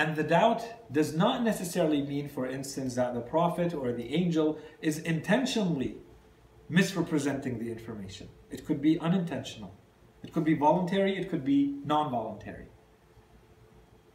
And 0.00 0.16
the 0.16 0.22
doubt 0.22 0.64
does 0.90 1.14
not 1.14 1.42
necessarily 1.42 2.00
mean, 2.00 2.26
for 2.26 2.46
instance, 2.46 2.94
that 2.94 3.12
the 3.12 3.20
prophet 3.20 3.74
or 3.74 3.92
the 3.92 4.14
angel 4.14 4.58
is 4.80 4.96
intentionally 4.96 5.98
misrepresenting 6.70 7.58
the 7.58 7.70
information. 7.70 8.30
It 8.50 8.64
could 8.64 8.80
be 8.80 8.98
unintentional. 8.98 9.74
It 10.22 10.32
could 10.32 10.44
be 10.44 10.54
voluntary, 10.54 11.18
it 11.18 11.28
could 11.28 11.44
be 11.44 11.80
non 11.84 12.10
voluntary. 12.10 12.68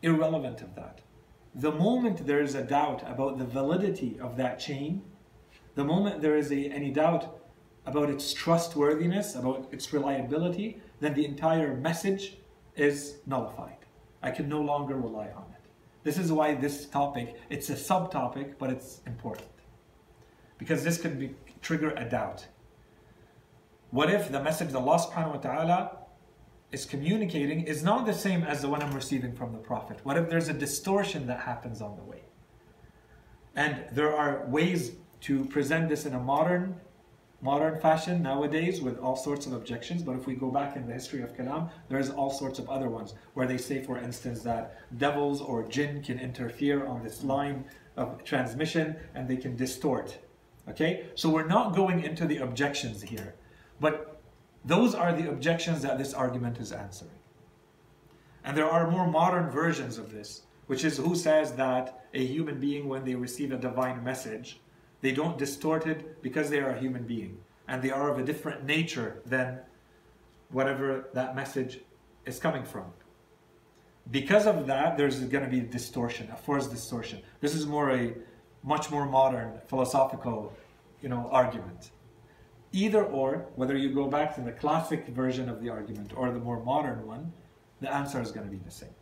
Irrelevant 0.01 0.61
of 0.63 0.73
that. 0.73 1.01
The 1.53 1.71
moment 1.71 2.25
there 2.25 2.41
is 2.41 2.55
a 2.55 2.63
doubt 2.63 3.03
about 3.05 3.37
the 3.37 3.45
validity 3.45 4.17
of 4.19 4.37
that 4.37 4.57
chain, 4.57 5.03
the 5.75 5.85
moment 5.85 6.19
there 6.19 6.35
is 6.35 6.51
a, 6.51 6.65
any 6.79 6.89
doubt 6.89 7.39
about 7.85 8.09
its 8.09 8.33
trustworthiness, 8.33 9.35
about 9.35 9.67
its 9.71 9.93
reliability, 9.93 10.81
then 10.99 11.13
the 11.13 11.25
entire 11.25 11.75
message 11.75 12.37
is 12.75 13.17
nullified. 13.27 13.85
I 14.23 14.31
can 14.31 14.49
no 14.49 14.61
longer 14.61 14.95
rely 14.95 15.27
on 15.27 15.45
it. 15.51 15.54
This 16.05 16.19
is 16.19 16.31
why 16.31 16.53
this 16.53 16.85
topic, 16.85 17.35
it's 17.49 17.71
a 17.71 17.73
subtopic, 17.73 18.53
but 18.59 18.69
it's 18.69 19.01
important. 19.07 19.49
Because 20.59 20.83
this 20.83 20.99
could 20.99 21.19
be, 21.19 21.33
trigger 21.63 21.95
a 21.97 22.05
doubt. 22.05 22.45
What 23.89 24.11
if 24.11 24.31
the 24.31 24.41
message 24.41 24.69
that 24.69 24.77
Allah 24.77 24.99
subhanahu 24.99 25.31
wa 25.31 25.37
ta'ala 25.37 25.97
is 26.71 26.85
communicating 26.85 27.61
is 27.61 27.81
not 27.83 28.05
the 28.05 28.13
same 28.13 28.43
as 28.43 28.61
the 28.61 28.69
one 28.69 28.83
I'm 28.83 28.93
receiving 28.93 29.33
from 29.35 29.51
the 29.51 29.57
Prophet? 29.57 29.99
What 30.03 30.15
if 30.15 30.29
there's 30.29 30.47
a 30.47 30.53
distortion 30.53 31.25
that 31.25 31.39
happens 31.39 31.81
on 31.81 31.95
the 31.95 32.03
way? 32.03 32.21
And 33.55 33.85
there 33.91 34.15
are 34.15 34.45
ways 34.45 34.91
to 35.21 35.45
present 35.45 35.89
this 35.89 36.05
in 36.05 36.13
a 36.13 36.19
modern 36.19 36.79
modern 37.41 37.79
fashion 37.79 38.21
nowadays 38.21 38.81
with 38.81 38.97
all 38.99 39.15
sorts 39.15 39.45
of 39.45 39.53
objections. 39.53 40.03
But 40.03 40.15
if 40.15 40.25
we 40.25 40.35
go 40.35 40.49
back 40.49 40.75
in 40.75 40.87
the 40.87 40.93
history 40.93 41.21
of 41.21 41.35
Kalam, 41.35 41.69
there's 41.89 42.09
all 42.09 42.29
sorts 42.29 42.59
of 42.59 42.69
other 42.69 42.89
ones 42.89 43.13
where 43.33 43.47
they 43.47 43.57
say, 43.57 43.83
for 43.83 43.97
instance, 43.97 44.41
that 44.41 44.79
devils 44.97 45.41
or 45.41 45.63
jinn 45.67 46.01
can 46.03 46.19
interfere 46.19 46.85
on 46.85 47.03
this 47.03 47.23
line 47.23 47.65
of 47.97 48.23
transmission 48.23 48.95
and 49.13 49.27
they 49.27 49.37
can 49.37 49.55
distort. 49.55 50.17
Okay? 50.69 51.05
So 51.15 51.29
we're 51.29 51.47
not 51.47 51.75
going 51.75 52.03
into 52.03 52.25
the 52.25 52.37
objections 52.37 53.01
here. 53.01 53.35
But 53.79 54.21
those 54.63 54.95
are 54.95 55.13
the 55.13 55.29
objections 55.29 55.81
that 55.83 55.97
this 55.97 56.13
argument 56.13 56.57
is 56.57 56.71
answering. 56.71 57.11
And 58.43 58.55
there 58.55 58.69
are 58.69 58.89
more 58.89 59.07
modern 59.07 59.49
versions 59.49 59.97
of 59.97 60.11
this, 60.11 60.43
which 60.67 60.83
is 60.83 60.97
who 60.97 61.15
says 61.15 61.53
that 61.53 62.05
a 62.13 62.25
human 62.25 62.59
being, 62.59 62.87
when 62.87 63.03
they 63.03 63.15
receive 63.15 63.51
a 63.51 63.57
divine 63.57 64.03
message, 64.03 64.59
they 65.05 65.11
don't 65.11 65.37
distort 65.37 65.85
it 65.85 66.19
because 66.23 66.49
they 66.49 66.57
are 66.57 66.71
a 66.71 66.79
human 66.79 67.03
being 67.03 67.37
and 67.67 67.79
they 67.79 67.91
are 67.91 68.09
of 68.09 68.17
a 68.17 68.23
different 68.23 68.65
nature 68.65 69.21
than 69.27 69.59
whatever 70.49 71.09
that 71.13 71.35
message 71.35 71.81
is 72.25 72.39
coming 72.39 72.63
from. 72.63 72.85
Because 74.09 74.47
of 74.47 74.65
that, 74.65 74.97
there's 74.97 75.19
going 75.19 75.43
to 75.43 75.49
be 75.49 75.59
distortion, 75.59 76.27
a 76.33 76.35
forced 76.35 76.71
distortion. 76.71 77.21
This 77.39 77.53
is 77.53 77.67
more 77.67 77.91
a 77.91 78.15
much 78.63 78.89
more 78.89 79.05
modern 79.05 79.61
philosophical, 79.67 80.51
you 81.03 81.09
know, 81.09 81.29
argument. 81.31 81.91
Either 82.71 83.05
or, 83.05 83.45
whether 83.55 83.77
you 83.77 83.93
go 83.93 84.07
back 84.07 84.33
to 84.33 84.41
the 84.41 84.53
classic 84.53 85.07
version 85.09 85.49
of 85.49 85.61
the 85.61 85.69
argument 85.69 86.13
or 86.15 86.31
the 86.31 86.39
more 86.39 86.63
modern 86.63 87.05
one, 87.05 87.31
the 87.79 87.93
answer 87.93 88.19
is 88.19 88.31
going 88.31 88.47
to 88.47 88.51
be 88.51 88.63
the 88.65 88.71
same. 88.71 88.95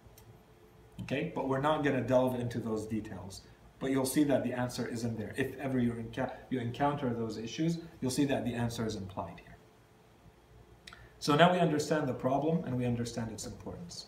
Okay, 1.04 1.32
but 1.34 1.48
we're 1.48 1.62
not 1.62 1.82
going 1.82 1.96
to 1.96 2.04
delve 2.04 2.38
into 2.42 2.60
those 2.60 2.86
details. 2.88 3.44
But 3.84 3.92
you'll 3.92 4.06
see 4.06 4.24
that 4.24 4.46
the 4.46 4.54
answer 4.54 4.88
isn't 4.88 5.18
there. 5.18 5.34
If 5.36 5.58
ever 5.60 5.78
you, 5.78 6.06
you 6.50 6.60
encounter 6.62 7.14
those 7.14 7.38
issues, 7.38 7.80
you'll 8.00 8.12
see 8.12 8.24
that 8.24 8.46
the 8.46 8.54
answer 8.54 8.86
is 8.86 8.96
implied 8.96 9.42
here. 9.42 9.58
So 11.20 11.36
now 11.36 11.52
we 11.52 11.60
understand 11.60 12.08
the 12.08 12.14
problem 12.14 12.64
and 12.64 12.78
we 12.78 12.86
understand 12.86 13.34
its 13.34 13.46
importance. 13.46 14.06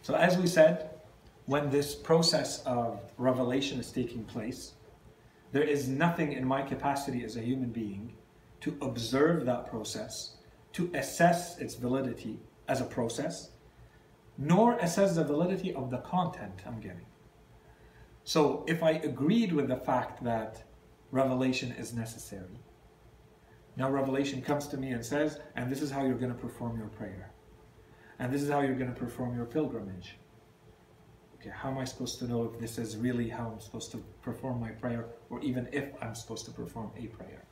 So, 0.00 0.14
as 0.14 0.38
we 0.38 0.46
said, 0.46 0.88
when 1.44 1.68
this 1.68 1.94
process 1.94 2.62
of 2.62 3.02
revelation 3.18 3.78
is 3.78 3.92
taking 3.92 4.24
place, 4.24 4.72
there 5.52 5.64
is 5.64 5.86
nothing 5.86 6.32
in 6.32 6.46
my 6.46 6.62
capacity 6.62 7.24
as 7.24 7.36
a 7.36 7.42
human 7.42 7.68
being 7.68 8.14
to 8.62 8.74
observe 8.80 9.44
that 9.44 9.66
process, 9.66 10.36
to 10.72 10.90
assess 10.94 11.58
its 11.58 11.74
validity 11.74 12.40
as 12.68 12.80
a 12.80 12.86
process, 12.86 13.50
nor 14.38 14.78
assess 14.78 15.14
the 15.14 15.24
validity 15.24 15.74
of 15.74 15.90
the 15.90 15.98
content 15.98 16.62
I'm 16.66 16.80
getting. 16.80 17.04
So, 18.28 18.64
if 18.68 18.82
I 18.82 18.90
agreed 18.90 19.52
with 19.52 19.68
the 19.68 19.76
fact 19.76 20.22
that 20.24 20.62
revelation 21.12 21.72
is 21.72 21.94
necessary, 21.94 22.60
now 23.74 23.90
revelation 23.90 24.42
comes 24.42 24.66
to 24.68 24.76
me 24.76 24.90
and 24.90 25.02
says, 25.02 25.40
and 25.56 25.70
this 25.70 25.80
is 25.80 25.90
how 25.90 26.02
you're 26.04 26.18
going 26.18 26.34
to 26.34 26.38
perform 26.38 26.76
your 26.76 26.88
prayer, 26.88 27.32
and 28.18 28.30
this 28.30 28.42
is 28.42 28.50
how 28.50 28.60
you're 28.60 28.74
going 28.74 28.92
to 28.92 29.00
perform 29.00 29.34
your 29.34 29.46
pilgrimage 29.46 30.18
okay, 31.40 31.50
how 31.56 31.70
am 31.70 31.78
I 31.78 31.84
supposed 31.84 32.18
to 32.18 32.26
know 32.26 32.44
if 32.44 32.60
this 32.60 32.78
is 32.78 32.96
really 32.98 33.28
how 33.28 33.50
I'm 33.52 33.60
supposed 33.60 33.90
to 33.92 34.04
perform 34.22 34.60
my 34.60 34.72
prayer, 34.72 35.06
or 35.30 35.40
even 35.40 35.68
if 35.72 35.86
I'm 36.02 36.14
supposed 36.14 36.44
to 36.46 36.50
perform 36.50 36.90
a 36.98 37.06
prayer? 37.06 37.44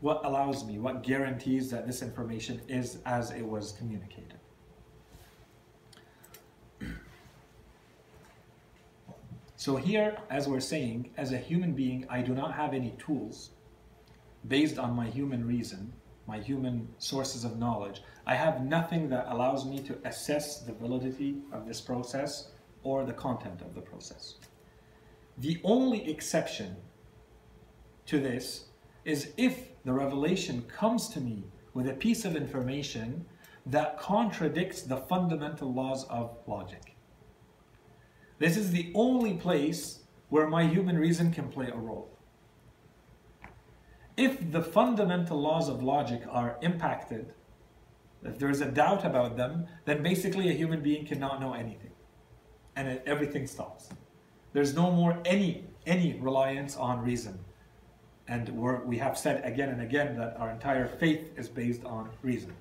What 0.00 0.20
allows 0.24 0.64
me, 0.64 0.78
what 0.78 1.02
guarantees 1.02 1.70
that 1.70 1.86
this 1.86 2.02
information 2.02 2.60
is 2.68 2.98
as 3.06 3.30
it 3.30 3.46
was 3.46 3.72
communicated? 3.72 4.37
So, 9.58 9.74
here, 9.74 10.16
as 10.30 10.46
we're 10.46 10.60
saying, 10.60 11.10
as 11.16 11.32
a 11.32 11.36
human 11.36 11.72
being, 11.72 12.06
I 12.08 12.22
do 12.22 12.32
not 12.32 12.54
have 12.54 12.72
any 12.72 12.94
tools 12.96 13.50
based 14.46 14.78
on 14.78 14.94
my 14.94 15.06
human 15.06 15.44
reason, 15.44 15.92
my 16.28 16.38
human 16.38 16.86
sources 16.98 17.42
of 17.42 17.58
knowledge. 17.58 18.02
I 18.24 18.36
have 18.36 18.64
nothing 18.64 19.08
that 19.08 19.26
allows 19.28 19.66
me 19.66 19.80
to 19.80 19.98
assess 20.04 20.60
the 20.60 20.74
validity 20.74 21.38
of 21.50 21.66
this 21.66 21.80
process 21.80 22.52
or 22.84 23.04
the 23.04 23.12
content 23.12 23.60
of 23.62 23.74
the 23.74 23.80
process. 23.80 24.36
The 25.38 25.60
only 25.64 26.08
exception 26.08 26.76
to 28.06 28.20
this 28.20 28.66
is 29.04 29.32
if 29.36 29.82
the 29.82 29.92
revelation 29.92 30.62
comes 30.68 31.08
to 31.08 31.20
me 31.20 31.42
with 31.74 31.88
a 31.88 31.94
piece 31.94 32.24
of 32.24 32.36
information 32.36 33.26
that 33.66 33.98
contradicts 33.98 34.82
the 34.82 34.98
fundamental 34.98 35.74
laws 35.74 36.04
of 36.04 36.38
logic. 36.46 36.94
This 38.38 38.56
is 38.56 38.70
the 38.70 38.92
only 38.94 39.34
place 39.34 40.00
where 40.28 40.46
my 40.46 40.64
human 40.64 40.98
reason 40.98 41.32
can 41.32 41.48
play 41.48 41.68
a 41.68 41.76
role. 41.76 42.10
If 44.16 44.50
the 44.52 44.62
fundamental 44.62 45.40
laws 45.40 45.68
of 45.68 45.82
logic 45.82 46.22
are 46.28 46.58
impacted, 46.60 47.32
if 48.24 48.38
there's 48.38 48.60
a 48.60 48.70
doubt 48.70 49.04
about 49.04 49.36
them, 49.36 49.66
then 49.84 50.02
basically 50.02 50.50
a 50.50 50.52
human 50.52 50.82
being 50.82 51.06
cannot 51.06 51.40
know 51.40 51.54
anything 51.54 51.92
and 52.74 53.00
everything 53.06 53.46
stops. 53.46 53.90
There's 54.52 54.74
no 54.74 54.90
more 54.90 55.20
any 55.24 55.64
any 55.86 56.18
reliance 56.20 56.76
on 56.76 57.02
reason. 57.02 57.38
And 58.28 58.48
we 58.84 58.98
have 58.98 59.16
said 59.16 59.42
again 59.44 59.70
and 59.70 59.80
again 59.80 60.16
that 60.18 60.36
our 60.38 60.50
entire 60.50 60.86
faith 60.86 61.32
is 61.36 61.48
based 61.48 61.84
on 61.84 62.10
reason. 62.22 62.52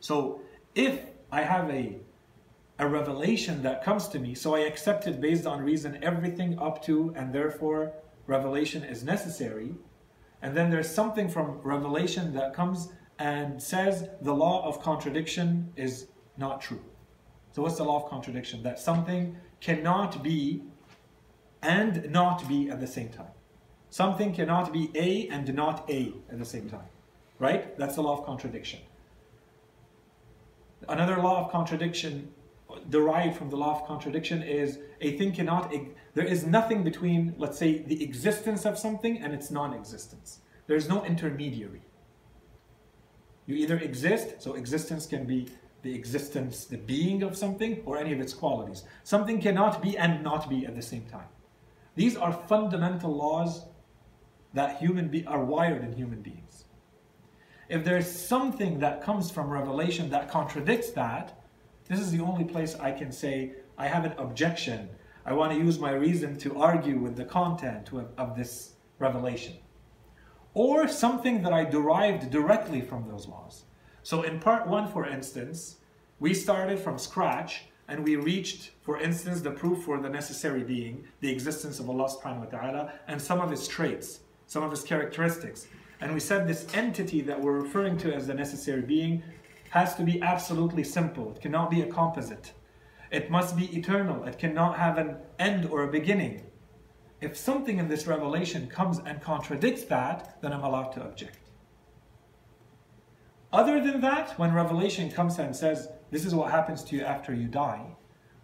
So 0.00 0.42
if 0.74 1.00
I 1.32 1.40
have 1.42 1.70
a 1.70 1.96
a 2.80 2.88
revelation 2.88 3.62
that 3.62 3.84
comes 3.84 4.08
to 4.08 4.18
me, 4.18 4.34
so 4.34 4.54
I 4.54 4.60
accept 4.60 5.06
it 5.06 5.20
based 5.20 5.46
on 5.46 5.60
reason, 5.60 6.02
everything 6.02 6.58
up 6.58 6.82
to, 6.84 7.12
and 7.14 7.32
therefore 7.32 7.92
revelation 8.26 8.82
is 8.84 9.04
necessary. 9.04 9.74
And 10.40 10.56
then 10.56 10.70
there's 10.70 10.88
something 10.88 11.28
from 11.28 11.60
revelation 11.62 12.32
that 12.34 12.54
comes 12.54 12.88
and 13.18 13.62
says 13.62 14.08
the 14.22 14.32
law 14.32 14.66
of 14.66 14.82
contradiction 14.82 15.70
is 15.76 16.06
not 16.38 16.62
true. 16.62 16.80
So 17.52 17.60
what's 17.60 17.76
the 17.76 17.84
law 17.84 18.02
of 18.02 18.08
contradiction? 18.08 18.62
That 18.62 18.78
something 18.78 19.36
cannot 19.60 20.22
be 20.22 20.62
and 21.60 22.10
not 22.10 22.48
be 22.48 22.70
at 22.70 22.80
the 22.80 22.86
same 22.86 23.10
time. 23.10 23.34
Something 23.90 24.32
cannot 24.32 24.72
be 24.72 24.90
A 24.94 25.28
and 25.28 25.52
not 25.54 25.84
A 25.90 26.14
at 26.32 26.38
the 26.38 26.46
same 26.46 26.70
time. 26.70 26.88
Right? 27.38 27.76
That's 27.76 27.96
the 27.96 28.02
law 28.02 28.18
of 28.18 28.24
contradiction. 28.24 28.80
Another 30.88 31.18
law 31.18 31.44
of 31.44 31.52
contradiction 31.52 32.32
derived 32.88 33.36
from 33.36 33.50
the 33.50 33.56
law 33.56 33.80
of 33.80 33.86
contradiction 33.86 34.42
is 34.42 34.78
a 35.00 35.16
thing 35.16 35.32
cannot, 35.32 35.72
there 36.14 36.24
is 36.24 36.46
nothing 36.46 36.82
between, 36.82 37.34
let's 37.38 37.58
say, 37.58 37.82
the 37.82 38.02
existence 38.02 38.64
of 38.64 38.78
something 38.78 39.22
and 39.22 39.32
its 39.32 39.50
non 39.50 39.74
existence. 39.74 40.40
There's 40.66 40.88
no 40.88 41.04
intermediary. 41.04 41.82
You 43.46 43.56
either 43.56 43.78
exist, 43.78 44.40
so 44.40 44.54
existence 44.54 45.06
can 45.06 45.24
be 45.24 45.48
the 45.82 45.94
existence, 45.94 46.66
the 46.66 46.76
being 46.76 47.22
of 47.22 47.36
something, 47.36 47.82
or 47.84 47.98
any 47.98 48.12
of 48.12 48.20
its 48.20 48.34
qualities. 48.34 48.84
Something 49.02 49.40
cannot 49.40 49.82
be 49.82 49.96
and 49.96 50.22
not 50.22 50.48
be 50.48 50.66
at 50.66 50.76
the 50.76 50.82
same 50.82 51.06
time. 51.06 51.28
These 51.96 52.16
are 52.16 52.32
fundamental 52.32 53.14
laws 53.14 53.66
that 54.52 54.78
human 54.78 55.08
be- 55.08 55.26
are 55.26 55.44
wired 55.44 55.82
in 55.82 55.92
human 55.92 56.22
beings. 56.22 56.64
If 57.68 57.84
there's 57.84 58.10
something 58.10 58.80
that 58.80 59.02
comes 59.02 59.30
from 59.30 59.48
revelation 59.48 60.10
that 60.10 60.30
contradicts 60.30 60.90
that, 60.90 61.39
this 61.90 61.98
is 61.98 62.12
the 62.12 62.20
only 62.20 62.44
place 62.44 62.76
I 62.78 62.92
can 62.92 63.10
say 63.10 63.54
I 63.76 63.88
have 63.88 64.04
an 64.04 64.12
objection. 64.16 64.88
I 65.26 65.32
want 65.32 65.52
to 65.52 65.58
use 65.58 65.80
my 65.80 65.90
reason 65.90 66.38
to 66.38 66.56
argue 66.56 66.96
with 67.00 67.16
the 67.16 67.24
content 67.24 67.90
of, 68.16 68.36
this 68.36 68.74
revelation. 69.00 69.54
Or 70.54 70.86
something 70.86 71.42
that 71.42 71.52
I 71.52 71.64
derived 71.64 72.30
directly 72.30 72.80
from 72.80 73.08
those 73.08 73.26
laws. 73.26 73.64
So 74.04 74.22
in 74.22 74.38
part 74.38 74.68
one, 74.68 74.86
for 74.86 75.04
instance, 75.04 75.78
we 76.20 76.32
started 76.32 76.78
from 76.78 76.96
scratch 76.96 77.64
and 77.88 78.04
we 78.04 78.14
reached, 78.14 78.70
for 78.82 79.00
instance, 79.00 79.40
the 79.40 79.50
proof 79.50 79.82
for 79.82 79.98
the 80.00 80.08
necessary 80.08 80.62
being, 80.62 81.02
the 81.18 81.32
existence 81.32 81.80
of 81.80 81.90
Allah 81.90 82.08
subhanahu 82.08 82.52
wa 82.52 82.58
ta'ala, 82.58 82.92
and 83.08 83.20
some 83.20 83.40
of 83.40 83.50
his 83.50 83.66
traits, 83.66 84.20
some 84.46 84.62
of 84.62 84.70
his 84.70 84.84
characteristics. 84.84 85.66
And 86.00 86.14
we 86.14 86.20
said 86.20 86.46
this 86.46 86.68
entity 86.72 87.20
that 87.22 87.40
we're 87.40 87.60
referring 87.60 87.98
to 87.98 88.14
as 88.14 88.28
the 88.28 88.34
necessary 88.34 88.82
being 88.82 89.24
has 89.70 89.94
to 89.94 90.02
be 90.02 90.20
absolutely 90.20 90.84
simple. 90.84 91.32
It 91.32 91.40
cannot 91.40 91.70
be 91.70 91.80
a 91.80 91.86
composite. 91.86 92.52
It 93.10 93.30
must 93.30 93.56
be 93.56 93.76
eternal. 93.76 94.24
It 94.24 94.38
cannot 94.38 94.78
have 94.78 94.98
an 94.98 95.16
end 95.38 95.66
or 95.66 95.82
a 95.82 95.90
beginning. 95.90 96.42
If 97.20 97.36
something 97.36 97.78
in 97.78 97.88
this 97.88 98.06
revelation 98.06 98.68
comes 98.68 98.98
and 98.98 99.20
contradicts 99.20 99.84
that, 99.84 100.40
then 100.42 100.52
I'm 100.52 100.64
allowed 100.64 100.92
to 100.92 101.02
object. 101.02 101.38
Other 103.52 103.80
than 103.80 104.00
that, 104.00 104.38
when 104.38 104.54
Revelation 104.54 105.10
comes 105.10 105.38
and 105.38 105.54
says, 105.54 105.88
this 106.10 106.24
is 106.24 106.34
what 106.34 106.50
happens 106.50 106.84
to 106.84 106.96
you 106.96 107.02
after 107.02 107.34
you 107.34 107.48
die, 107.48 107.84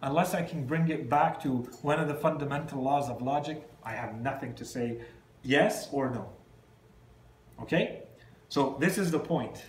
unless 0.01 0.33
I 0.33 0.43
can 0.43 0.65
bring 0.65 0.89
it 0.89 1.09
back 1.09 1.41
to 1.43 1.69
one 1.81 1.99
of 1.99 2.07
the 2.07 2.13
fundamental 2.13 2.81
laws 2.81 3.09
of 3.09 3.21
logic, 3.21 3.67
I 3.83 3.93
have 3.93 4.19
nothing 4.19 4.53
to 4.55 4.65
say 4.65 4.99
yes 5.43 5.87
or 5.91 6.09
no. 6.09 6.29
Okay? 7.61 8.03
So 8.49 8.77
this 8.79 8.97
is 8.97 9.11
the 9.11 9.19
point 9.19 9.65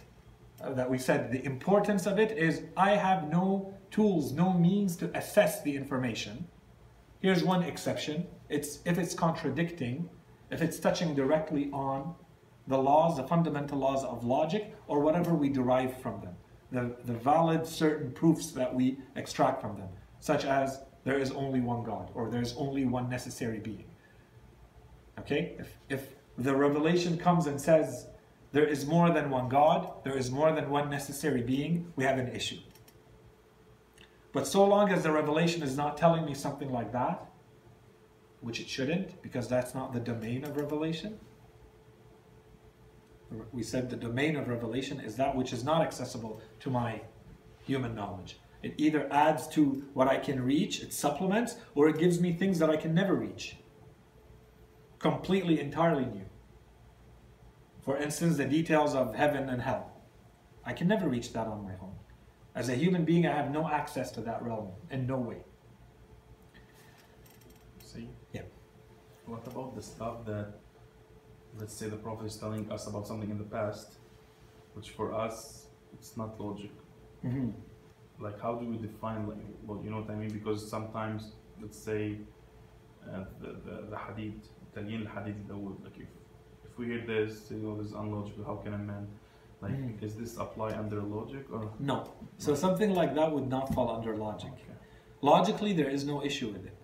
Uh, 0.61 0.73
that 0.73 0.91
we 0.91 0.99
said. 0.99 1.31
The 1.31 1.45
importance 1.45 2.05
of 2.05 2.19
it 2.19 2.37
is 2.37 2.63
I 2.77 2.91
have 2.97 3.31
no 3.31 3.73
tools, 3.93 4.33
no 4.33 4.53
means 4.53 4.97
to 4.97 5.17
assess 5.17 5.63
the 5.63 5.77
information. 5.77 6.49
Here's 7.21 7.45
one 7.45 7.63
exception. 7.63 8.27
It's 8.49 8.81
if 8.85 8.99
it's 8.99 9.15
contradicting, 9.15 10.11
if 10.51 10.61
it's 10.61 10.81
touching 10.81 11.15
directly 11.15 11.71
on 11.73 12.13
the 12.67 12.77
laws, 12.77 13.19
the 13.19 13.23
fundamental 13.23 13.79
laws 13.79 14.03
of 14.05 14.25
logic, 14.25 14.75
or 14.89 14.99
whatever 14.99 15.33
we 15.33 15.49
derive 15.49 15.97
from 16.03 16.21
them, 16.23 16.35
the, 16.73 16.97
the 17.05 17.17
valid 17.19 17.65
certain 17.65 18.11
proofs 18.11 18.51
that 18.51 18.75
we 18.75 18.99
extract 19.15 19.61
from 19.61 19.79
them, 19.79 19.89
such 20.19 20.45
as 20.45 20.81
there 21.05 21.21
is 21.21 21.31
only 21.31 21.61
one 21.61 21.85
God, 21.85 22.11
or 22.15 22.29
there 22.29 22.43
is 22.43 22.55
only 22.57 22.85
one 22.85 23.09
necessary 23.09 23.61
being. 23.61 23.85
Okay? 25.21 25.55
If, 25.57 25.79
if 25.89 26.15
the 26.37 26.55
revelation 26.55 27.17
comes 27.17 27.47
and 27.47 27.61
says 27.61 28.09
there 28.53 28.67
is 28.67 28.87
more 28.87 29.11
than 29.11 29.31
one 29.31 29.49
God, 29.49 30.05
there 30.05 30.17
is 30.17 30.31
more 30.31 30.53
than 30.53 30.71
one 30.71 30.89
necessary 30.89 31.43
being, 31.43 31.93
we 31.97 32.05
have 32.05 32.19
an 32.19 32.29
issue. 32.29 32.59
But 34.33 34.47
so 34.47 34.65
long 34.65 34.91
as 34.91 35.03
the 35.03 35.13
revelation 35.13 35.63
is 35.63 35.77
not 35.77 35.97
telling 35.97 36.25
me 36.25 36.35
something 36.35 36.71
like 36.71 36.93
that, 36.93 37.27
which 38.41 38.61
it 38.61 38.69
shouldn't, 38.69 39.21
because 39.23 39.49
that's 39.49 39.75
not 39.75 39.93
the 39.93 40.01
domain 40.01 40.45
of 40.45 40.57
revelation, 40.57 41.19
we 43.53 43.63
said 43.63 43.91
the 43.91 43.97
domain 43.97 44.37
of 44.37 44.49
revelation 44.49 45.01
is 45.01 45.17
that 45.17 45.37
which 45.37 45.53
is 45.53 45.65
not 45.65 45.83
accessible 45.83 46.41
to 46.61 46.71
my 46.71 47.03
human 47.67 47.95
knowledge. 47.95 48.39
It 48.63 48.75
either 48.79 49.07
adds 49.13 49.47
to 49.49 49.85
what 49.93 50.09
I 50.09 50.17
can 50.17 50.43
reach, 50.43 50.83
it 50.83 50.93
supplements, 50.93 51.57
or 51.75 51.89
it 51.89 51.99
gives 51.99 52.21
me 52.21 52.33
things 52.33 52.59
that 52.59 52.71
I 52.71 52.77
can 52.77 52.95
never 52.95 53.15
reach. 53.15 53.57
Completely, 54.99 55.61
entirely 55.61 56.07
new. 56.07 56.25
For 57.88 57.98
instance, 57.98 58.38
the 58.38 58.46
details 58.46 58.96
of 58.96 59.14
heaven 59.16 59.50
and 59.50 59.62
hell. 59.62 59.92
I 60.66 60.74
can 60.74 60.88
never 60.88 61.10
reach 61.10 61.34
that 61.34 61.48
on 61.48 61.64
my 61.64 61.74
own. 61.82 61.96
As 62.56 62.70
a 62.70 62.76
human 62.76 63.04
being, 63.04 63.28
I 63.28 63.36
have 63.36 63.52
no 63.52 63.68
access 63.68 64.12
to 64.12 64.22
that 64.22 64.42
realm 64.42 64.70
in 64.90 65.06
no 65.08 65.18
way. 65.18 65.42
See? 67.84 68.08
Yeah. 68.32 68.44
What 69.26 69.46
about 69.48 69.76
the 69.76 69.82
stuff 69.82 70.26
that 70.26 70.60
let's 71.60 71.74
say 71.74 71.88
the 71.90 71.98
prophet 71.98 72.26
is 72.26 72.36
telling 72.38 72.72
us 72.72 72.88
about 72.88 73.08
something 73.08 73.30
in 73.30 73.38
the 73.38 73.44
past, 73.44 73.98
which 74.74 74.92
for 74.92 75.14
us 75.14 75.68
it's 75.94 76.18
not 76.18 76.40
logic. 76.40 76.72
Mm-hmm. 77.26 77.52
like 78.20 78.40
how 78.42 78.56
do 78.56 78.66
we 78.66 78.76
define 78.76 79.28
like 79.28 79.38
well 79.66 79.80
you 79.82 79.90
know 79.90 80.02
what 80.02 80.10
I 80.10 80.16
mean 80.16 80.30
because 80.30 80.70
sometimes 80.70 81.32
let's 81.62 81.80
say 81.80 82.18
uh, 83.10 83.24
the, 83.40 83.50
the 83.66 83.76
the 83.92 83.98
hadith 83.98 84.50
تليين 84.76 85.02
الحديد 85.02 85.36
الأول 85.46 85.76
like 85.84 85.98
if 85.98 86.08
if 86.08 86.17
we 86.79 86.87
hear 86.87 87.03
this 87.07 87.51
you 87.51 87.59
know 87.59 87.77
this 87.77 87.89
is 87.89 87.93
unlogical 87.93 88.45
how 88.45 88.57
can 88.65 88.75
a 88.75 88.79
man 88.79 89.07
like 89.61 89.73
Mm. 89.73 90.03
is 90.07 90.15
this 90.15 90.37
apply 90.39 90.71
under 90.83 90.99
logic 91.03 91.45
or 91.53 91.63
No. 91.81 91.97
So 92.45 92.55
something 92.55 92.95
like 93.01 93.13
that 93.17 93.29
would 93.35 93.49
not 93.57 93.75
fall 93.75 93.89
under 93.97 94.13
logic. 94.17 94.53
okay 94.53 94.77
Logically, 95.21 95.73
there 95.81 95.91
is 95.97 96.03
no 96.13 96.17
issue 96.25 96.49
with 96.55 96.65
it. 96.71 96.77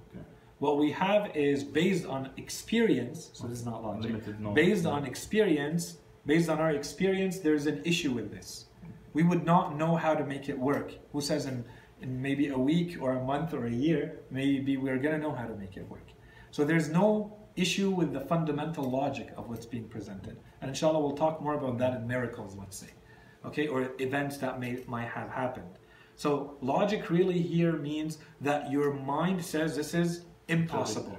okay 0.00 0.22
What 0.64 0.74
we 0.82 0.88
have 0.92 1.22
is 1.34 1.58
based 1.64 2.04
on 2.14 2.20
experience, 2.36 3.18
so 3.32 3.46
this 3.48 3.58
is 3.60 3.66
not 3.72 3.78
logic. 3.90 4.12
Based 4.54 4.84
on 4.94 5.00
experience, 5.12 5.82
based 6.32 6.48
on 6.52 6.58
our 6.64 6.72
experience, 6.82 7.34
there's 7.44 7.66
an 7.72 7.78
issue 7.92 8.12
with 8.18 8.28
this. 8.36 8.48
We 9.18 9.22
would 9.30 9.44
not 9.52 9.64
know 9.80 9.92
how 10.04 10.12
to 10.20 10.24
make 10.34 10.44
it 10.52 10.58
work. 10.70 10.88
Who 11.12 11.20
says 11.30 11.42
in, 11.52 11.64
in 12.04 12.10
maybe 12.26 12.44
a 12.48 12.60
week 12.72 12.90
or 13.02 13.10
a 13.20 13.24
month 13.32 13.48
or 13.58 13.62
a 13.74 13.76
year, 13.86 14.02
maybe 14.30 14.72
we're 14.76 14.98
going 15.04 15.16
to 15.18 15.22
know 15.26 15.34
how 15.40 15.46
to 15.52 15.56
make 15.64 15.74
it 15.80 15.86
work. 15.94 16.08
So 16.50 16.60
there's 16.70 16.88
no 17.00 17.06
issue 17.56 17.90
with 17.90 18.12
the 18.12 18.20
fundamental 18.20 18.84
logic 18.90 19.32
of 19.36 19.48
what's 19.48 19.66
being 19.66 19.88
presented. 19.88 20.38
And 20.60 20.68
inshallah, 20.68 21.00
we'll 21.00 21.16
talk 21.16 21.40
more 21.40 21.54
about 21.54 21.78
that 21.78 21.94
in 21.94 22.06
miracles, 22.06 22.56
let's 22.56 22.76
say. 22.76 22.90
Okay, 23.44 23.66
or 23.66 23.90
events 23.98 24.36
that 24.38 24.60
may 24.60 24.78
might 24.86 25.08
have 25.08 25.28
happened. 25.28 25.78
So 26.16 26.56
logic 26.60 27.10
really 27.10 27.40
here 27.40 27.72
means 27.72 28.18
that 28.40 28.70
your 28.70 28.92
mind 28.92 29.44
says 29.44 29.74
this 29.74 29.94
is 29.94 30.24
impossible. 30.48 31.18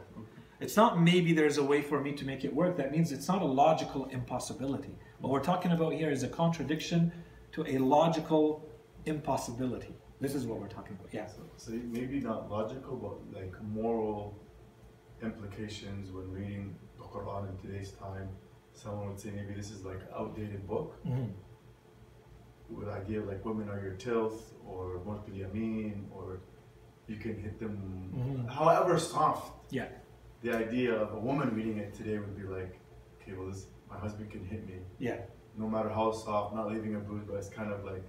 It's 0.62 0.78
not 0.78 1.02
maybe 1.02 1.34
there's 1.34 1.58
a 1.58 1.64
way 1.64 1.82
for 1.82 2.00
me 2.00 2.14
to 2.14 2.26
make 2.26 2.46
it 2.46 2.56
work. 2.56 2.78
That 2.78 2.92
means 2.92 3.12
it's 3.12 3.28
not 3.28 3.42
a 3.42 3.46
logical 3.46 4.06
impossibility. 4.06 4.96
What 5.20 5.32
we're 5.32 5.44
talking 5.44 5.74
about 5.74 5.94
here 5.94 6.10
is 6.10 6.24
a 6.24 6.30
contradiction 6.30 7.12
to 7.52 7.66
a 7.68 7.78
logical 7.80 8.70
impossibility. 9.06 9.94
This 10.22 10.36
is 10.36 10.46
what 10.46 10.60
we're 10.60 10.70
talking 10.70 10.98
about. 10.98 11.14
Yeah. 11.14 11.28
So, 11.28 11.42
so 11.58 11.72
maybe 11.72 12.22
not 12.22 12.50
logical, 12.50 12.96
but 12.96 13.42
like 13.42 13.54
moral 13.62 14.40
implications 15.24 16.12
when 16.12 16.32
reading 16.32 16.76
the 16.98 17.04
Quran 17.04 17.50
in 17.50 17.58
today's 17.58 17.92
time. 17.92 18.30
Someone 18.74 19.10
would 19.10 19.20
say 19.20 19.32
maybe 19.32 19.54
this 19.54 19.72
is 19.72 19.84
like 19.86 19.98
an 20.02 20.08
outdated 20.18 20.68
book 20.68 20.96
Mhm. 21.06 21.32
with 22.70 22.88
idea 22.90 23.20
of 23.22 23.28
like 23.28 23.44
women 23.46 23.70
are 23.70 23.80
your 23.82 23.94
tilth 23.96 24.54
or 24.66 25.02
mulk 25.06 25.28
yamin 25.28 26.10
or 26.12 26.40
you 27.08 27.18
can 27.18 27.38
hit 27.38 27.60
them 27.60 28.12
Mhm. 28.16 28.50
however 28.50 28.98
soft. 28.98 29.72
Yeah. 29.72 29.90
The 30.42 30.54
idea 30.56 30.94
of 30.96 31.14
a 31.14 31.20
woman 31.20 31.54
reading 31.56 31.78
it 31.78 31.94
today 31.94 32.18
would 32.20 32.36
be 32.36 32.44
like, 32.44 32.80
okay, 33.22 33.34
well, 33.34 33.48
this 33.48 33.68
my 33.90 33.98
husband 33.98 34.32
can 34.32 34.44
hit 34.44 34.66
me 34.66 34.80
Yeah. 34.98 35.22
no 35.56 35.70
matter 35.70 35.90
how 35.90 36.12
soft, 36.12 36.56
not 36.56 36.68
leaving 36.72 36.96
a 36.96 37.00
bruise, 37.00 37.24
but 37.26 37.36
it's 37.36 37.50
kind 37.50 37.72
of 37.72 37.84
like 37.86 38.04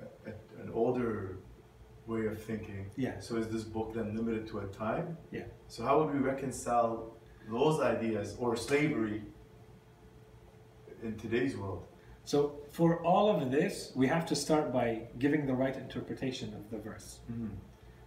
a, 0.00 0.06
a- 0.30 0.62
an 0.62 0.70
older 0.70 1.38
way 2.10 2.26
of 2.26 2.42
thinking. 2.42 2.90
Yeah. 2.96 3.20
So 3.20 3.36
is 3.36 3.48
this 3.48 3.62
book 3.62 3.94
then 3.94 4.16
limited 4.16 4.46
to 4.48 4.58
a 4.58 4.66
time? 4.66 5.16
Yeah. 5.30 5.44
So 5.68 5.84
how 5.84 5.94
would 5.98 6.12
we 6.12 6.20
reconcile 6.20 7.14
those 7.48 7.80
ideas 7.80 8.36
or 8.38 8.56
slavery 8.56 9.22
in 11.02 11.16
today's 11.16 11.56
world? 11.56 11.86
So 12.24 12.60
for 12.70 13.02
all 13.02 13.30
of 13.34 13.50
this, 13.50 13.92
we 13.94 14.06
have 14.08 14.26
to 14.26 14.36
start 14.36 14.72
by 14.72 15.02
giving 15.18 15.46
the 15.46 15.54
right 15.54 15.76
interpretation 15.76 16.52
of 16.54 16.70
the 16.70 16.78
verse. 16.78 17.20
Mm-hmm. 17.32 17.54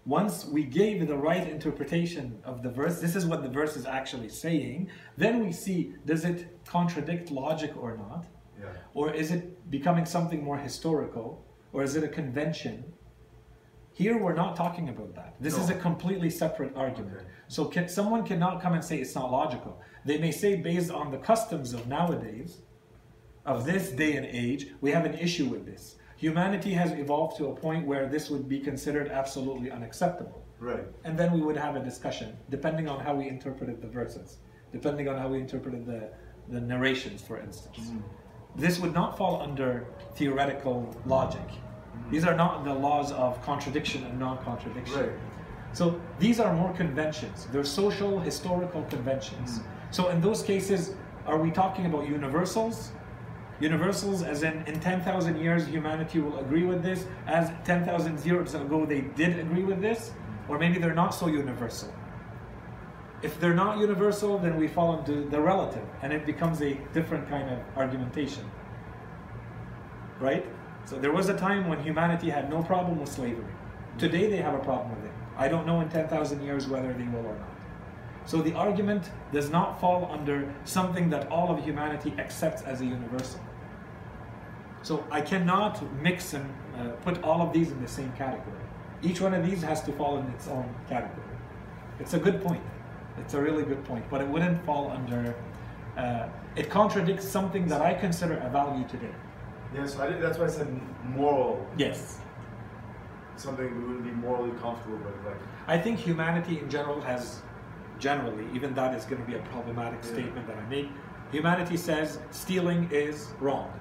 Once 0.06 0.46
we 0.46 0.64
gave 0.66 1.08
the 1.08 1.16
right 1.16 1.48
interpretation 1.48 2.38
of 2.44 2.62
the 2.62 2.70
verse, 2.70 3.00
this 3.00 3.16
is 3.16 3.26
what 3.26 3.42
the 3.42 3.50
verse 3.50 3.78
is 3.78 3.86
actually 3.86 4.30
saying, 4.30 4.90
then 5.18 5.44
we 5.44 5.52
see 5.52 5.94
does 6.06 6.26
it 6.26 6.40
contradict 6.66 7.32
logic 7.32 7.72
or 7.78 7.98
not? 7.98 8.28
Yeah. 8.60 8.68
Or 8.94 9.14
is 9.14 9.32
it 9.32 9.70
becoming 9.72 10.06
something 10.06 10.44
more 10.44 10.58
historical? 10.58 11.44
Or 11.72 11.84
is 11.84 11.96
it 11.96 12.04
a 12.04 12.08
convention? 12.08 12.93
Here 13.94 14.18
we're 14.18 14.34
not 14.34 14.56
talking 14.56 14.90
about 14.90 15.14
that. 15.16 15.36
This 15.40 15.58
is 15.58 15.70
a 15.70 15.76
completely 15.76 16.30
separate 16.30 16.76
argument. 16.76 17.18
Okay. 17.18 17.26
So 17.48 17.66
can, 17.66 17.88
someone 17.88 18.26
cannot 18.26 18.60
come 18.62 18.74
and 18.74 18.84
say 18.84 18.98
it's 18.98 19.14
not 19.14 19.32
logical. 19.32 19.80
They 20.04 20.18
may 20.18 20.32
say 20.32 20.56
based 20.56 20.90
on 20.90 21.12
the 21.12 21.20
customs 21.20 21.74
of 21.74 21.88
nowadays, 21.88 22.58
of 23.46 23.66
this 23.66 23.92
day 23.92 24.16
and 24.16 24.26
age, 24.26 24.68
we 24.82 24.92
have 24.92 25.06
an 25.06 25.14
issue 25.14 25.46
with 25.46 25.66
this. 25.66 25.96
Humanity 26.18 26.74
has 26.74 26.92
evolved 26.94 27.38
to 27.38 27.48
a 27.48 27.56
point 27.56 27.86
where 27.86 28.08
this 28.08 28.30
would 28.30 28.50
be 28.50 28.60
considered 28.60 29.10
absolutely 29.10 29.70
unacceptable. 29.70 30.44
Right. 30.60 30.86
And 31.04 31.20
then 31.20 31.32
we 31.34 31.42
would 31.42 31.58
have 31.58 31.76
a 31.76 31.84
discussion, 31.84 32.38
depending 32.50 32.88
on 32.88 33.00
how 33.00 33.14
we 33.14 33.28
interpreted 33.28 33.82
the 33.82 33.90
verses, 33.90 34.38
depending 34.72 35.08
on 35.08 35.18
how 35.18 35.28
we 35.28 35.40
interpreted 35.40 35.86
the, 35.86 36.10
the 36.50 36.62
narrations, 36.62 37.22
for 37.22 37.38
instance. 37.38 37.78
Mm. 37.78 38.02
This 38.56 38.80
would 38.80 38.94
not 38.94 39.18
fall 39.18 39.42
under 39.42 39.86
theoretical 40.16 40.96
logic. 41.06 41.48
These 42.10 42.26
are 42.26 42.36
not 42.36 42.64
the 42.64 42.74
laws 42.74 43.12
of 43.12 43.42
contradiction 43.44 44.04
and 44.04 44.20
non 44.20 44.38
contradiction. 44.44 45.00
Right. 45.00 45.12
So 45.74 46.00
these 46.20 46.40
are 46.40 46.54
more 46.54 46.72
conventions. 46.74 47.48
They're 47.52 47.64
social, 47.64 48.20
historical 48.20 48.84
conventions. 48.84 49.60
Mm. 49.60 49.64
So 49.92 50.10
in 50.10 50.22
those 50.22 50.44
cases, 50.44 50.94
are 51.26 51.38
we 51.38 51.52
talking 51.52 51.86
about 51.86 52.08
universals? 52.08 52.92
Universals, 53.60 54.24
as 54.24 54.44
in 54.44 54.64
in 54.68 54.80
10,000 54.80 55.40
years, 55.40 55.66
humanity 55.66 56.20
will 56.20 56.38
agree 56.40 56.64
with 56.64 56.84
this, 56.84 57.06
as 57.28 57.52
10,000 57.64 58.26
years 58.26 58.54
ago 58.56 58.86
they 58.86 59.02
did 59.02 59.40
agree 59.40 59.64
with 59.64 59.82
this, 59.82 60.12
or 60.48 60.60
maybe 60.60 60.80
they're 60.80 60.94
not 60.94 61.14
so 61.14 61.28
universal. 61.28 61.94
If 63.22 63.40
they're 63.40 63.54
not 63.54 63.78
universal, 63.78 64.38
then 64.38 64.58
we 64.58 64.68
fall 64.68 65.00
into 65.00 65.24
the 65.30 65.40
relative, 65.40 65.88
and 66.02 66.12
it 66.12 66.26
becomes 66.26 66.62
a 66.62 66.74
different 66.94 67.30
kind 67.30 67.50
of 67.50 67.60
argumentation. 67.78 68.44
Right? 70.20 70.46
So 70.86 70.98
there 70.98 71.12
was 71.12 71.30
a 71.30 71.38
time 71.38 71.68
when 71.68 71.82
humanity 71.82 72.30
had 72.30 72.50
no 72.50 72.62
problem 72.62 73.00
with 73.00 73.10
slavery. 73.10 73.54
Today 73.98 74.30
they 74.30 74.38
have 74.38 74.54
a 74.54 74.60
problem 74.60 74.96
with 74.96 75.06
it. 75.06 75.12
I 75.38 75.48
don't 75.48 75.66
know 75.66 75.82
in 75.82 75.90
10,000 75.90 76.44
years 76.44 76.68
whether 76.68 76.94
they 76.94 77.06
will 77.06 77.26
or 77.26 77.36
not. 77.36 77.50
So 78.26 78.42
the 78.42 78.54
argument 78.54 79.10
does 79.32 79.50
not 79.50 79.80
fall 79.80 80.10
under 80.12 80.54
something 80.66 81.10
that 81.10 81.30
all 81.30 81.52
of 81.52 81.64
humanity 81.64 82.14
accepts 82.18 82.62
as 82.62 82.82
a 82.82 82.86
universal. 82.86 83.40
So 84.82 85.06
I 85.12 85.22
cannot 85.22 85.82
mix 86.02 86.34
and 86.34 86.54
uh, 86.78 86.90
put 87.04 87.24
all 87.24 87.42
of 87.42 87.54
these 87.54 87.72
in 87.72 87.82
the 87.82 87.88
same 87.88 88.12
category. 88.14 88.58
Each 89.02 89.22
one 89.22 89.34
of 89.34 89.46
these 89.46 89.62
has 89.64 89.82
to 89.84 89.92
fall 89.94 90.18
in 90.18 90.28
its 90.28 90.48
own 90.48 90.74
category. 90.88 91.28
It's 92.00 92.14
a 92.14 92.20
good 92.20 92.42
point. 92.42 92.64
It's 93.18 93.34
a 93.34 93.42
really 93.42 93.64
good 93.64 93.84
point, 93.86 94.06
but 94.10 94.22
it 94.22 94.28
wouldn't 94.28 94.64
fall 94.66 94.92
under. 94.92 95.36
Uh, 95.98 96.28
it 96.56 96.70
contradicts 96.70 97.28
something 97.28 97.68
that 97.68 97.82
I 97.82 97.94
consider 97.94 98.38
a 98.38 98.50
value 98.50 98.88
today. 98.88 99.14
Yeah, 99.74 99.86
so 99.86 100.04
I 100.04 100.08
did, 100.10 100.22
that's 100.22 100.38
why 100.38 100.46
I 100.46 100.50
said 100.50 100.68
moral, 101.06 101.66
Yes. 101.78 102.20
something 103.38 103.66
we 103.66 103.84
wouldn't 103.86 104.04
be 104.06 104.12
morally 104.12 104.52
comfortable 104.62 104.98
with. 104.98 105.26
Like, 105.26 105.38
I 105.68 105.78
think 105.78 105.98
humanity 106.00 106.60
in 106.60 106.70
general 106.70 107.02
has, 107.02 107.42
generally, 108.00 108.46
even 108.54 108.74
that 108.76 108.94
is 108.96 109.06
going 109.06 109.22
to 109.22 109.28
be 109.28 109.36
a 109.36 109.42
problematic 109.52 110.00
Yeah. 110.04 110.12
statement 110.14 110.48
that 110.48 110.58
I 110.58 110.70
make. 110.70 110.90
Humanity 111.32 111.78
says 111.78 112.20
stealing 112.32 112.88
is 112.92 113.34
wrong, 113.40 113.72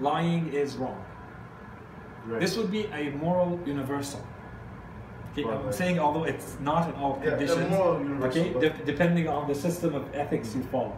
lying 0.00 0.48
is 0.52 0.76
wrong. 0.76 1.04
right. 2.26 2.40
This 2.40 2.56
would 2.56 2.70
be 2.70 2.86
a 2.86 3.10
moral 3.10 3.58
universal. 3.66 4.20
Okay, 5.32 5.44
I'm 5.48 5.64
right. 5.64 5.74
saying 5.74 5.98
although 5.98 6.24
it's 6.24 6.56
not 6.60 6.88
in 6.88 6.94
all 6.96 7.18
Yeah, 7.22 7.30
conditions, 7.30 7.74
okay, 8.24 8.52
de- 8.54 8.84
depending 8.84 9.28
on 9.28 9.46
the 9.48 9.54
system 9.54 9.94
of 9.94 10.02
ethics 10.14 10.54
you 10.54 10.62
follow. 10.64 10.96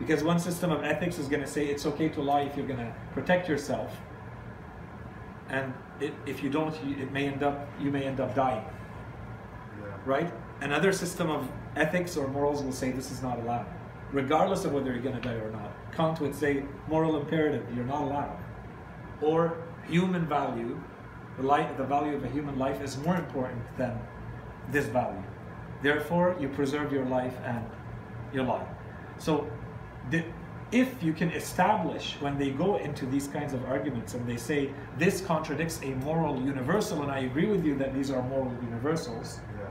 Because 0.00 0.24
one 0.24 0.40
system 0.40 0.72
of 0.72 0.82
ethics 0.82 1.18
is 1.18 1.28
going 1.28 1.42
to 1.42 1.46
say 1.46 1.66
it's 1.66 1.86
okay 1.86 2.08
to 2.08 2.20
lie 2.22 2.40
if 2.40 2.56
you're 2.56 2.66
going 2.66 2.80
to 2.80 2.92
protect 3.12 3.48
yourself, 3.48 3.96
and 5.50 5.72
it, 6.00 6.14
if 6.26 6.42
you 6.42 6.50
don't, 6.50 6.74
you, 6.84 6.96
it 6.96 7.12
may 7.12 7.28
end 7.28 7.42
up 7.42 7.68
you 7.78 7.90
may 7.92 8.04
end 8.04 8.18
up 8.18 8.34
dying. 8.34 8.64
yeah. 9.78 9.86
right? 10.06 10.32
Another 10.60 10.92
system 10.92 11.30
of 11.30 11.48
ethics 11.76 12.16
or 12.16 12.26
morals 12.28 12.62
will 12.62 12.72
say 12.72 12.90
this 12.90 13.10
is 13.10 13.22
not 13.22 13.38
allowed, 13.38 13.66
regardless 14.12 14.64
of 14.64 14.72
whether 14.72 14.90
you're 14.90 15.02
going 15.02 15.20
to 15.20 15.20
die 15.20 15.34
or 15.34 15.50
not. 15.50 15.70
Kant 15.94 16.20
would 16.20 16.34
say 16.34 16.64
moral 16.88 17.16
imperative, 17.20 17.64
you're 17.74 17.84
not 17.84 18.02
allowed. 18.02 18.36
Or 19.20 19.58
human 19.86 20.26
value, 20.26 20.80
the, 21.36 21.42
life, 21.42 21.76
the 21.76 21.84
value 21.84 22.14
of 22.14 22.24
a 22.24 22.28
human 22.28 22.58
life 22.58 22.80
is 22.82 22.96
more 22.98 23.16
important 23.16 23.62
than 23.76 23.98
this 24.70 24.86
value. 24.86 25.22
Therefore, 25.82 26.36
you 26.40 26.48
preserve 26.48 26.92
your 26.92 27.04
life 27.06 27.34
and 27.44 27.64
your 28.32 28.44
life. 28.44 28.66
So, 29.18 29.50
the, 30.10 30.24
if 30.72 31.02
you 31.02 31.12
can 31.12 31.30
establish 31.32 32.16
when 32.20 32.38
they 32.38 32.50
go 32.50 32.76
into 32.76 33.06
these 33.06 33.26
kinds 33.28 33.52
of 33.52 33.64
arguments 33.64 34.14
and 34.14 34.26
they 34.26 34.36
say 34.36 34.70
this 34.98 35.20
contradicts 35.20 35.80
a 35.82 35.90
moral 36.06 36.40
universal, 36.40 37.02
and 37.02 37.10
I 37.10 37.20
agree 37.20 37.46
with 37.46 37.64
you 37.64 37.74
that 37.76 37.94
these 37.94 38.10
are 38.10 38.22
moral 38.22 38.52
universals, 38.62 39.40
Yeah. 39.58 39.66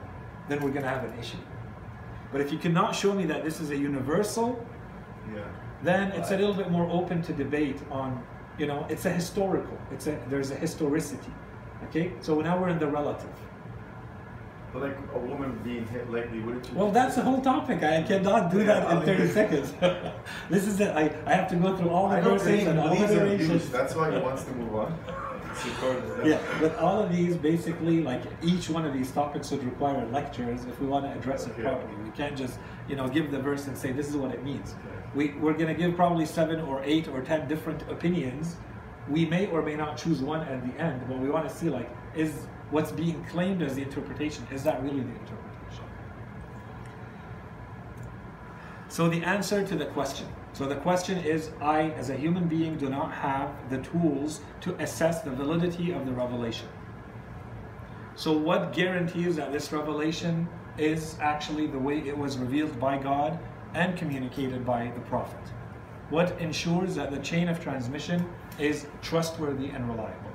then 0.50 0.62
we're 0.62 0.72
going 0.72 0.84
to 0.84 0.90
have 0.90 1.06
an 1.06 1.18
issue. 1.18 1.38
But 2.32 2.42
if 2.42 2.52
you 2.52 2.58
cannot 2.58 2.94
show 2.96 3.14
me 3.14 3.26
that 3.26 3.44
this 3.44 3.60
is 3.60 3.72
a 3.72 3.78
universal, 3.78 4.66
Yeah. 5.34 5.44
then 5.84 6.12
it's 6.12 6.32
a 6.32 6.38
little 6.38 6.54
bit 6.54 6.70
more 6.70 6.88
open 6.90 7.22
to 7.24 7.34
debate 7.34 7.82
on, 7.92 8.22
you 8.58 8.68
know, 8.68 8.86
it's 8.90 9.06
a 9.06 9.10
historical. 9.12 9.78
It's 9.92 10.08
a 10.08 10.18
there's 10.30 10.52
a 10.52 10.56
historicity. 10.56 11.34
Okay? 11.86 12.12
So 12.20 12.42
now 12.42 12.60
we're 12.60 12.70
in 12.70 12.80
the 12.80 12.88
relative. 12.88 13.36
But 14.72 14.84
like 14.84 14.98
a 15.14 15.20
woman 15.20 15.60
being 15.64 15.88
hit 15.88 16.12
lightly, 16.12 16.40
wouldn't 16.42 16.70
you? 16.70 16.78
Well, 16.78 16.92
that's 16.92 17.16
the 17.16 17.24
whole 17.24 17.42
topic. 17.42 17.82
I 17.82 18.04
cannot 18.04 18.52
do 18.52 18.64
that 18.66 18.92
in 18.92 19.02
30 19.02 19.28
seconds. 19.30 19.74
this 20.50 20.68
is 20.68 20.80
it. 20.80 20.96
I, 20.96 21.12
I 21.26 21.34
have 21.34 21.50
to 21.50 21.56
go 21.56 21.76
through 21.76 21.90
all 21.90 22.10
the 22.10 22.22
verses 22.22 22.68
and 22.68 22.80
all 22.80 22.94
the 22.96 23.08
narrations. 23.08 23.70
That's 23.70 23.96
why 23.96 24.12
he 24.12 24.18
wants 24.20 24.44
to 24.44 24.52
move 24.52 24.76
on. 24.76 24.98
Yeah, 26.24 26.40
but 26.62 26.78
all 26.78 27.02
of 27.02 27.12
these 27.12 27.36
basically, 27.36 28.02
like 28.02 28.22
each 28.42 28.70
one 28.70 28.86
of 28.86 28.94
these 28.94 29.12
topics 29.12 29.52
would 29.52 29.64
require 29.64 30.06
lectures 30.06 30.64
if 30.66 30.80
we 30.80 30.88
want 30.88 31.06
to 31.06 31.12
address 31.12 31.48
it 31.48 31.58
properly. 31.58 31.94
We 32.04 32.12
can't 32.12 32.38
just, 32.38 32.60
you 32.88 32.96
know, 32.96 33.10
give 33.10 33.30
the 33.30 33.40
verse 33.40 33.68
and 33.68 33.78
say 33.78 33.92
this 33.92 34.08
is 34.08 34.16
what 34.16 34.32
it 34.34 34.44
means. 34.44 34.76
We, 35.16 35.32
we're 35.32 35.54
going 35.54 35.68
to 35.68 35.74
give 35.74 35.96
probably 35.96 36.26
seven 36.26 36.62
or 36.62 36.82
eight 36.86 37.10
or 37.10 37.22
ten 37.22 37.48
different 37.50 37.82
opinions. 37.90 38.56
We 39.10 39.26
may 39.26 39.48
or 39.48 39.62
may 39.62 39.76
not 39.76 39.98
choose 39.98 40.22
one 40.22 40.48
at 40.48 40.66
the 40.66 40.82
end, 40.82 41.02
but 41.10 41.20
we 41.20 41.30
want 41.30 41.50
to 41.50 41.54
see 41.54 41.70
like, 41.70 41.90
is 42.16 42.48
what's 42.72 42.92
being 42.92 43.24
claimed 43.26 43.62
as 43.62 43.76
the 43.76 43.82
interpretation, 43.82 44.48
is 44.52 44.64
that 44.64 44.82
really 44.84 45.02
the 45.02 45.12
interpretation? 45.12 45.40
So 48.90 49.08
the 49.08 49.24
answer 49.24 49.66
to 49.66 49.76
the 49.76 49.86
question. 49.86 50.28
So 50.54 50.66
the 50.66 50.76
question 50.76 51.20
is, 51.20 51.52
I 51.62 51.92
as 51.92 52.10
a 52.10 52.16
human 52.16 52.48
being 52.48 52.76
do 52.76 52.90
not 52.90 53.12
have 53.14 53.52
the 53.70 53.78
tools 53.78 54.42
to 54.62 54.76
assess 54.82 55.22
the 55.22 55.30
validity 55.30 55.92
of 55.92 56.06
the 56.06 56.12
revelation. 56.12 56.68
So 58.16 58.38
what 58.38 58.74
guarantees 58.74 59.36
that 59.36 59.54
this 59.54 59.72
revelation 59.72 60.50
is 60.78 61.16
actually 61.22 61.68
the 61.68 61.80
way 61.80 62.00
it 62.00 62.18
was 62.18 62.38
revealed 62.38 62.80
by 62.80 62.98
God 62.98 63.40
and 63.74 63.96
communicated 63.98 64.66
by 64.66 64.92
the 64.96 65.02
prophet? 65.02 65.40
What 66.10 66.38
ensures 66.42 66.96
that 66.96 67.12
the 67.12 67.20
chain 67.20 67.48
of 67.48 67.64
transmission 67.64 68.28
is 68.58 68.88
trustworthy 69.02 69.70
and 69.70 69.88
reliable? 69.88 70.29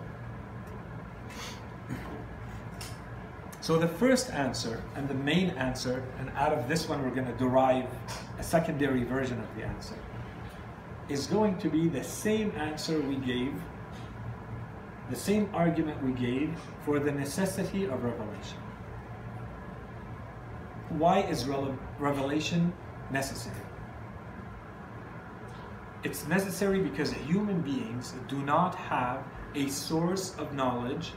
So 3.64 3.78
the 3.78 3.88
first 3.88 4.28
answer 4.28 4.82
and 4.94 5.08
the 5.08 5.14
main 5.14 5.48
answer, 5.52 6.04
and 6.18 6.28
out 6.36 6.52
of 6.52 6.68
this 6.68 6.86
one 6.86 7.02
we're 7.02 7.14
going 7.14 7.26
to 7.26 7.38
derive 7.38 7.86
a 8.38 8.42
secondary 8.42 9.04
version 9.04 9.40
of 9.40 9.56
the 9.56 9.64
answer, 9.64 9.94
is 11.08 11.26
going 11.26 11.56
to 11.60 11.70
be 11.70 11.88
the 11.88 12.04
same 12.04 12.52
answer 12.58 13.00
we 13.00 13.16
gave, 13.16 13.54
the 15.08 15.16
same 15.16 15.48
argument 15.54 15.96
we 16.04 16.12
gave 16.12 16.54
for 16.84 16.98
the 16.98 17.10
necessity 17.10 17.84
of 17.84 18.04
revelation. 18.04 18.58
Why 20.90 21.20
is 21.20 21.48
revelation 21.98 22.70
necessary? 23.10 23.56
It's 26.02 26.28
necessary 26.28 26.82
because 26.82 27.14
human 27.14 27.62
beings 27.62 28.12
do 28.28 28.42
not 28.42 28.74
have 28.74 29.24
a 29.54 29.68
source 29.68 30.36
of 30.36 30.52
knowledge 30.52 31.12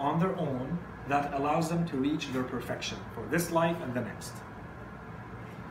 on 0.00 0.18
their 0.18 0.34
own 0.34 0.76
that 1.08 1.32
allows 1.34 1.68
them 1.68 1.86
to 1.88 1.96
reach 1.96 2.32
their 2.32 2.42
perfection 2.42 2.98
for 3.14 3.24
this 3.30 3.50
life 3.50 3.76
and 3.82 3.94
the 3.94 4.00
next. 4.00 4.32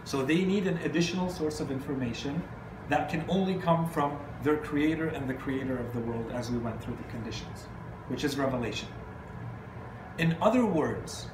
So 0.03 0.23
they 0.23 0.45
need 0.45 0.67
an 0.67 0.77
additional 0.79 1.29
source 1.29 1.59
of 1.59 1.71
information 1.71 2.41
that 2.89 3.09
can 3.09 3.25
only 3.27 3.55
come 3.55 3.89
from 3.89 4.19
their 4.43 4.57
creator 4.57 5.07
and 5.07 5.27
the 5.29 5.33
creator 5.33 5.77
of 5.77 5.91
the 5.93 5.99
world 5.99 6.31
as 6.31 6.51
we 6.51 6.57
went 6.59 6.81
through 6.83 6.95
the 6.95 7.11
conditions, 7.11 7.67
which 8.07 8.23
is 8.23 8.37
revelation. 8.37 8.87
In 10.17 10.37
other 10.41 10.65
words, 10.65 11.27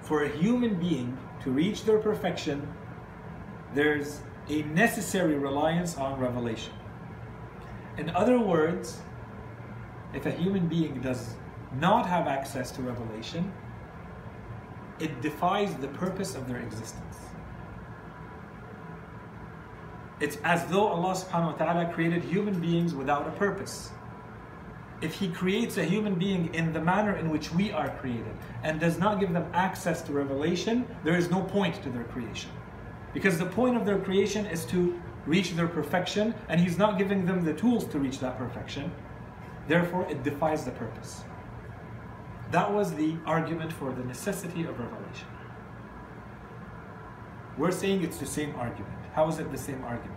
for 0.00 0.24
a 0.24 0.28
human 0.28 0.74
being 0.80 1.16
to 1.42 1.50
reach 1.50 1.84
their 1.84 1.98
perfection, 1.98 2.66
there's 3.74 4.20
a 4.48 4.62
necessary 4.62 5.34
reliance 5.34 5.96
on 5.96 6.18
revelation. 6.18 6.72
In 7.98 8.10
other 8.10 8.38
words, 8.38 9.00
if 10.14 10.26
a 10.26 10.30
human 10.30 10.66
being 10.66 11.00
does 11.00 11.34
not 11.78 12.06
have 12.06 12.26
access 12.26 12.70
to 12.72 12.82
revelation, 12.82 13.52
it 14.98 15.20
defies 15.22 15.74
the 15.76 15.88
purpose 15.88 16.34
of 16.34 16.46
their 16.48 16.58
existence. 16.58 17.16
It's 20.20 20.36
as 20.44 20.66
though 20.66 20.86
Allah 20.86 21.14
subhanahu 21.14 21.52
wa 21.52 21.64
ta'ala 21.64 21.92
created 21.94 22.22
human 22.22 22.60
beings 22.60 22.94
without 22.94 23.26
a 23.26 23.30
purpose. 23.32 23.90
If 25.00 25.14
He 25.14 25.28
creates 25.28 25.78
a 25.78 25.84
human 25.84 26.16
being 26.16 26.54
in 26.54 26.74
the 26.74 26.80
manner 26.80 27.16
in 27.16 27.30
which 27.30 27.50
we 27.54 27.72
are 27.72 27.88
created 28.00 28.36
and 28.62 28.78
does 28.78 28.98
not 28.98 29.18
give 29.18 29.32
them 29.32 29.46
access 29.54 30.02
to 30.02 30.12
revelation, 30.12 30.86
there 31.04 31.16
is 31.16 31.30
no 31.30 31.40
point 31.40 31.82
to 31.82 31.88
their 31.88 32.04
creation. 32.04 32.50
Because 33.14 33.38
the 33.38 33.46
point 33.46 33.78
of 33.78 33.86
their 33.86 33.98
creation 33.98 34.44
is 34.44 34.66
to 34.66 35.00
reach 35.24 35.52
their 35.54 35.68
perfection, 35.68 36.34
and 36.50 36.60
He's 36.60 36.76
not 36.76 36.98
giving 36.98 37.24
them 37.24 37.42
the 37.42 37.54
tools 37.54 37.86
to 37.86 37.98
reach 37.98 38.18
that 38.18 38.36
perfection. 38.36 38.92
Therefore, 39.68 40.06
it 40.10 40.22
defies 40.22 40.66
the 40.66 40.72
purpose. 40.72 41.24
That 42.50 42.72
was 42.72 42.94
the 42.94 43.16
argument 43.26 43.72
for 43.72 43.92
the 43.92 44.04
necessity 44.04 44.64
of 44.64 44.78
revelation. 44.78 45.28
We're 47.56 47.70
saying 47.70 48.02
it's 48.02 48.18
the 48.18 48.26
same 48.26 48.54
argument. 48.56 48.94
How 49.12 49.28
is 49.28 49.38
it 49.38 49.52
the 49.52 49.58
same 49.58 49.82
argument? 49.84 50.16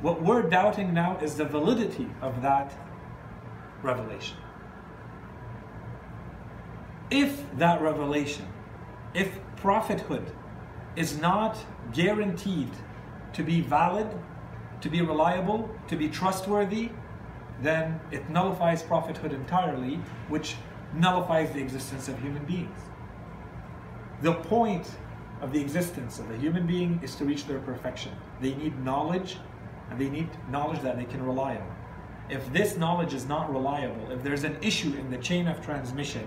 What 0.00 0.22
we're 0.22 0.42
doubting 0.42 0.94
now 0.94 1.18
is 1.18 1.34
the 1.34 1.44
validity 1.44 2.08
of 2.22 2.42
that 2.42 2.72
revelation. 3.82 4.36
If 7.10 7.44
that 7.58 7.80
revelation, 7.80 8.46
if 9.14 9.38
prophethood 9.56 10.30
is 10.96 11.18
not 11.18 11.56
guaranteed 11.92 12.70
to 13.32 13.42
be 13.42 13.60
valid, 13.60 14.08
to 14.80 14.88
be 14.88 15.02
reliable, 15.02 15.70
to 15.88 15.96
be 15.96 16.08
trustworthy, 16.08 16.90
then 17.62 18.00
it 18.10 18.28
nullifies 18.28 18.82
prophethood 18.82 19.32
entirely, 19.32 19.96
which 20.28 20.56
nullifies 20.96 21.52
the 21.52 21.60
existence 21.60 22.08
of 22.08 22.18
human 22.20 22.44
beings. 22.44 22.78
The 24.22 24.34
point 24.34 24.88
of 25.40 25.52
the 25.52 25.60
existence 25.60 26.18
of 26.18 26.30
a 26.30 26.36
human 26.36 26.66
being 26.66 27.00
is 27.02 27.14
to 27.16 27.24
reach 27.24 27.46
their 27.46 27.58
perfection. 27.60 28.12
They 28.40 28.54
need 28.54 28.82
knowledge, 28.82 29.38
and 29.90 30.00
they 30.00 30.08
need 30.08 30.28
knowledge 30.50 30.80
that 30.82 30.96
they 30.96 31.04
can 31.04 31.22
rely 31.24 31.56
on. 31.56 31.76
If 32.28 32.52
this 32.52 32.76
knowledge 32.76 33.14
is 33.14 33.26
not 33.26 33.52
reliable, 33.52 34.10
if 34.10 34.22
there's 34.22 34.44
an 34.44 34.56
issue 34.62 34.94
in 34.94 35.10
the 35.10 35.18
chain 35.18 35.46
of 35.46 35.60
transmission, 35.60 36.26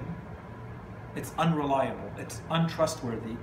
it's 1.15 1.34
unreliable, 1.38 2.12
it's 2.17 2.41
untrustworthy, 2.51 3.36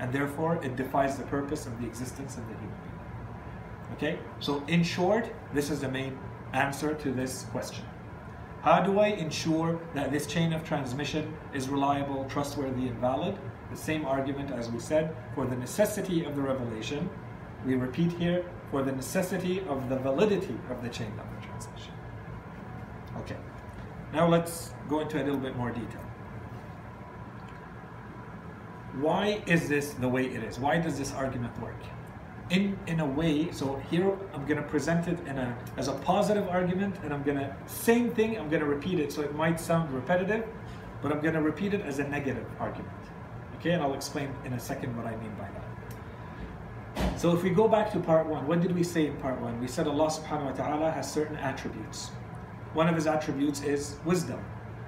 and 0.00 0.12
therefore 0.12 0.62
it 0.62 0.76
defies 0.76 1.16
the 1.16 1.24
purpose 1.24 1.66
of 1.66 1.80
the 1.80 1.86
existence 1.86 2.36
of 2.36 2.46
the 2.48 2.54
human 2.54 2.68
being. 2.68 2.94
Okay? 3.96 4.18
So, 4.40 4.64
in 4.66 4.82
short, 4.82 5.32
this 5.54 5.70
is 5.70 5.80
the 5.80 5.88
main 5.88 6.18
answer 6.52 6.94
to 6.94 7.12
this 7.12 7.44
question. 7.52 7.84
How 8.64 8.80
do 8.80 8.98
I 8.98 9.08
ensure 9.08 9.78
that 9.92 10.10
this 10.10 10.26
chain 10.26 10.54
of 10.54 10.64
transmission 10.64 11.34
is 11.52 11.68
reliable, 11.68 12.24
trustworthy, 12.30 12.88
and 12.88 12.98
valid? 12.98 13.36
The 13.70 13.76
same 13.76 14.06
argument 14.06 14.50
as 14.52 14.70
we 14.70 14.80
said 14.80 15.14
for 15.34 15.44
the 15.44 15.54
necessity 15.54 16.24
of 16.24 16.34
the 16.34 16.40
revelation. 16.40 17.10
We 17.66 17.74
repeat 17.74 18.12
here 18.12 18.46
for 18.70 18.82
the 18.82 18.92
necessity 18.92 19.60
of 19.68 19.90
the 19.90 19.98
validity 19.98 20.56
of 20.70 20.82
the 20.82 20.88
chain 20.88 21.12
of 21.18 21.44
transmission. 21.44 21.92
Okay, 23.18 23.36
now 24.14 24.26
let's 24.26 24.72
go 24.88 25.00
into 25.00 25.22
a 25.22 25.24
little 25.24 25.36
bit 25.36 25.56
more 25.56 25.70
detail. 25.70 26.00
Why 28.98 29.42
is 29.46 29.68
this 29.68 29.92
the 29.92 30.08
way 30.08 30.24
it 30.24 30.42
is? 30.42 30.58
Why 30.58 30.78
does 30.78 30.96
this 30.96 31.12
argument 31.12 31.60
work? 31.60 31.82
In, 32.50 32.78
in 32.86 33.00
a 33.00 33.06
way, 33.06 33.50
so 33.52 33.76
here 33.90 34.16
I'm 34.34 34.44
going 34.44 34.62
to 34.62 34.68
present 34.68 35.08
it 35.08 35.18
in 35.26 35.38
a, 35.38 35.56
as 35.78 35.88
a 35.88 35.92
positive 35.92 36.46
argument, 36.48 36.96
and 37.02 37.12
I'm 37.12 37.22
going 37.22 37.38
to, 37.38 37.56
same 37.66 38.10
thing, 38.10 38.38
I'm 38.38 38.50
going 38.50 38.60
to 38.60 38.66
repeat 38.66 39.00
it, 39.00 39.12
so 39.12 39.22
it 39.22 39.34
might 39.34 39.58
sound 39.58 39.90
repetitive, 39.92 40.44
but 41.00 41.10
I'm 41.10 41.20
going 41.20 41.34
to 41.34 41.40
repeat 41.40 41.72
it 41.72 41.80
as 41.80 42.00
a 42.00 42.04
negative 42.08 42.46
argument. 42.60 42.92
Okay, 43.56 43.70
and 43.70 43.82
I'll 43.82 43.94
explain 43.94 44.30
in 44.44 44.52
a 44.52 44.60
second 44.60 44.94
what 44.94 45.06
I 45.06 45.16
mean 45.16 45.34
by 45.38 45.48
that. 45.48 47.18
So 47.18 47.34
if 47.34 47.42
we 47.42 47.48
go 47.48 47.66
back 47.66 47.90
to 47.92 47.98
part 47.98 48.26
one, 48.26 48.46
what 48.46 48.60
did 48.60 48.74
we 48.74 48.82
say 48.82 49.06
in 49.06 49.16
part 49.16 49.40
one? 49.40 49.58
We 49.58 49.66
said 49.66 49.86
Allah 49.86 50.08
subhanahu 50.08 50.44
wa 50.44 50.52
ta'ala 50.52 50.90
has 50.90 51.10
certain 51.10 51.36
attributes. 51.36 52.10
One 52.74 52.88
of 52.88 52.94
his 52.94 53.06
attributes 53.06 53.62
is 53.62 53.96
wisdom. 54.04 54.44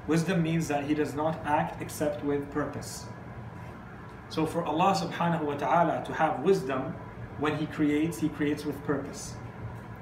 Wisdom 0.06 0.42
means 0.42 0.68
that 0.68 0.84
he 0.84 0.92
does 0.94 1.14
not 1.14 1.40
act 1.46 1.80
except 1.80 2.22
with 2.22 2.50
purpose. 2.50 3.06
So 4.28 4.44
for 4.44 4.64
Allah 4.64 4.94
subhanahu 4.94 5.42
wa 5.42 5.54
ta'ala 5.54 6.04
to 6.04 6.12
have 6.12 6.42
wisdom, 6.42 6.94
when 7.38 7.56
he 7.56 7.66
creates, 7.66 8.18
he 8.18 8.28
creates 8.28 8.64
with 8.64 8.82
purpose. 8.84 9.34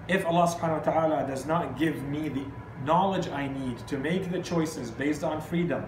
If 0.07 0.25
Allah 0.27 0.47
subhanahu 0.47 0.87
wa 0.87 0.93
ta'ala 0.93 1.27
does 1.27 1.47
not 1.47 1.79
give 1.79 2.03
me 2.05 2.29
the 2.29 2.45
knowledge 2.85 3.29
I 3.29 3.49
need 3.49 3.79
to 3.89 3.99
make 3.99 4.31
the 4.31 4.41
choices 4.41 4.91
based 4.91 5.25
on 5.25 5.41
freedom 5.41 5.85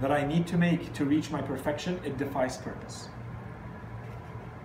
that 0.00 0.10
I 0.12 0.24
need 0.24 0.46
to 0.48 0.56
make 0.56 0.92
to 0.94 1.04
reach 1.04 1.30
my 1.30 1.42
perfection, 1.42 2.00
it 2.04 2.16
defies 2.16 2.56
purpose. 2.56 3.08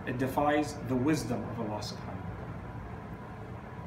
It 0.05 0.17
defies 0.17 0.75
the 0.87 0.95
wisdom 0.95 1.43
of 1.51 1.59
Allah 1.59 1.79
subhanahu 1.79 2.23
wa 2.23 2.35
ta'ala. 2.35 2.49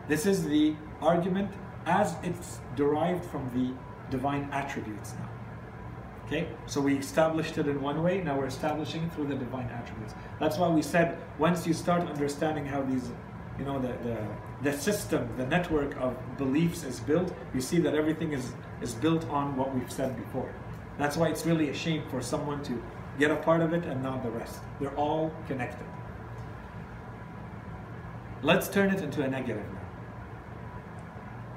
This 0.08 0.26
is 0.26 0.44
the 0.44 0.74
argument 1.00 1.50
as 1.86 2.14
it's 2.22 2.60
derived 2.76 3.24
from 3.24 3.48
the 3.54 3.74
divine 4.10 4.48
attributes 4.52 5.14
now. 5.18 5.31
Okay, 6.26 6.48
so 6.66 6.80
we 6.80 6.96
established 6.96 7.58
it 7.58 7.66
in 7.68 7.82
one 7.82 8.02
way, 8.02 8.22
now 8.22 8.38
we're 8.38 8.46
establishing 8.46 9.02
it 9.02 9.12
through 9.12 9.26
the 9.26 9.34
divine 9.34 9.68
attributes. 9.68 10.14
That's 10.38 10.56
why 10.56 10.68
we 10.68 10.82
said 10.82 11.18
once 11.38 11.66
you 11.66 11.74
start 11.74 12.02
understanding 12.08 12.64
how 12.64 12.82
these, 12.82 13.10
you 13.58 13.64
know, 13.64 13.78
the, 13.78 13.92
the, 14.04 14.18
the 14.62 14.72
system, 14.72 15.28
the 15.36 15.46
network 15.46 15.96
of 16.00 16.16
beliefs 16.38 16.84
is 16.84 17.00
built, 17.00 17.34
you 17.54 17.60
see 17.60 17.78
that 17.80 17.94
everything 17.94 18.32
is, 18.32 18.52
is 18.80 18.94
built 18.94 19.28
on 19.28 19.56
what 19.56 19.74
we've 19.74 19.92
said 19.92 20.16
before. 20.16 20.52
That's 20.98 21.16
why 21.16 21.28
it's 21.28 21.44
really 21.44 21.68
a 21.70 21.74
shame 21.74 22.04
for 22.08 22.22
someone 22.22 22.62
to 22.64 22.82
get 23.18 23.30
a 23.30 23.36
part 23.36 23.60
of 23.60 23.72
it 23.74 23.84
and 23.84 24.02
not 24.02 24.22
the 24.22 24.30
rest. 24.30 24.60
They're 24.80 24.94
all 24.94 25.32
connected. 25.46 25.86
Let's 28.42 28.68
turn 28.68 28.90
it 28.90 29.02
into 29.02 29.22
a 29.22 29.28
negative 29.28 29.64
now. 29.74 29.82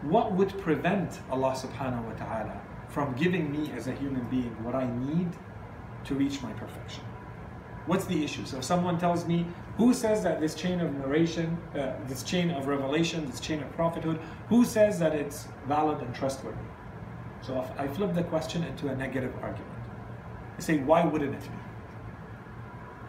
what 0.10 0.34
would 0.34 0.58
prevent 0.60 1.20
Allah 1.32 1.54
subhanahu 1.54 2.04
wa 2.06 2.14
ta'ala 2.14 2.62
from 2.96 3.14
giving 3.16 3.52
me 3.52 3.70
as 3.76 3.88
a 3.88 3.92
human 3.92 4.24
being 4.30 4.56
what 4.64 4.74
I 4.74 4.88
need 4.88 5.28
to 6.06 6.16
reach 6.16 6.42
my 6.42 6.54
perfection? 6.54 7.04
What's 7.88 8.06
the 8.06 8.24
issue? 8.24 8.46
So 8.46 8.60
if 8.60 8.64
someone 8.64 8.98
tells 8.98 9.28
me, 9.28 9.46
who 9.76 9.94
says 9.94 10.24
that 10.24 10.40
this 10.40 10.56
chain 10.56 10.80
of 10.80 10.94
narration, 10.94 11.58
uh, 11.78 11.96
this 12.08 12.24
chain 12.24 12.52
of 12.52 12.68
revelation, 12.68 13.30
this 13.30 13.42
chain 13.42 13.62
of 13.62 13.70
prophethood, 13.74 14.22
who 14.48 14.64
says 14.64 14.98
that 15.00 15.14
it's 15.14 15.50
valid 15.68 16.02
and 16.04 16.16
trustworthy? 16.16 16.70
So 17.42 17.60
if 17.60 17.70
I 17.78 17.86
flip 17.90 18.14
the 18.14 18.24
question 18.24 18.64
into 18.64 18.88
a 18.88 18.96
negative 18.96 19.34
argument. 19.42 19.74
I 20.58 20.62
say, 20.62 20.78
why 20.78 21.04
wouldn't 21.04 21.36
it 21.36 21.42
be? 21.42 21.60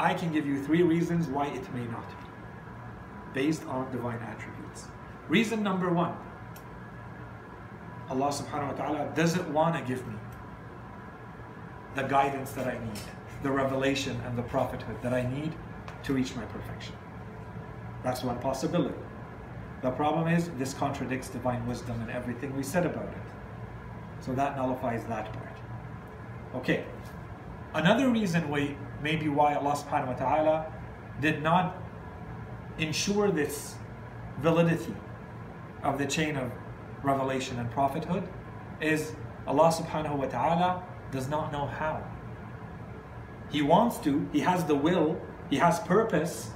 I 0.01 0.15
can 0.15 0.33
give 0.33 0.49
you 0.49 0.65
three 0.65 0.83
reasons 0.83 1.29
why 1.29 1.47
it 1.47 1.73
may 1.73 1.85
not 1.85 2.09
be, 2.09 2.27
based 3.35 3.65
on 3.67 3.93
divine 3.93 4.19
attributes. 4.19 4.87
Reason 5.29 5.63
number 5.63 5.93
one 5.93 6.17
Allah 8.09 8.29
subhanahu 8.29 8.73
wa 8.73 8.85
ta'ala 8.85 9.13
doesn't 9.15 9.49
want 9.53 9.75
to 9.77 9.83
give 9.83 10.07
me 10.07 10.15
the 11.95 12.03
guidance 12.03 12.53
that 12.53 12.67
I 12.67 12.79
need, 12.85 13.01
the 13.43 13.51
revelation 13.51 14.21
and 14.27 14.37
the 14.39 14.43
prophethood 14.43 14.97
that 15.03 15.13
I 15.13 15.23
need 15.23 15.53
to 16.05 16.13
reach 16.13 16.37
my 16.37 16.45
perfection. 16.45 16.95
That's 18.05 18.23
one 18.23 18.39
possibility. 18.39 18.95
The 19.83 19.91
problem 19.91 20.29
is, 20.29 20.51
this 20.59 20.73
contradicts 20.73 21.29
divine 21.29 21.67
wisdom 21.67 22.01
and 22.01 22.11
everything 22.11 22.57
we 22.57 22.63
said 22.63 22.87
about 22.87 23.09
it. 23.09 23.27
So 24.21 24.33
that 24.35 24.57
nullifies 24.57 25.05
that 25.05 25.33
part. 25.33 25.57
Okay. 26.55 26.85
Another 27.75 28.09
reason 28.09 28.49
why 28.49 28.77
maybe 29.03 29.29
why 29.29 29.55
Allah 29.55 29.73
subhanahu 29.77 30.07
wa 30.09 30.15
ta'ala 30.15 30.73
did 31.21 31.43
not 31.43 31.77
ensure 32.79 33.31
this 33.31 33.75
validity 34.39 34.95
of 35.83 35.99
the 35.99 36.07
chain 36.07 36.37
of 36.37 36.51
revelation 37.07 37.59
and 37.59 37.71
prophethood 37.71 38.29
is 38.81 39.15
Allah 39.47 39.71
subhanahu 39.73 40.17
wa 40.17 40.27
ta'ala 40.27 40.83
does 41.13 41.29
not 41.29 41.53
know 41.53 41.67
how. 41.67 42.03
He 43.51 43.63
wants 43.63 43.99
to, 43.99 44.29
he 44.33 44.41
has 44.41 44.65
the 44.65 44.75
will, 44.75 45.19
he 45.49 45.57
has 45.57 45.79
purpose, 45.81 46.51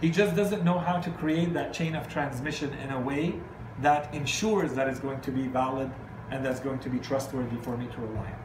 he 0.00 0.10
just 0.10 0.36
doesn't 0.36 0.62
know 0.62 0.78
how 0.78 1.00
to 1.00 1.10
create 1.10 1.54
that 1.54 1.72
chain 1.72 1.96
of 1.96 2.06
transmission 2.06 2.72
in 2.74 2.90
a 2.90 3.00
way 3.00 3.40
that 3.80 4.12
ensures 4.14 4.74
that 4.74 4.88
it's 4.88 5.00
going 5.00 5.20
to 5.22 5.30
be 5.30 5.46
valid 5.48 5.90
and 6.30 6.44
that's 6.44 6.60
going 6.60 6.78
to 6.80 6.90
be 6.90 6.98
trustworthy 6.98 7.56
for 7.62 7.76
me 7.76 7.86
to 7.86 8.00
rely 8.00 8.26
on. 8.26 8.44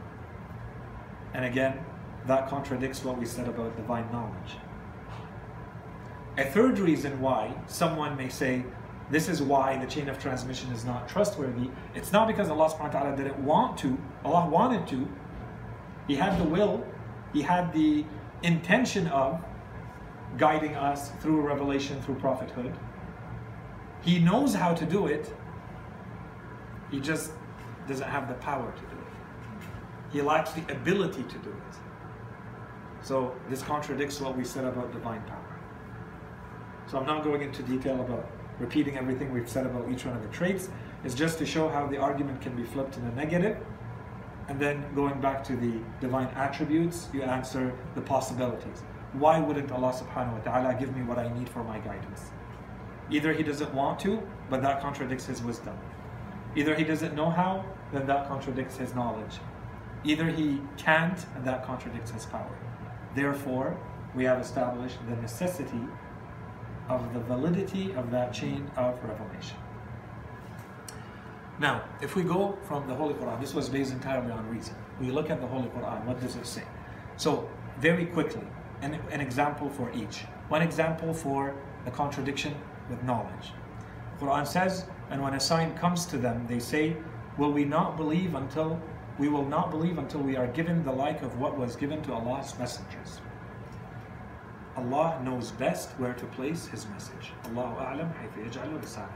And 1.34 1.44
again, 1.44 1.78
that 2.26 2.48
contradicts 2.48 3.04
what 3.04 3.18
we 3.18 3.26
said 3.26 3.48
about 3.48 3.76
divine 3.76 4.10
knowledge. 4.10 4.56
A 6.38 6.44
third 6.44 6.78
reason 6.78 7.20
why 7.20 7.54
someone 7.66 8.16
may 8.16 8.28
say, 8.30 8.64
this 9.10 9.28
is 9.28 9.42
why 9.42 9.76
the 9.76 9.86
chain 9.86 10.08
of 10.08 10.20
transmission 10.20 10.70
is 10.72 10.84
not 10.84 11.08
trustworthy. 11.08 11.68
It's 11.94 12.12
not 12.12 12.28
because 12.28 12.48
Allah 12.48 12.70
subhanahu 12.70 12.94
wa 12.94 13.00
ta'ala 13.00 13.16
didn't 13.16 13.38
want 13.38 13.76
to. 13.78 13.98
Allah 14.24 14.48
wanted 14.48 14.86
to. 14.88 15.08
He 16.06 16.14
had 16.14 16.38
the 16.38 16.44
will, 16.44 16.84
He 17.32 17.42
had 17.42 17.72
the 17.72 18.04
intention 18.42 19.08
of 19.08 19.42
guiding 20.38 20.76
us 20.76 21.10
through 21.20 21.40
revelation, 21.40 22.00
through 22.02 22.16
prophethood. 22.16 22.72
He 24.02 24.18
knows 24.20 24.54
how 24.54 24.74
to 24.74 24.86
do 24.86 25.06
it. 25.06 25.32
He 26.90 27.00
just 27.00 27.32
doesn't 27.88 28.08
have 28.08 28.28
the 28.28 28.34
power 28.34 28.72
to 28.72 28.80
do 28.80 28.86
it. 28.86 30.12
He 30.12 30.22
lacks 30.22 30.52
the 30.52 30.62
ability 30.72 31.24
to 31.24 31.38
do 31.38 31.50
it. 31.50 31.76
So 33.02 33.34
this 33.48 33.62
contradicts 33.62 34.20
what 34.20 34.36
we 34.36 34.44
said 34.44 34.64
about 34.64 34.92
divine 34.92 35.22
power. 35.22 35.58
So 36.86 36.98
I'm 36.98 37.06
not 37.06 37.24
going 37.24 37.42
into 37.42 37.62
detail 37.62 38.00
about 38.00 38.28
repeating 38.60 38.96
everything 38.96 39.32
we've 39.32 39.48
said 39.48 39.66
about 39.66 39.90
each 39.90 40.04
one 40.04 40.14
of 40.14 40.22
the 40.22 40.28
traits. 40.28 40.68
is 41.02 41.14
just 41.14 41.38
to 41.38 41.46
show 41.46 41.68
how 41.68 41.86
the 41.86 41.96
argument 41.96 42.40
can 42.40 42.54
be 42.54 42.62
flipped 42.62 42.96
in 42.98 43.04
a. 43.06 43.56
And 44.48 44.60
then 44.60 44.84
going 44.94 45.20
back 45.20 45.42
to 45.44 45.56
the 45.56 45.80
divine 46.00 46.28
attributes, 46.34 47.08
you 47.12 47.22
answer 47.22 47.72
the 47.94 48.00
possibilities. 48.00 48.82
Why 49.12 49.40
wouldn't 49.40 49.72
Allah 49.72 49.92
subhanahu 49.92 50.38
wa 50.38 50.38
ta'ala 50.40 50.74
give 50.78 50.94
me 50.94 51.02
what 51.02 51.18
I 51.18 51.32
need 51.36 51.48
for 51.48 51.64
my 51.64 51.78
guidance? 51.78 52.30
Either 53.10 53.32
He 53.32 53.42
doesn't 53.42 53.72
want 53.74 53.98
to, 54.00 54.22
but 54.50 54.60
that 54.62 54.80
contradicts 54.80 55.26
His 55.26 55.42
wisdom. 55.42 55.76
Either 56.54 56.74
He 56.74 56.84
doesn't 56.84 57.14
know 57.14 57.30
how, 57.30 57.64
then 57.92 58.06
that 58.06 58.28
contradicts 58.28 58.76
His 58.76 58.94
knowledge. 58.94 59.38
Either 60.04 60.26
He 60.26 60.60
can't, 60.76 61.26
and 61.34 61.44
that 61.44 61.64
contradicts 61.64 62.10
His 62.10 62.26
power. 62.26 62.56
Therefore, 63.14 63.76
we 64.14 64.24
have 64.24 64.40
established 64.40 64.98
the 65.08 65.16
necessity 65.16 65.80
of 66.90 67.14
the 67.14 67.20
validity 67.20 67.92
of 67.94 68.10
that 68.10 68.32
chain 68.32 68.70
of 68.76 69.02
revelation. 69.04 69.56
Now, 71.58 71.84
if 72.00 72.16
we 72.16 72.22
go 72.22 72.58
from 72.62 72.86
the 72.88 72.94
Holy 72.94 73.14
Quran, 73.14 73.40
this 73.40 73.54
was 73.54 73.68
based 73.68 73.92
entirely 73.92 74.30
on 74.30 74.48
reason. 74.48 74.74
We 75.00 75.10
look 75.10 75.30
at 75.30 75.40
the 75.40 75.46
Holy 75.46 75.68
Quran, 75.68 76.04
what 76.04 76.20
does 76.20 76.36
it 76.36 76.46
say? 76.46 76.64
So, 77.16 77.48
very 77.78 78.06
quickly, 78.06 78.46
an, 78.82 78.94
an 79.10 79.20
example 79.20 79.68
for 79.68 79.92
each. 79.92 80.24
One 80.48 80.62
example 80.62 81.12
for 81.12 81.54
the 81.84 81.90
contradiction 81.90 82.54
with 82.88 83.02
knowledge. 83.04 83.52
The 84.18 84.26
Quran 84.26 84.46
says, 84.46 84.86
and 85.10 85.22
when 85.22 85.34
a 85.34 85.40
sign 85.40 85.76
comes 85.76 86.06
to 86.06 86.18
them, 86.18 86.46
they 86.48 86.58
say, 86.58 86.96
Will 87.36 87.52
we 87.52 87.64
not 87.64 87.96
believe 87.96 88.34
until 88.34 88.80
we 89.20 89.28
will 89.28 89.44
not 89.44 89.70
believe 89.70 89.98
until 89.98 90.20
we 90.20 90.36
are 90.36 90.46
given 90.46 90.82
the 90.82 90.92
like 90.92 91.20
of 91.20 91.38
what 91.38 91.56
was 91.58 91.76
given 91.76 92.00
to 92.04 92.14
Allah's 92.14 92.58
messengers. 92.58 93.20
Allah 94.76 95.20
knows 95.24 95.50
best 95.52 95.90
where 95.98 96.14
to 96.14 96.26
place 96.26 96.66
His 96.66 96.86
message. 96.88 97.32
Allahu 97.46 97.76
a'lam. 97.76 99.08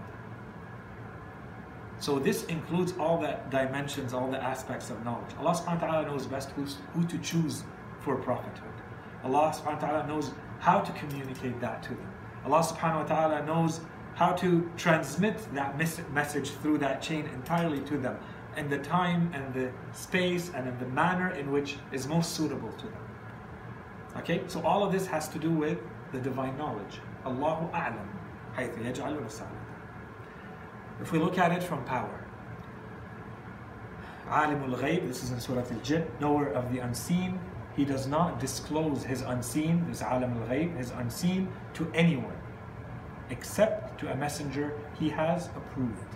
So 1.98 2.18
this 2.18 2.44
includes 2.46 2.92
all 2.98 3.18
the 3.18 3.38
dimensions, 3.50 4.12
all 4.12 4.30
the 4.30 4.42
aspects 4.42 4.90
of 4.90 5.02
knowledge. 5.04 5.30
Allah 5.38 5.52
subhanahu 5.52 5.82
wa 5.82 5.86
ta'ala 5.88 6.06
knows 6.06 6.26
best 6.26 6.50
who's, 6.50 6.78
who 6.92 7.04
to 7.06 7.18
choose 7.18 7.62
for 8.00 8.16
prophethood. 8.16 8.68
Allah 9.22 9.54
subhanahu 9.54 9.82
wa 9.82 9.88
ta'ala 9.88 10.06
knows 10.06 10.32
how 10.58 10.80
to 10.80 10.92
communicate 10.92 11.60
that 11.60 11.82
to 11.84 11.90
them. 11.90 12.10
Allah 12.44 12.60
subhanahu 12.60 13.02
wa 13.02 13.04
ta'ala 13.04 13.46
knows 13.46 13.80
how 14.14 14.32
to 14.32 14.70
transmit 14.76 15.38
that 15.54 15.78
message 15.78 16.50
through 16.50 16.78
that 16.78 17.00
chain 17.00 17.26
entirely 17.34 17.80
to 17.80 17.96
them 17.96 18.18
in 18.56 18.68
the 18.68 18.78
time 18.78 19.30
and 19.32 19.52
the 19.54 19.70
space 19.92 20.50
and 20.54 20.68
in 20.68 20.78
the 20.78 20.86
manner 20.86 21.30
in 21.30 21.50
which 21.50 21.76
is 21.90 22.06
most 22.06 22.34
suitable 22.34 22.72
to 22.72 22.86
them. 22.86 23.03
Okay, 24.18 24.42
so 24.46 24.60
all 24.62 24.84
of 24.84 24.92
this 24.92 25.06
has 25.06 25.28
to 25.28 25.38
do 25.38 25.50
with 25.50 25.78
the 26.12 26.20
divine 26.20 26.56
knowledge. 26.56 27.00
Allahu 27.26 27.66
a'lam 27.72 28.08
If 31.00 31.12
we 31.12 31.18
look 31.18 31.38
at 31.38 31.52
it 31.52 31.62
from 31.62 31.84
power, 31.84 32.20
Alimul 34.28 34.78
Ghayb, 34.78 35.06
this 35.06 35.22
is 35.22 35.32
in 35.32 35.40
Surah 35.40 35.64
Al-Jinn, 35.70 36.06
knower 36.20 36.46
of 36.48 36.72
the 36.72 36.78
unseen, 36.78 37.38
he 37.76 37.84
does 37.84 38.06
not 38.06 38.38
disclose 38.40 39.02
his 39.02 39.22
unseen, 39.22 39.84
this 39.88 40.00
Alim 40.00 40.40
al-Ghayb, 40.42 40.76
his 40.76 40.90
unseen 40.92 41.48
to 41.74 41.90
anyone 41.92 42.36
except 43.30 43.98
to 44.00 44.12
a 44.12 44.16
messenger 44.16 44.78
he 44.98 45.08
has 45.08 45.48
approved. 45.56 46.14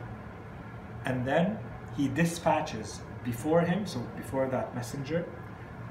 And 1.05 1.27
then 1.27 1.59
he 1.97 2.09
dispatches 2.09 3.01
before 3.25 3.63
him, 3.63 3.87
so 3.87 4.01
before 4.17 4.47
that 4.49 4.75
messenger, 4.75 5.27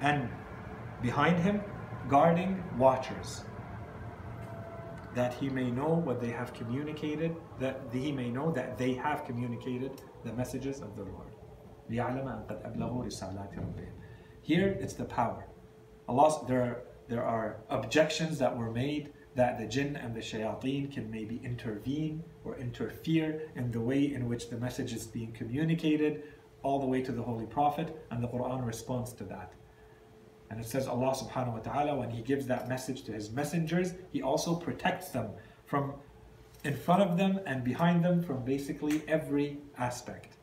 and 0.01 0.29
behind 1.01 1.39
him 1.39 1.61
guarding 2.07 2.63
watchers, 2.77 3.43
that 5.13 5.33
he 5.33 5.49
may 5.49 5.69
know 5.71 5.89
what 5.89 6.21
they 6.21 6.29
have 6.29 6.53
communicated, 6.53 7.35
that 7.59 7.81
he 7.91 8.11
may 8.11 8.29
know 8.29 8.51
that 8.51 8.77
they 8.77 8.93
have 8.93 9.25
communicated 9.25 10.01
the 10.23 10.33
messages 10.33 10.81
of 10.81 10.95
the 10.95 11.03
Lord. 11.03 11.27
Here 14.41 14.77
it's 14.79 14.93
the 14.93 15.05
power. 15.05 15.47
Allah, 16.07 16.45
there, 16.47 16.83
there 17.07 17.23
are 17.23 17.57
objections 17.69 18.37
that 18.39 18.55
were 18.55 18.71
made 18.71 19.13
that 19.35 19.57
the 19.59 19.65
jinn 19.65 19.95
and 19.95 20.15
the 20.15 20.19
shayateen 20.19 20.91
can 20.91 21.11
maybe 21.11 21.39
intervene 21.43 22.23
or 22.43 22.57
interfere 22.57 23.49
in 23.55 23.71
the 23.71 23.79
way 23.79 24.13
in 24.13 24.27
which 24.27 24.49
the 24.49 24.57
message 24.57 24.93
is 24.93 25.05
being 25.05 25.31
communicated 25.31 26.23
all 26.63 26.79
the 26.79 26.85
way 26.85 27.01
to 27.01 27.11
the 27.11 27.21
Holy 27.21 27.45
Prophet, 27.45 27.95
and 28.11 28.21
the 28.23 28.27
Quran 28.27 28.65
responds 28.65 29.13
to 29.13 29.23
that. 29.25 29.53
And 30.49 30.59
it 30.59 30.65
says 30.65 30.87
Allah 30.87 31.13
subhanahu 31.13 31.53
wa 31.53 31.59
ta'ala, 31.59 31.95
when 31.95 32.09
He 32.09 32.21
gives 32.21 32.47
that 32.47 32.69
message 32.69 33.03
to 33.03 33.11
His 33.11 33.31
messengers, 33.31 33.93
He 34.11 34.21
also 34.21 34.55
protects 34.55 35.09
them 35.09 35.29
from 35.65 35.93
in 36.63 36.75
front 36.75 37.01
of 37.01 37.17
them 37.17 37.39
and 37.45 37.63
behind 37.63 38.03
them 38.03 38.21
from 38.21 38.43
basically 38.43 39.01
every 39.07 39.57
aspect, 39.77 40.33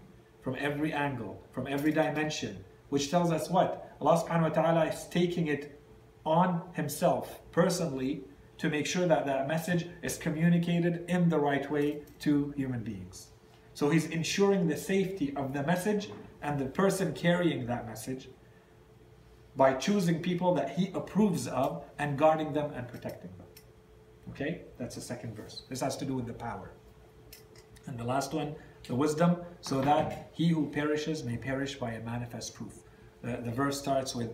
from 0.43 0.57
every 0.59 0.93
angle, 0.93 1.43
from 1.53 1.67
every 1.67 1.93
dimension, 1.93 2.65
which 2.89 3.11
tells 3.11 3.33
us 3.33 3.51
what? 3.51 3.95
Allah 4.01 4.23
subhanahu 4.23 4.43
wa 4.43 4.49
ta'ala 4.63 4.85
is 4.87 5.07
taking 5.07 5.49
it 5.49 5.81
on 6.25 6.63
Himself 6.75 7.41
personally 7.53 8.23
to 8.59 8.71
make 8.71 8.87
sure 8.87 9.07
that 9.07 9.27
that 9.27 9.49
message 9.49 9.89
is 10.03 10.17
communicated 10.17 11.05
in 11.09 11.29
the 11.29 11.39
right 11.39 11.71
way 11.71 12.03
to 12.21 12.53
human 12.57 12.83
beings. 12.83 13.29
So 13.75 13.91
He's 13.91 14.07
ensuring 14.07 14.69
the 14.69 14.77
safety 14.77 15.35
of 15.37 15.53
the 15.53 15.63
message 15.65 16.11
and 16.43 16.59
the 16.59 16.67
person 16.67 17.13
carrying 17.13 17.67
that 17.67 17.87
message 17.87 18.29
by 19.57 19.75
choosing 19.75 20.21
people 20.21 20.55
that 20.55 20.71
he 20.71 20.91
approves 20.95 21.47
of 21.47 21.85
and 21.99 22.19
guarding 22.19 22.53
them 22.53 22.73
and 22.75 22.89
protecting 22.89 23.31
them. 23.39 23.47
Okay, 24.31 24.63
that's 24.79 24.95
the 24.95 25.01
second 25.01 25.37
verse. 25.37 25.63
This 25.69 25.81
has 25.81 25.97
to 25.99 26.05
do 26.05 26.15
with 26.15 26.27
the 26.27 26.33
power. 26.33 26.73
And 27.87 27.99
the 27.99 28.05
last 28.05 28.33
one, 28.33 28.55
the 28.87 28.95
wisdom. 28.95 29.37
so 29.61 29.81
that 29.81 30.31
he 30.33 30.49
who 30.49 30.69
perishes 30.71 31.25
may 31.25 31.37
perish 31.37 31.75
by 31.77 31.93
a 31.93 32.01
manifest 32.01 32.55
proof. 32.55 32.79
The, 33.23 33.39
the 33.39 33.51
verse 33.51 33.79
starts 33.79 34.15
with 34.15 34.31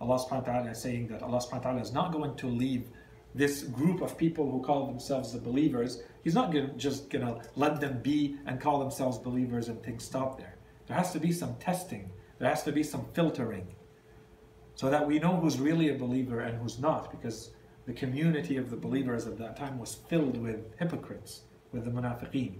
Allah 0.00 0.18
subhanahu 0.18 0.46
wa 0.46 0.52
ta'ala 0.52 0.74
saying 0.74 1.08
that 1.08 1.22
Allah 1.22 1.38
subhanahu 1.38 1.64
wa 1.64 1.70
ta'ala 1.70 1.80
is 1.80 1.92
not 1.92 2.12
going 2.12 2.34
to 2.36 2.46
leave 2.46 2.88
this 3.34 3.62
group 3.62 4.02
of 4.02 4.18
people 4.18 4.50
who 4.50 4.62
call 4.62 4.86
themselves 4.86 5.32
the 5.32 5.38
believers, 5.38 6.02
He's 6.22 6.34
not 6.34 6.52
gonna, 6.52 6.68
just 6.76 7.10
going 7.10 7.26
to 7.26 7.40
let 7.56 7.80
them 7.80 8.00
be 8.00 8.36
and 8.46 8.60
call 8.60 8.78
themselves 8.78 9.18
believers 9.18 9.68
and 9.68 9.82
things 9.82 10.04
stop 10.04 10.38
there. 10.38 10.56
There 10.86 10.96
has 10.96 11.12
to 11.12 11.20
be 11.20 11.32
some 11.32 11.56
testing, 11.56 12.10
there 12.38 12.48
has 12.48 12.62
to 12.64 12.72
be 12.72 12.82
some 12.82 13.06
filtering, 13.14 13.66
so 14.74 14.90
that 14.90 15.06
we 15.06 15.18
know 15.18 15.36
who's 15.36 15.58
really 15.58 15.90
a 15.90 15.98
believer 15.98 16.40
and 16.40 16.60
who's 16.60 16.78
not, 16.78 17.10
because 17.10 17.50
the 17.86 17.92
community 17.92 18.56
of 18.56 18.70
the 18.70 18.76
believers 18.76 19.26
at 19.26 19.38
that 19.38 19.56
time 19.56 19.78
was 19.78 19.94
filled 20.08 20.36
with 20.36 20.78
hypocrites, 20.78 21.42
with 21.72 21.84
the 21.84 21.90
munafiqeen. 21.90 22.54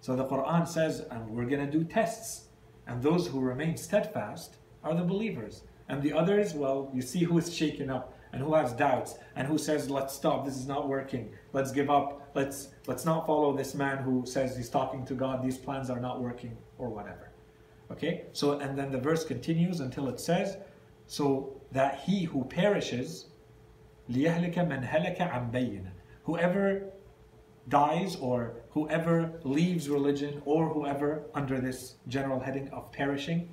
So 0.00 0.16
the 0.16 0.24
Quran 0.24 0.66
says, 0.66 1.04
and 1.10 1.28
we're 1.28 1.46
going 1.46 1.64
to 1.64 1.70
do 1.70 1.84
tests, 1.84 2.46
and 2.86 3.02
those 3.02 3.26
who 3.26 3.40
remain 3.40 3.76
steadfast 3.76 4.56
are 4.84 4.94
the 4.94 5.02
believers. 5.02 5.64
And 5.88 6.02
the 6.02 6.12
others, 6.12 6.54
well, 6.54 6.90
you 6.94 7.02
see 7.02 7.24
who 7.24 7.38
is 7.38 7.54
shaken 7.54 7.90
up 7.90 8.14
and 8.32 8.42
who 8.42 8.54
has 8.54 8.72
doubts 8.72 9.18
and 9.34 9.46
who 9.46 9.58
says, 9.58 9.88
let's 9.88 10.14
stop, 10.14 10.44
this 10.44 10.56
is 10.56 10.66
not 10.66 10.88
working, 10.88 11.30
let's 11.52 11.72
give 11.72 11.90
up, 11.90 12.30
let's, 12.34 12.68
let's 12.86 13.04
not 13.04 13.26
follow 13.26 13.56
this 13.56 13.74
man 13.74 13.98
who 13.98 14.24
says 14.26 14.56
he's 14.56 14.68
talking 14.68 15.04
to 15.06 15.14
God, 15.14 15.42
these 15.42 15.58
plans 15.58 15.90
are 15.90 16.00
not 16.00 16.20
working, 16.20 16.56
or 16.78 16.88
whatever. 16.88 17.30
Okay? 17.90 18.26
So, 18.32 18.58
and 18.58 18.76
then 18.76 18.90
the 18.90 18.98
verse 18.98 19.24
continues 19.24 19.80
until 19.80 20.08
it 20.08 20.18
says, 20.18 20.56
so 21.07 21.61
that 21.71 21.99
he 21.99 22.23
who 22.23 22.43
perishes, 22.45 23.27
لِيَهْلِكَ 24.09 24.55
مَنْ 24.55 24.87
هَلَكَ 24.87 25.17
عَنْ 25.17 25.51
بَيِّنَ 25.51 25.85
Whoever 26.23 26.91
dies 27.67 28.15
or 28.15 28.53
whoever 28.71 29.39
leaves 29.43 29.89
religion 29.89 30.41
or 30.45 30.69
whoever 30.69 31.23
under 31.33 31.59
this 31.59 31.95
general 32.07 32.39
heading 32.39 32.69
of 32.69 32.91
perishing, 32.91 33.49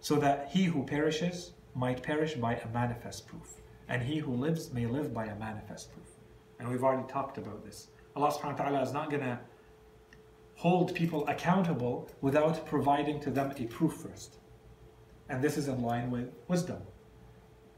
so 0.00 0.16
that 0.16 0.48
he 0.50 0.64
who 0.64 0.82
perishes 0.84 1.52
might 1.74 2.02
perish 2.02 2.34
by 2.34 2.54
a 2.54 2.68
manifest 2.68 3.26
proof, 3.26 3.60
and 3.88 4.02
he 4.02 4.18
who 4.18 4.34
lives 4.34 4.72
may 4.72 4.86
live 4.86 5.12
by 5.12 5.26
a 5.26 5.36
manifest 5.36 5.92
proof. 5.92 6.06
And 6.58 6.68
we've 6.68 6.84
already 6.84 7.06
talked 7.08 7.38
about 7.38 7.64
this. 7.64 7.88
Allah 8.16 8.32
subhanahu 8.32 8.58
wa 8.58 8.64
ta'ala 8.64 8.82
is 8.82 8.92
not 8.92 9.10
going 9.10 9.22
to 9.22 9.38
hold 10.56 10.94
people 10.94 11.26
accountable 11.26 12.10
without 12.20 12.66
providing 12.66 13.20
to 13.20 13.30
them 13.30 13.52
a 13.56 13.64
proof 13.66 13.94
first. 13.94 14.36
And 15.29 15.43
this 15.43 15.57
is 15.57 15.67
in 15.67 15.81
line 15.81 16.11
with 16.11 16.29
wisdom. 16.47 16.81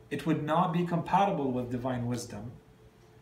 It 0.09 0.25
would 0.25 0.43
not 0.43 0.73
be 0.73 0.85
compatible 0.85 1.51
with 1.51 1.71
divine 1.71 2.07
wisdom 2.07 2.51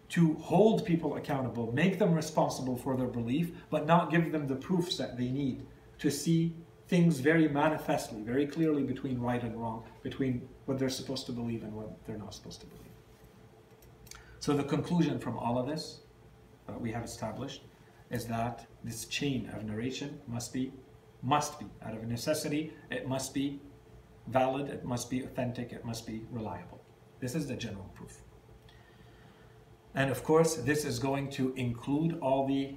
to 0.10 0.36
hold 0.36 0.86
people 0.86 1.16
accountable, 1.16 1.72
make 1.72 1.98
them 1.98 2.14
responsible 2.14 2.78
for 2.78 2.96
their 2.96 3.08
belief, 3.08 3.52
but 3.70 3.88
not 3.88 4.12
give 4.12 4.32
them 4.32 4.48
the 4.48 4.56
proofs 4.56 4.98
that 4.98 5.18
they 5.18 5.30
need 5.30 5.66
to 6.00 6.12
see 6.12 6.54
things 6.88 7.20
very 7.20 7.48
manifestly, 7.48 8.22
very 8.22 8.46
clearly 8.46 8.84
between 8.84 9.20
right 9.20 9.42
and 9.42 9.60
wrong, 9.60 9.84
between 10.04 10.48
what 10.66 10.78
they're 10.78 10.90
supposed 10.90 11.26
to 11.26 11.32
believe 11.32 11.64
and 11.64 11.74
what 11.74 12.06
they're 12.06 12.18
not 12.18 12.34
supposed 12.34 12.62
to 12.62 12.68
believe. 12.68 12.86
So 14.40 14.56
the 14.56 14.64
conclusion 14.64 15.20
from 15.20 15.38
all 15.38 15.58
of 15.58 15.66
this 15.66 16.02
that 16.68 16.80
we 16.80 16.92
have 16.92 17.04
established 17.04 17.64
is 18.12 18.26
that 18.26 18.68
this 18.84 19.06
chain 19.06 19.50
of 19.54 19.64
narration 19.64 20.20
must 20.28 20.54
be 20.54 20.72
must 21.24 21.60
be 21.60 21.66
out 21.84 21.96
of 21.96 22.04
necessity 22.04 22.72
it 22.92 23.08
must 23.08 23.34
be 23.34 23.60
valid 24.28 24.70
it 24.70 24.84
must 24.86 25.10
be 25.10 25.22
authentic 25.22 25.72
it 25.72 25.86
must 25.86 26.06
be 26.06 26.26
reliable 26.32 26.82
this 27.20 27.36
is 27.36 27.48
the 27.48 27.56
general 27.56 27.90
proof 27.94 28.22
and 29.94 30.10
of 30.10 30.24
course 30.24 30.56
this 30.56 30.86
is 30.86 31.00
going 31.00 31.30
to 31.30 31.54
include 31.56 32.18
all 32.20 32.48
the 32.48 32.76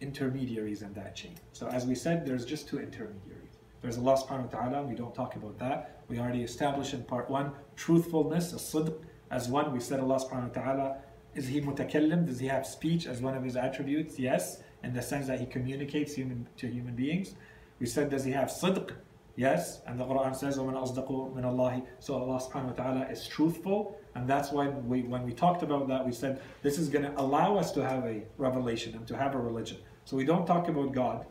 intermediaries 0.00 0.82
in 0.82 0.92
that 0.94 1.14
chain 1.14 1.34
so 1.52 1.66
as 1.68 1.86
we 1.86 1.94
said 1.94 2.26
there's 2.26 2.44
just 2.44 2.68
two 2.68 2.78
intermediaries 2.78 3.46
there's 3.86 3.98
Allah 3.98 4.16
subhanahu 4.16 4.52
wa 4.52 4.60
ta'ala, 4.60 4.82
we 4.82 4.96
don't 4.96 5.14
talk 5.14 5.36
about 5.36 5.58
that. 5.58 6.02
We 6.08 6.18
already 6.18 6.42
established 6.42 6.92
in 6.92 7.04
part 7.04 7.30
one 7.30 7.52
truthfulness, 7.76 8.52
a 8.52 8.56
sidq, 8.56 8.92
as 9.30 9.48
one. 9.48 9.72
We 9.72 9.78
said 9.78 10.00
Allah 10.00 10.16
subhanahu 10.16 10.56
wa 10.56 10.62
ta'ala, 10.62 10.96
is 11.36 11.46
he 11.46 11.60
mutakallim? 11.60 12.26
Does 12.26 12.40
he 12.40 12.48
have 12.48 12.66
speech 12.66 13.06
as 13.06 13.20
one 13.20 13.36
of 13.36 13.44
his 13.44 13.54
attributes? 13.54 14.18
Yes, 14.18 14.60
in 14.82 14.92
the 14.92 15.02
sense 15.02 15.28
that 15.28 15.38
he 15.38 15.46
communicates 15.46 16.14
human 16.14 16.48
to 16.56 16.66
human 16.66 16.96
beings. 16.96 17.36
We 17.78 17.86
said, 17.86 18.10
does 18.10 18.24
he 18.24 18.32
have 18.32 18.48
sidq? 18.48 18.90
Yes, 19.35 19.81
and 19.87 19.99
the 19.99 20.05
Quran 20.05 20.35
says, 20.35 20.57
وَمَنْ 20.57 20.73
أَصْدَقُ 20.73 21.07
مِنَ 21.33 21.43
اللَّهِ 21.43 21.85
So 21.99 22.15
Allah 22.15 22.39
subhanahu 22.39 22.77
wa 22.77 22.83
ta'ala 22.83 23.07
is 23.09 23.27
truthful, 23.27 23.97
and 24.13 24.27
that's 24.27 24.51
why 24.51 24.67
we, 24.67 25.03
when 25.03 25.23
we 25.23 25.31
talked 25.31 25.63
about 25.63 25.87
that, 25.87 26.05
we 26.05 26.11
said 26.11 26.41
this 26.61 26.77
is 26.77 26.89
going 26.89 27.05
to 27.05 27.19
allow 27.19 27.57
us 27.57 27.71
to 27.71 27.81
have 27.87 28.03
a 28.05 28.23
revelation 28.37 28.93
and 28.95 29.07
to 29.07 29.15
have 29.15 29.33
a 29.33 29.39
religion. 29.39 29.77
So 30.03 30.17
we 30.17 30.25
don't 30.25 30.45
talk 30.45 30.67
about 30.67 30.91
God, 30.91 31.25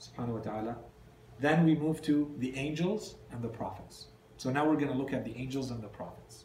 subhanahu 0.00 0.34
wa 0.34 0.40
ta'ala. 0.40 0.76
Then 1.38 1.64
we 1.64 1.74
move 1.76 2.02
to 2.02 2.34
the 2.38 2.56
angels 2.56 3.14
and 3.30 3.42
the 3.42 3.48
prophets. 3.48 4.08
So 4.36 4.50
now 4.50 4.66
we're 4.66 4.76
going 4.76 4.92
to 4.92 4.98
look 4.98 5.12
at 5.12 5.24
the 5.24 5.36
angels 5.36 5.70
and 5.70 5.82
the 5.82 5.88
prophets. 5.88 6.44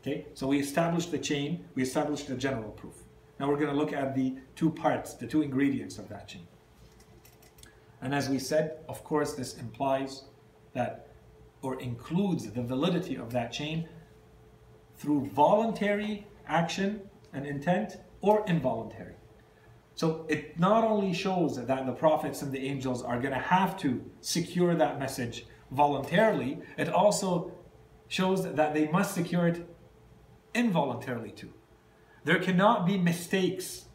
Okay, 0.00 0.26
so 0.34 0.46
we 0.46 0.58
established 0.58 1.10
the 1.10 1.18
chain, 1.18 1.64
we 1.74 1.82
established 1.82 2.28
the 2.28 2.36
general 2.36 2.70
proof. 2.70 2.94
Now 3.38 3.48
we're 3.48 3.56
going 3.56 3.70
to 3.70 3.76
look 3.76 3.92
at 3.92 4.14
the 4.14 4.36
two 4.56 4.70
parts, 4.70 5.14
the 5.14 5.26
two 5.26 5.42
ingredients 5.42 5.98
of 5.98 6.08
that 6.08 6.28
chain. 6.28 6.46
And 8.01 8.13
as 8.13 8.29
we 8.29 8.39
said, 8.39 8.77
of 8.87 9.03
course, 9.03 9.33
this 9.33 9.57
implies 9.57 10.23
that 10.73 11.07
or 11.61 11.79
includes 11.81 12.51
the 12.51 12.61
validity 12.61 13.15
of 13.15 13.31
that 13.31 13.51
chain 13.51 13.89
through 14.97 15.27
voluntary 15.27 16.27
action 16.47 17.01
and 17.33 17.45
intent 17.45 17.97
or 18.21 18.45
involuntary. 18.47 19.15
So 19.95 20.25
it 20.29 20.59
not 20.59 20.83
only 20.83 21.11
shows 21.11 21.55
that 21.65 21.85
the 21.85 21.91
prophets 21.91 22.43
and 22.43 22.51
the 22.51 22.67
angels 22.67 23.01
are 23.01 23.19
going 23.19 23.33
to 23.33 23.39
have 23.39 23.75
to 23.77 24.03
secure 24.21 24.75
that 24.75 24.99
message 24.99 25.47
voluntarily, 25.71 26.59
it 26.77 26.89
also 26.89 27.51
shows 28.07 28.43
that 28.43 28.73
they 28.73 28.87
must 28.89 29.15
secure 29.15 29.47
it 29.47 29.67
involuntarily 30.53 31.31
too. 31.31 31.51
There 32.23 32.39
cannot 32.39 32.85
be 32.85 32.97
mistakes, 32.97 33.85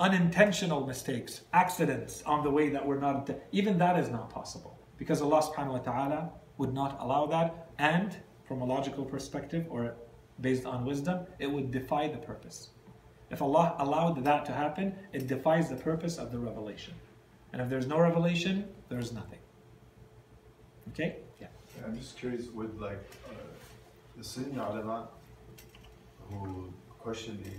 unintentional 0.00 0.86
mistakes, 0.86 1.42
accidents 1.52 2.22
on 2.24 2.44
the 2.44 2.50
way 2.50 2.68
that 2.68 2.84
we're 2.84 3.00
not, 3.00 3.28
even 3.52 3.78
that 3.78 3.98
is 3.98 4.10
not 4.10 4.30
possible. 4.30 4.78
Because 4.96 5.20
Allah 5.20 5.42
subhanahu 5.42 5.72
wa 5.72 5.78
ta'ala 5.78 6.30
would 6.58 6.72
not 6.72 6.98
allow 7.00 7.26
that, 7.26 7.68
and 7.78 8.16
from 8.46 8.62
a 8.62 8.64
logical 8.64 9.04
perspective 9.04 9.66
or 9.68 9.94
based 10.40 10.66
on 10.66 10.84
wisdom, 10.84 11.26
it 11.38 11.50
would 11.50 11.70
defy 11.70 12.08
the 12.08 12.18
purpose. 12.18 12.70
If 13.30 13.42
Allah 13.42 13.76
allowed 13.78 14.24
that 14.24 14.44
to 14.46 14.52
happen, 14.52 14.94
it 15.12 15.26
defies 15.26 15.68
the 15.68 15.76
purpose 15.76 16.16
of 16.16 16.32
the 16.32 16.38
revelation. 16.38 16.94
And 17.52 17.60
if 17.60 17.68
there's 17.68 17.86
no 17.86 17.98
revelation, 17.98 18.68
there's 18.88 19.12
nothing. 19.12 19.38
Okay? 20.90 21.16
Yeah. 21.40 21.48
I'm 21.84 21.98
just 21.98 22.16
curious 22.16 22.46
with 22.48 22.78
like 22.80 23.04
uh, 23.28 23.34
the 24.16 24.24
Sunni 24.24 24.56
ulama 24.56 25.08
who 26.30 26.72
question 26.98 27.38
the 27.42 27.50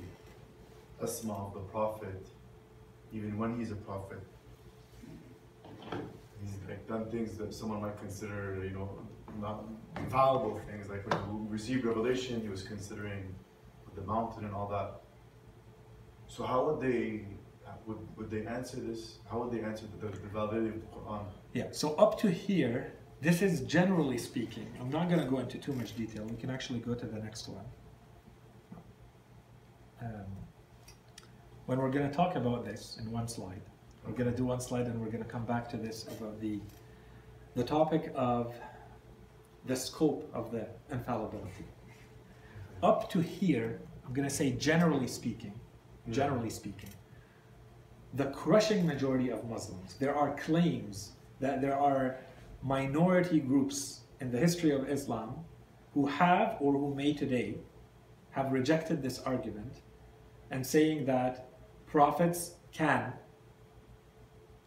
isma 1.01 1.47
of 1.47 1.53
the 1.53 1.59
Prophet, 1.59 2.27
even 3.13 3.37
when 3.37 3.57
he's 3.57 3.71
a 3.71 3.75
prophet. 3.75 4.19
He's 6.41 6.55
like 6.67 6.87
done 6.87 7.09
things 7.11 7.37
that 7.37 7.53
someone 7.53 7.81
might 7.81 7.99
consider, 7.99 8.63
you 8.63 8.71
know, 8.71 8.89
not 9.41 9.65
infallible 9.97 10.61
things. 10.69 10.89
Like 10.89 11.07
when 11.09 11.17
he 11.23 11.47
received 11.49 11.85
revelation, 11.85 12.41
he 12.41 12.49
was 12.49 12.63
considering 12.63 13.35
the 13.95 14.01
mountain 14.01 14.45
and 14.45 14.53
all 14.53 14.67
that. 14.69 15.01
So 16.27 16.43
how 16.43 16.65
would 16.65 16.79
they 16.79 17.25
would, 17.85 17.97
would 18.17 18.29
they 18.29 18.45
answer 18.45 18.77
this? 18.77 19.19
How 19.29 19.39
would 19.39 19.51
they 19.51 19.63
answer 19.63 19.85
the, 19.99 20.07
the 20.07 20.27
validity 20.27 20.67
of 20.67 20.81
the 20.81 20.87
Quran? 20.87 21.25
Yeah, 21.53 21.67
so 21.71 21.95
up 21.95 22.19
to 22.19 22.29
here, 22.29 22.93
this 23.21 23.41
is 23.41 23.61
generally 23.61 24.17
speaking. 24.17 24.67
I'm 24.79 24.89
not 24.89 25.09
going 25.09 25.21
to 25.21 25.27
go 25.27 25.39
into 25.39 25.57
too 25.57 25.73
much 25.73 25.95
detail. 25.95 26.25
We 26.25 26.37
can 26.37 26.49
actually 26.49 26.79
go 26.79 26.93
to 26.93 27.05
the 27.05 27.19
next 27.19 27.47
one. 27.47 27.65
Um, 30.01 30.38
when 31.70 31.78
we're 31.78 31.91
going 31.91 32.09
to 32.09 32.15
talk 32.15 32.36
about 32.36 32.65
this 32.65 32.97
in 32.99 33.11
one 33.11 33.28
slide, 33.28 33.61
we're 34.03 34.13
going 34.13 34.32
to 34.32 34.36
do 34.36 34.43
one 34.43 34.59
slide 34.59 34.88
and 34.88 34.99
we're 34.99 35.11
going 35.11 35.24
to 35.24 35.30
come 35.30 35.45
back 35.45 35.70
to 35.70 35.78
this 35.78 36.07
about 36.07 36.41
the, 36.41 36.59
the 37.55 37.63
topic 37.63 38.11
of 38.15 38.55
the 39.67 39.76
scope 39.76 40.28
of 40.34 40.51
the 40.51 40.65
infallibility. 40.91 41.65
Up 42.82 43.07
to 43.11 43.20
here, 43.20 43.80
I'm 44.03 44.15
going 44.15 44.28
to 44.28 44.34
say 44.34 44.49
generally 44.53 45.05
speaking, 45.05 45.53
generally 46.09 46.49
speaking. 46.49 46.89
The 48.15 48.32
crushing 48.32 48.88
majority 48.88 49.30
of 49.30 49.47
Muslims, 49.47 49.93
there 49.99 50.15
are 50.15 50.34
claims 50.38 51.11
that 51.39 51.61
there 51.61 51.78
are 51.78 52.17
minority 52.63 53.39
groups 53.39 53.99
in 54.22 54.32
the 54.32 54.39
history 54.39 54.72
of 54.72 54.89
Islam 54.89 55.36
who 55.93 56.07
have 56.07 56.57
or 56.61 56.74
who 56.74 56.95
may 56.95 57.13
today 57.13 57.57
have 58.32 58.51
rejected 58.51 59.03
this 59.03 59.20
argument 59.20 59.82
and 60.49 60.65
saying 60.65 61.05
that 61.05 61.48
prophets 61.89 62.55
can 62.71 63.13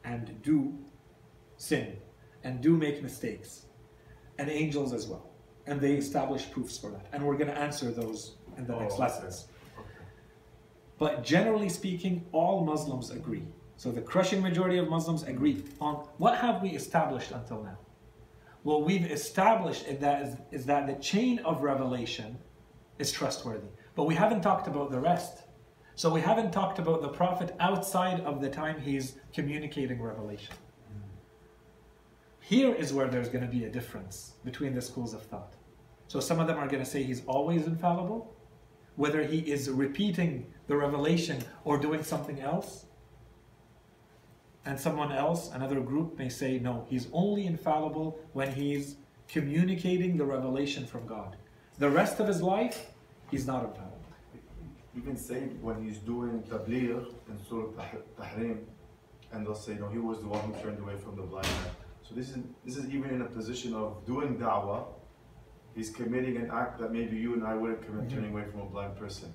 and 0.04 0.40
do 0.42 0.76
sin 1.56 1.96
and 2.44 2.60
do 2.60 2.76
make 2.76 3.02
mistakes 3.02 3.66
and 4.38 4.50
angels 4.50 4.92
as 4.92 5.06
well 5.06 5.30
and 5.66 5.80
they 5.80 5.92
establish 5.92 6.50
proofs 6.50 6.76
for 6.76 6.90
that 6.90 7.06
and 7.12 7.24
we're 7.24 7.36
going 7.36 7.48
to 7.50 7.58
answer 7.58 7.90
those 7.90 8.36
in 8.58 8.66
the 8.66 8.74
next 8.74 8.94
Oh, 8.94 8.96
okay. 8.96 9.02
lessons 9.04 9.46
but 10.98 11.24
generally 11.24 11.68
speaking, 11.68 12.24
all 12.32 12.64
Muslims 12.64 13.10
agree 13.10 13.44
So 13.76 13.90
the 13.90 14.00
crushing 14.02 14.40
majority 14.42 14.78
of 14.78 14.88
Muslims 14.88 15.22
agree 15.24 15.64
on 15.80 15.94
what 16.18 16.36
have 16.38 16.62
we 16.62 16.70
established 16.70 17.32
until 17.32 17.62
now? 17.64 17.78
What 18.62 18.84
we've 18.84 19.10
established 19.10 19.86
is 19.88 19.98
that, 19.98 20.22
is, 20.22 20.36
is 20.52 20.66
that 20.66 20.86
the 20.86 20.94
chain 21.02 21.40
of 21.40 21.62
revelation 21.62 22.38
is 23.00 23.10
trustworthy. 23.10 23.66
But 23.96 24.04
we 24.04 24.14
haven't 24.14 24.42
talked 24.42 24.68
about 24.68 24.92
the 24.92 25.00
rest. 25.00 25.41
So 25.94 26.10
we 26.12 26.20
haven't 26.20 26.52
talked 26.52 26.78
about 26.78 27.02
the 27.02 27.08
Prophet 27.08 27.54
outside 27.60 28.20
of 28.20 28.40
the 28.40 28.48
time 28.48 28.80
he's 28.80 29.16
communicating 29.32 30.00
revelation. 30.00 30.54
Here 32.40 32.74
is 32.74 32.92
where 32.92 33.08
there's 33.08 33.28
going 33.28 33.44
to 33.44 33.50
be 33.50 33.64
a 33.64 33.70
difference 33.70 34.32
between 34.44 34.74
the 34.74 34.82
schools 34.82 35.14
of 35.14 35.22
thought. 35.22 35.54
So 36.08 36.18
some 36.18 36.40
of 36.40 36.46
them 36.46 36.58
are 36.58 36.66
going 36.66 36.82
to 36.82 36.88
say 36.88 37.02
he's 37.02 37.24
always 37.26 37.66
infallible, 37.66 38.34
whether 38.96 39.22
he 39.22 39.38
is 39.38 39.70
repeating 39.70 40.46
the 40.66 40.76
revelation 40.76 41.42
or 41.64 41.78
doing 41.78 42.02
something 42.02 42.40
else. 42.40 42.86
And 44.64 44.78
someone 44.78 45.12
else, 45.12 45.50
another 45.52 45.80
group, 45.80 46.18
may 46.18 46.28
say, 46.28 46.58
no, 46.58 46.86
he's 46.88 47.08
only 47.12 47.46
infallible 47.46 48.18
when 48.32 48.52
he's 48.52 48.96
communicating 49.28 50.16
the 50.16 50.24
revelation 50.24 50.86
from 50.86 51.06
God. 51.06 51.36
The 51.78 51.90
rest 51.90 52.20
of 52.20 52.28
his 52.28 52.42
life, 52.42 52.92
he's 53.30 53.46
not 53.46 53.64
infallible. 53.64 53.91
Even 54.96 55.16
say 55.16 55.40
when 55.62 55.82
he's 55.82 55.98
doing 55.98 56.42
tabligh 56.42 57.06
in 57.28 57.38
Surah 57.48 57.70
Tah- 57.76 58.04
Tahrim, 58.22 58.58
and 59.32 59.46
they'll 59.46 59.54
say, 59.54 59.74
no, 59.74 59.88
he 59.88 59.98
was 59.98 60.20
the 60.20 60.28
one 60.28 60.40
who 60.40 60.52
turned 60.62 60.78
away 60.78 60.96
from 60.98 61.16
the 61.16 61.22
blind 61.22 61.46
man. 61.46 61.72
So 62.02 62.14
this 62.14 62.28
is 62.30 62.38
this 62.64 62.76
is 62.76 62.90
even 62.90 63.10
in 63.10 63.22
a 63.22 63.26
position 63.38 63.74
of 63.74 64.04
doing 64.04 64.36
da'wah. 64.38 64.84
He's 65.74 65.88
committing 65.88 66.36
an 66.36 66.50
act 66.52 66.78
that 66.80 66.92
maybe 66.92 67.16
you 67.16 67.32
and 67.32 67.42
I 67.46 67.54
wouldn't 67.54 67.80
commit, 67.86 68.08
Mhm. 68.08 68.14
turning 68.14 68.32
away 68.32 68.44
from 68.44 68.60
a 68.60 68.66
blind 68.66 68.96
person. 68.96 69.32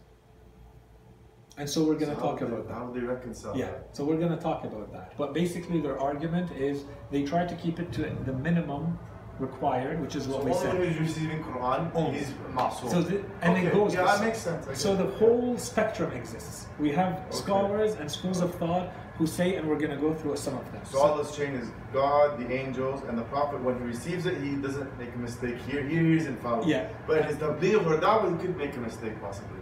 And 1.57 1.67
so 1.67 1.83
we're 1.83 1.95
going 2.03 2.11
to 2.11 2.19
So 2.21 2.21
talk 2.21 2.39
they- 2.39 2.45
about 2.45 2.67
that. 2.67 2.73
How 2.75 2.85
do 2.85 2.99
they 2.99 3.05
reconcile 3.07 3.57
Yeah, 3.57 3.71
that? 3.71 3.95
so 3.97 4.05
we're 4.05 4.17
going 4.19 4.35
to 4.37 4.43
talk 4.49 4.63
about 4.63 4.91
that. 4.93 5.17
But 5.17 5.33
basically, 5.33 5.81
their 5.81 5.99
argument 5.99 6.51
is 6.51 6.85
they 7.09 7.23
try 7.23 7.47
to 7.47 7.55
keep 7.55 7.79
it 7.79 7.91
to 7.93 8.03
the 8.27 8.33
minimum 8.33 8.99
required, 9.39 9.99
which 10.01 10.15
is 10.15 10.23
So 10.25 10.31
what 10.31 10.43
we 10.45 10.51
only 10.51 10.67
when 10.67 10.77
said. 10.77 10.91
he's 10.91 10.99
receiving 11.15 11.43
Quran, 11.43 11.91
oh. 11.93 11.97
Only. 12.05 12.19
he's 12.19 12.29
ma'soom. 12.53 12.91
So 12.91 13.01
the, 13.01 13.23
and 13.41 13.53
okay. 13.57 13.67
it 13.67 13.73
goes. 13.73 13.93
Yeah, 13.93 14.03
that 14.05 14.21
makes 14.23 14.39
sense. 14.39 14.65
So 14.79 14.95
the 14.95 15.05
whole 15.17 15.57
spectrum 15.57 16.11
exists. 16.13 16.67
We 16.79 16.91
have 16.91 17.13
Okay. 17.13 17.37
scholars 17.37 17.95
and 17.95 18.11
schools 18.11 18.41
of 18.41 18.53
thought 18.55 18.89
who 19.17 19.25
say, 19.25 19.55
and 19.55 19.67
we're 19.67 19.79
going 19.79 19.89
to 19.91 19.97
go 19.97 20.13
through 20.13 20.35
some 20.37 20.55
of 20.55 20.71
them. 20.71 20.81
So 20.85 20.99
all 20.99 21.17
this 21.17 21.35
chain 21.35 21.55
is 21.55 21.69
God, 21.91 22.37
the 22.39 22.51
angels, 22.53 23.01
and 23.07 23.17
the 23.17 23.23
Prophet. 23.23 23.59
When 23.61 23.75
he 23.79 23.83
receives 23.85 24.27
it, 24.27 24.39
he 24.41 24.55
doesn't 24.55 24.95
make 24.99 25.13
a 25.15 25.17
mistake 25.17 25.57
here. 25.67 25.81
Here 25.81 26.01
he 26.03 26.17
is 26.17 26.27
infallible. 26.27 26.67
Yeah. 26.69 26.87
But 27.07 27.25
his 27.25 27.37
tabligh 27.37 27.83
or 27.85 27.97
da'wah, 27.99 28.31
he 28.39 28.45
could 28.45 28.55
make 28.57 28.75
a 28.75 28.79
mistake 28.79 29.19
possibly. 29.21 29.57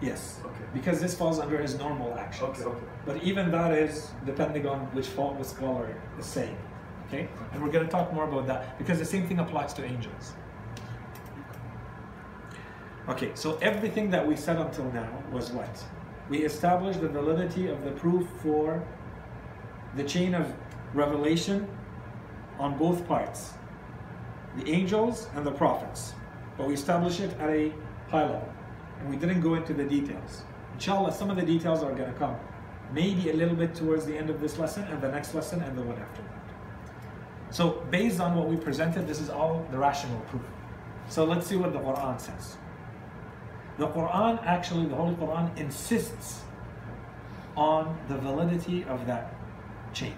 yes, 0.00 0.38
Okay. 0.44 0.64
because 0.72 0.98
this 1.00 1.14
falls 1.14 1.38
under 1.40 1.58
his 1.60 1.76
normal 1.76 2.14
actions. 2.18 2.60
Okay, 2.60 2.62
okay. 2.64 2.86
But 3.04 3.16
even 3.24 3.50
that 3.50 3.72
is 3.72 4.10
depending 4.24 4.66
on 4.66 4.78
which 4.94 5.08
fault 5.08 5.38
the 5.38 5.44
scholar 5.44 5.94
is 6.18 6.24
saying. 6.26 6.56
Okay? 7.10 7.28
And 7.52 7.62
we're 7.62 7.72
going 7.72 7.84
to 7.84 7.90
talk 7.90 8.12
more 8.12 8.24
about 8.24 8.46
that 8.46 8.78
because 8.78 8.98
the 8.98 9.04
same 9.04 9.26
thing 9.26 9.40
applies 9.40 9.74
to 9.74 9.84
angels. 9.84 10.34
Okay, 13.08 13.32
so 13.34 13.58
everything 13.58 14.10
that 14.10 14.24
we 14.24 14.36
said 14.36 14.58
until 14.58 14.84
now 14.92 15.10
was 15.32 15.50
what? 15.50 15.82
We 16.28 16.44
established 16.44 17.00
the 17.00 17.08
validity 17.08 17.66
of 17.66 17.82
the 17.82 17.90
proof 17.90 18.28
for 18.40 18.80
the 19.96 20.04
chain 20.04 20.34
of 20.34 20.54
revelation 20.94 21.66
on 22.60 22.78
both 22.78 23.06
parts 23.08 23.54
the 24.56 24.68
angels 24.70 25.28
and 25.34 25.46
the 25.46 25.52
prophets. 25.52 26.14
But 26.56 26.66
we 26.66 26.74
established 26.74 27.20
it 27.20 27.30
at 27.38 27.50
a 27.50 27.72
high 28.08 28.22
level 28.22 28.52
and 28.98 29.08
we 29.08 29.16
didn't 29.16 29.40
go 29.40 29.54
into 29.54 29.72
the 29.72 29.84
details. 29.84 30.42
Inshallah, 30.74 31.12
some 31.12 31.30
of 31.30 31.36
the 31.36 31.42
details 31.42 31.82
are 31.82 31.92
going 31.92 32.12
to 32.12 32.18
come 32.18 32.36
maybe 32.92 33.30
a 33.30 33.32
little 33.32 33.54
bit 33.54 33.74
towards 33.74 34.04
the 34.04 34.16
end 34.16 34.30
of 34.30 34.40
this 34.40 34.58
lesson 34.58 34.82
and 34.84 35.00
the 35.00 35.10
next 35.10 35.34
lesson 35.34 35.62
and 35.62 35.78
the 35.78 35.82
one 35.82 35.96
after 35.98 36.22
that. 36.22 36.39
So, 37.50 37.82
based 37.90 38.20
on 38.20 38.36
what 38.36 38.46
we 38.48 38.56
presented, 38.56 39.08
this 39.08 39.20
is 39.20 39.28
all 39.28 39.66
the 39.72 39.78
rational 39.78 40.20
proof. 40.28 40.42
So, 41.08 41.24
let's 41.24 41.46
see 41.46 41.56
what 41.56 41.72
the 41.72 41.80
Quran 41.80 42.20
says. 42.20 42.56
The 43.76 43.88
Quran, 43.88 44.44
actually, 44.44 44.86
the 44.86 44.94
Holy 44.94 45.14
Quran 45.14 45.56
insists 45.56 46.42
on 47.56 47.98
the 48.08 48.16
validity 48.18 48.84
of 48.84 49.06
that 49.06 49.34
chain. 49.92 50.14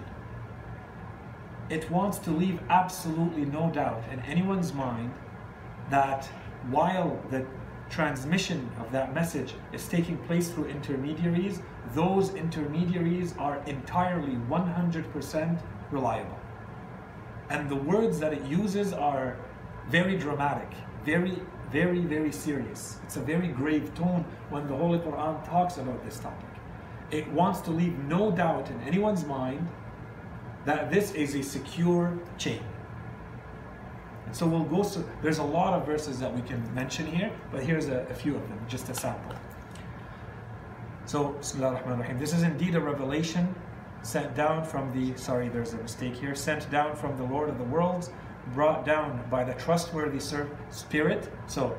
It 1.69 1.89
wants 1.89 2.19
to 2.19 2.31
leave 2.31 2.59
absolutely 2.69 3.45
no 3.45 3.71
doubt 3.71 4.03
in 4.11 4.19
anyone's 4.21 4.73
mind 4.73 5.11
that 5.89 6.25
while 6.69 7.19
the 7.31 7.45
transmission 7.89 8.69
of 8.79 8.91
that 8.91 9.13
message 9.13 9.53
is 9.71 9.87
taking 9.87 10.17
place 10.19 10.49
through 10.49 10.65
intermediaries, 10.65 11.61
those 11.93 12.33
intermediaries 12.35 13.33
are 13.37 13.61
entirely 13.65 14.35
100% 14.49 15.61
reliable. 15.91 16.42
And 17.53 17.69
the 17.69 17.75
words 17.75 18.19
that 18.19 18.33
it 18.33 18.43
uses 18.45 18.93
are 18.93 19.37
very 19.87 20.17
dramatic, 20.17 20.69
very, 21.05 21.37
very, 21.71 21.99
very 21.99 22.31
serious. 22.31 22.97
It's 23.03 23.15
a 23.15 23.21
very 23.21 23.47
grave 23.47 23.93
tone 23.93 24.25
when 24.49 24.67
the 24.67 24.75
Holy 24.75 24.97
Quran 24.97 25.47
talks 25.47 25.77
about 25.77 26.03
this 26.03 26.17
topic. 26.19 26.49
It 27.11 27.31
wants 27.31 27.61
to 27.61 27.71
leave 27.71 27.95
no 28.05 28.31
doubt 28.31 28.71
in 28.71 28.81
anyone's 28.81 29.23
mind 29.23 29.67
that 30.65 30.91
this 30.91 31.11
is 31.11 31.35
a 31.35 31.43
secure 31.43 32.17
chain. 32.39 32.63
And 34.25 34.35
so 34.35 34.47
we'll 34.47 34.63
go 34.63 34.83
through, 34.83 35.07
there's 35.21 35.37
a 35.37 35.43
lot 35.43 35.73
of 35.73 35.85
verses 35.85 36.19
that 36.19 36.33
we 36.33 36.41
can 36.41 36.73
mention 36.73 37.05
here, 37.05 37.31
but 37.51 37.61
here's 37.61 37.87
a, 37.87 37.99
a 38.09 38.15
few 38.15 38.35
of 38.35 38.49
them, 38.49 38.59
just 38.67 38.89
a 38.89 38.95
sample. 38.95 39.35
So, 41.05 41.33
Bismillah 41.33 41.75
ar-Rahman 41.75 41.99
ar-Rahim. 41.99 42.17
This 42.17 42.33
is 42.33 42.41
indeed 42.41 42.73
a 42.73 42.79
revelation 42.79 43.53
sent 44.02 44.34
down 44.34 44.64
from 44.64 44.92
the, 44.92 45.16
sorry, 45.18 45.48
there's 45.48 45.74
a 45.74 45.78
mistake 45.78 46.14
here, 46.14 46.34
sent 46.34 46.70
down 46.70 46.96
from 46.96 47.16
the 47.16 47.24
Lord 47.24 47.48
of 47.48 47.58
the 47.58 47.64
worlds, 47.64 48.10
brought 48.54 48.84
down 48.84 49.22
by 49.30 49.44
the 49.44 49.54
trustworthy 49.54 50.20
ser- 50.20 50.48
spirit. 50.70 51.30
So, 51.46 51.76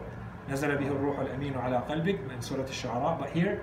نزل 0.50 0.78
به 0.78 0.88
الروح 0.88 1.20
الأمين 1.20 1.54
على 1.54 1.88
قلبك 1.88 2.32
in 2.32 2.42
Surah 2.42 2.62
Al-Shu'ara. 2.62 3.20
But 3.20 3.30
here, 3.30 3.62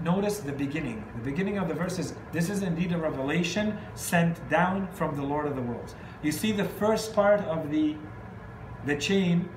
notice 0.00 0.40
the 0.40 0.52
beginning. 0.52 1.04
The 1.16 1.24
beginning 1.30 1.58
of 1.58 1.68
the 1.68 1.74
verse 1.74 1.98
is, 1.98 2.14
this 2.32 2.50
is 2.50 2.62
indeed 2.62 2.92
a 2.92 2.98
revelation 2.98 3.76
sent 3.94 4.48
down 4.48 4.88
from 4.92 5.16
the 5.16 5.22
Lord 5.22 5.46
of 5.46 5.56
the 5.56 5.62
worlds. 5.62 5.94
You 6.22 6.32
see 6.32 6.52
the 6.52 6.64
first 6.64 7.14
part 7.14 7.40
of 7.40 7.70
the, 7.70 7.96
the 8.86 8.96
chain, 8.96 9.48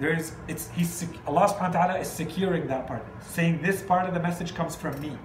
there 0.00 0.12
is, 0.12 0.32
it's, 0.48 0.68
he's, 0.70 0.90
sec- 0.90 1.08
Allah 1.26 1.46
subhanahu 1.48 1.74
wa 1.74 1.86
ta'ala 1.86 1.98
is 2.00 2.08
securing 2.08 2.66
that 2.66 2.86
part, 2.86 3.04
saying 3.20 3.62
this 3.62 3.82
part 3.82 4.06
of 4.08 4.14
the 4.14 4.20
message 4.20 4.54
comes 4.54 4.74
from 4.74 5.00
me. 5.00 5.16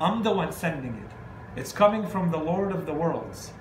I'm 0.00 0.22
the 0.22 0.32
one 0.32 0.52
sending 0.52 0.94
it. 0.94 1.11
it's 1.55 1.71
coming 1.71 2.07
from 2.07 2.31
the 2.31 2.37
Lord 2.37 2.71
of 2.71 2.85
the 2.85 2.93
worlds. 2.93 3.53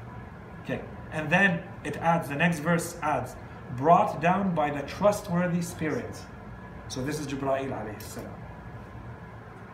Okay, 0.65 0.81
and 1.13 1.31
then 1.31 1.63
it 1.85 1.97
adds, 1.99 2.29
the 2.29 2.37
next 2.37 2.61
verse 2.61 2.97
adds, 3.03 3.37
brought 3.77 4.21
down 4.21 4.55
by 4.55 4.71
the 4.71 4.83
trustworthy 4.87 5.63
spirit. 5.63 6.17
So 6.89 7.03
this 7.03 7.21
is 7.21 7.27
Jibreel 7.27 7.71
alayhi 7.71 8.01
salam. 8.01 8.33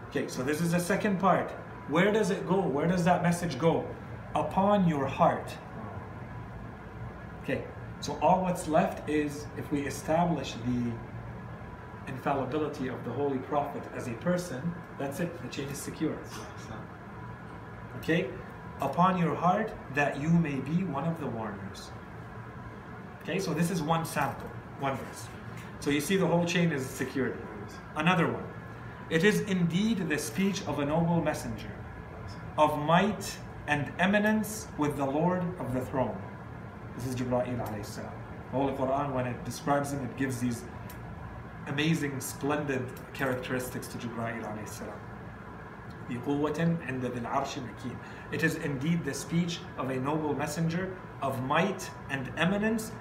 Okay, 0.08 0.28
so 0.28 0.42
this 0.42 0.60
is 0.60 0.72
the 0.72 0.80
second 0.80 1.20
part. 1.20 1.50
Where 1.88 2.12
does 2.12 2.30
it 2.30 2.46
go? 2.48 2.60
Where 2.60 2.86
does 2.86 3.04
that 3.04 3.22
message 3.22 3.58
go? 3.58 3.84
Upon 4.34 4.88
your 4.88 5.06
heart. 5.06 5.52
Okay, 7.42 7.64
so 8.00 8.18
all 8.20 8.42
what's 8.42 8.68
left 8.68 9.08
is 9.08 9.46
if 9.56 9.70
we 9.72 9.86
establish 9.86 10.54
the 10.66 10.92
infallibility 12.08 12.88
of 12.88 13.04
the 13.04 13.10
Holy 13.10 13.38
Prophet 13.38 13.82
as 13.94 14.08
a 14.08 14.12
person, 14.14 14.74
that's 14.98 15.20
it, 15.20 15.42
the 15.42 15.48
chain 15.48 15.68
is 15.68 15.78
secure. 15.78 16.16
Okay, 17.98 18.30
upon 18.80 19.18
your 19.18 19.34
heart 19.34 19.72
that 19.94 20.20
you 20.20 20.28
may 20.28 20.56
be 20.56 20.84
one 20.84 21.04
of 21.04 21.20
the 21.20 21.26
warners. 21.26 21.90
Okay, 23.22 23.38
so 23.38 23.52
this 23.52 23.70
is 23.70 23.82
one 23.82 24.04
sample, 24.04 24.48
one 24.80 24.96
verse. 24.96 25.26
So 25.80 25.90
you 25.90 26.00
see 26.00 26.16
the 26.16 26.26
whole 26.26 26.44
chain 26.44 26.72
is 26.72 26.86
secured. 26.86 27.36
Another 27.96 28.26
one. 28.26 28.44
It 29.10 29.24
is 29.24 29.40
indeed 29.42 30.08
the 30.08 30.18
speech 30.18 30.62
of 30.66 30.78
a 30.78 30.84
noble 30.84 31.20
messenger, 31.22 31.70
of 32.56 32.78
might 32.78 33.36
and 33.66 33.90
eminence 33.98 34.68
with 34.78 34.96
the 34.96 35.04
Lord 35.04 35.42
of 35.58 35.74
the 35.74 35.80
throne. 35.80 36.16
This 36.96 37.06
is 37.06 37.14
Jibreel 37.14 37.58
alayhi 37.58 37.84
salam. 37.84 38.10
The 38.50 38.58
Holy 38.58 38.72
Quran, 38.74 39.12
when 39.12 39.26
it 39.26 39.44
describes 39.44 39.92
him, 39.92 40.04
it 40.04 40.16
gives 40.16 40.40
these 40.40 40.62
amazing, 41.66 42.20
splendid 42.20 42.82
characteristics 43.12 43.88
to 43.88 43.98
Jibreel 43.98 44.42
alayhi 44.42 44.68
salam. 44.68 45.07
بقوة 46.09 46.77
عند 46.87 47.05
ذي 47.05 47.19
العرش 47.19 47.59
مكين. 47.59 47.95
It 48.31 48.43
is 48.43 48.55
indeed 48.55 49.03
the 49.05 49.13
speech 49.13 49.59
of 49.77 49.89
a 49.89 49.99
noble 49.99 50.33
messenger 50.33 50.95
of 51.21 51.41
might 51.43 51.89
and 52.09 52.31
eminence. 52.37 52.91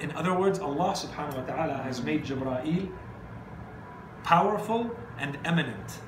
In 0.00 0.12
other 0.12 0.34
words, 0.34 0.58
Allah 0.58 0.92
subhanahu 0.92 1.36
wa 1.36 1.42
ta'ala 1.42 1.74
has 1.82 2.02
made 2.02 2.24
Jibreel 2.24 2.90
powerful 4.22 4.90
and 5.18 5.38
eminent. 5.44 6.00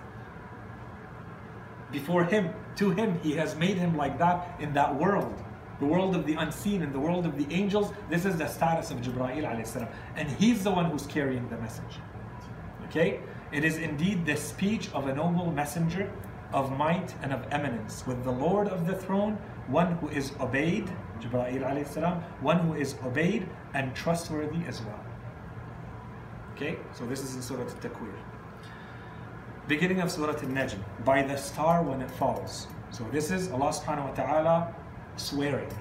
Before 1.92 2.24
him, 2.24 2.52
to 2.76 2.90
him, 2.90 3.18
he 3.22 3.32
has 3.32 3.56
made 3.56 3.76
him 3.76 3.96
like 3.96 4.18
that 4.18 4.60
in 4.60 4.72
that 4.74 4.94
world. 4.94 5.42
The 5.80 5.86
world 5.86 6.16
of 6.16 6.26
the 6.26 6.34
unseen 6.34 6.82
and 6.82 6.92
the 6.92 6.98
world 6.98 7.24
of 7.24 7.38
the 7.38 7.52
angels. 7.54 7.92
This 8.10 8.24
is 8.24 8.36
the 8.36 8.48
status 8.48 8.90
of 8.90 8.98
Jibreel 8.98 9.44
alayhi 9.44 9.66
salam. 9.66 9.88
And 10.16 10.28
he's 10.28 10.64
the 10.64 10.70
one 10.70 10.86
who's 10.86 11.06
carrying 11.06 11.48
the 11.48 11.56
message. 11.58 12.00
Okay? 12.86 13.20
It 13.52 13.64
is 13.64 13.78
indeed 13.78 14.26
the 14.26 14.36
speech 14.36 14.90
of 14.92 15.06
a 15.06 15.14
noble 15.14 15.52
messenger 15.52 16.10
of 16.53 16.71
might 16.77 17.13
and 17.21 17.33
of 17.33 17.45
eminence, 17.51 18.05
with 18.07 18.23
the 18.23 18.31
Lord 18.31 18.67
of 18.67 18.87
the 18.87 18.95
throne, 18.95 19.37
one 19.67 19.93
who 19.97 20.09
is 20.09 20.31
obeyed, 20.39 20.89
Jibreel 21.19 21.63
alayhi 21.63 21.87
salam, 21.87 22.23
one 22.41 22.59
who 22.59 22.75
is 22.75 22.95
obeyed 23.03 23.49
and 23.73 23.95
trustworthy 23.95 24.63
as 24.67 24.81
well. 24.81 25.03
Okay, 26.55 26.77
so 26.93 27.05
this 27.05 27.21
is 27.21 27.35
in 27.35 27.41
Surah 27.41 27.63
Al-Takwir. 27.63 28.13
Beginning 29.67 30.01
of 30.01 30.11
Surah 30.11 30.33
Al-Najm, 30.33 30.77
by 31.03 31.23
the 31.23 31.35
star 31.35 31.81
when 31.81 32.01
it 32.01 32.11
falls. 32.11 32.67
So 32.91 33.03
this 33.11 33.31
is 33.31 33.51
Allah 33.51 33.69
subhanahu 33.69 34.09
wa 34.09 34.13
ta'ala 34.13 34.75
swearing. 35.15 35.71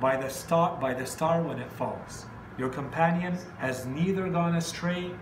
By 0.00 0.16
the 0.16 0.28
star 0.28 0.76
by 0.80 0.92
the 0.92 1.06
star 1.06 1.42
when 1.42 1.58
it 1.58 1.70
falls. 1.72 2.26
Your 2.58 2.68
companion 2.68 3.38
has 3.58 3.86
neither 3.86 4.28
gone 4.28 4.56
astray 4.56 5.12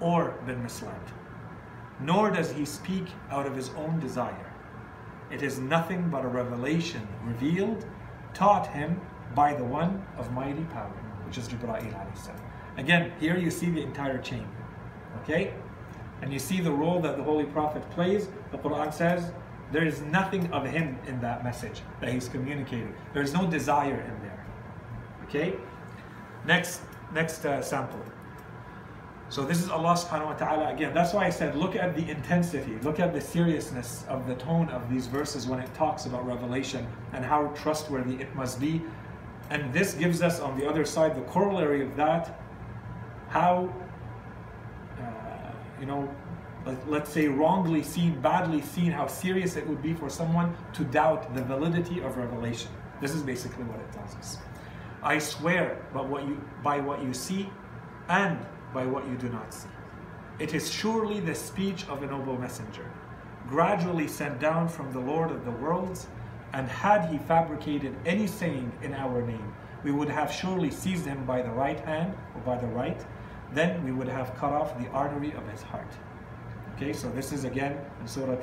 or 0.00 0.38
been 0.46 0.62
misled. 0.62 0.94
Nor 2.02 2.30
does 2.30 2.52
he 2.52 2.64
speak 2.64 3.06
out 3.30 3.46
of 3.46 3.54
his 3.54 3.70
own 3.70 4.00
desire. 4.00 4.52
It 5.30 5.42
is 5.42 5.58
nothing 5.58 6.10
but 6.10 6.24
a 6.24 6.28
revelation 6.28 7.06
revealed, 7.24 7.86
taught 8.34 8.66
him 8.66 9.00
by 9.34 9.54
the 9.54 9.64
one 9.64 10.04
of 10.18 10.32
mighty 10.32 10.64
power, 10.64 10.92
which 11.24 11.38
is 11.38 11.44
salam. 11.44 12.36
Again, 12.76 13.12
here 13.20 13.36
you 13.36 13.50
see 13.50 13.70
the 13.70 13.82
entire 13.82 14.18
chain. 14.18 14.46
Okay? 15.22 15.54
And 16.20 16.32
you 16.32 16.38
see 16.38 16.60
the 16.60 16.72
role 16.72 17.00
that 17.00 17.16
the 17.16 17.22
Holy 17.22 17.44
Prophet 17.44 17.88
plays. 17.90 18.28
The 18.50 18.58
Quran 18.58 18.92
says 18.92 19.32
there 19.70 19.86
is 19.86 20.00
nothing 20.02 20.52
of 20.52 20.66
him 20.66 20.98
in 21.06 21.20
that 21.20 21.44
message 21.44 21.82
that 22.00 22.10
he's 22.12 22.28
communicating. 22.28 22.94
There 23.12 23.22
is 23.22 23.32
no 23.32 23.46
desire 23.46 24.00
in 24.00 24.22
there. 24.22 24.46
Okay? 25.24 25.54
Next, 26.46 26.82
next 27.14 27.44
uh, 27.44 27.62
sample. 27.62 28.00
So 29.32 29.46
this 29.46 29.62
is 29.62 29.70
Allah 29.70 29.94
subhanahu 29.94 30.26
wa 30.26 30.34
ta'ala 30.34 30.74
again. 30.74 30.92
That's 30.92 31.14
why 31.14 31.24
I 31.24 31.30
said 31.30 31.56
look 31.56 31.74
at 31.74 31.96
the 31.96 32.06
intensity, 32.06 32.76
look 32.82 33.00
at 33.00 33.14
the 33.14 33.20
seriousness 33.20 34.04
of 34.06 34.26
the 34.26 34.34
tone 34.34 34.68
of 34.68 34.90
these 34.90 35.06
verses 35.06 35.46
when 35.46 35.58
it 35.58 35.72
talks 35.72 36.04
about 36.04 36.26
revelation 36.26 36.86
and 37.14 37.24
how 37.24 37.46
trustworthy 37.56 38.16
it 38.16 38.34
must 38.34 38.60
be. 38.60 38.82
And 39.48 39.72
this 39.72 39.94
gives 39.94 40.20
us 40.20 40.38
on 40.38 40.58
the 40.58 40.68
other 40.68 40.84
side 40.84 41.16
the 41.16 41.22
corollary 41.22 41.80
of 41.80 41.96
that 41.96 42.42
how, 43.30 43.72
uh, 45.00 45.00
you 45.80 45.86
know, 45.86 46.14
let, 46.66 46.90
let's 46.90 47.10
say 47.10 47.26
wrongly 47.26 47.82
seen, 47.82 48.20
badly 48.20 48.60
seen, 48.60 48.92
how 48.92 49.06
serious 49.06 49.56
it 49.56 49.66
would 49.66 49.80
be 49.80 49.94
for 49.94 50.10
someone 50.10 50.54
to 50.74 50.84
doubt 50.84 51.34
the 51.34 51.42
validity 51.42 52.02
of 52.02 52.18
revelation. 52.18 52.70
This 53.00 53.14
is 53.14 53.22
basically 53.22 53.64
what 53.64 53.80
it 53.80 53.90
tells 53.92 54.14
us. 54.14 54.36
I 55.02 55.18
swear 55.18 55.78
by 55.94 56.02
what 56.02 56.28
you, 56.28 56.38
by 56.62 56.80
what 56.80 57.02
you 57.02 57.14
see 57.14 57.48
and 58.10 58.38
by 58.72 58.86
what 58.86 59.08
you 59.08 59.16
do 59.16 59.28
not 59.28 59.52
see. 59.52 59.68
It 60.38 60.54
is 60.54 60.72
surely 60.72 61.20
the 61.20 61.34
speech 61.34 61.86
of 61.88 62.02
a 62.02 62.06
noble 62.06 62.38
messenger, 62.38 62.90
gradually 63.48 64.08
sent 64.08 64.40
down 64.40 64.68
from 64.68 64.92
the 64.92 65.00
Lord 65.00 65.30
of 65.30 65.44
the 65.44 65.50
worlds, 65.50 66.08
and 66.52 66.68
had 66.68 67.08
he 67.08 67.18
fabricated 67.18 67.94
any 68.04 68.26
saying 68.26 68.72
in 68.82 68.94
our 68.94 69.22
name, 69.22 69.54
we 69.84 69.90
would 69.90 70.08
have 70.08 70.30
surely 70.32 70.70
seized 70.70 71.06
him 71.06 71.24
by 71.24 71.42
the 71.42 71.50
right 71.50 71.80
hand 71.80 72.14
or 72.34 72.40
by 72.42 72.58
the 72.58 72.66
right, 72.68 73.04
then 73.52 73.84
we 73.84 73.92
would 73.92 74.08
have 74.08 74.34
cut 74.36 74.52
off 74.52 74.78
the 74.78 74.88
artery 74.90 75.32
of 75.32 75.46
his 75.50 75.62
heart. 75.62 75.92
Okay, 76.74 76.92
so 76.92 77.10
this 77.10 77.32
is 77.32 77.44
again 77.44 77.78
in 78.00 78.06
Surah 78.06 78.36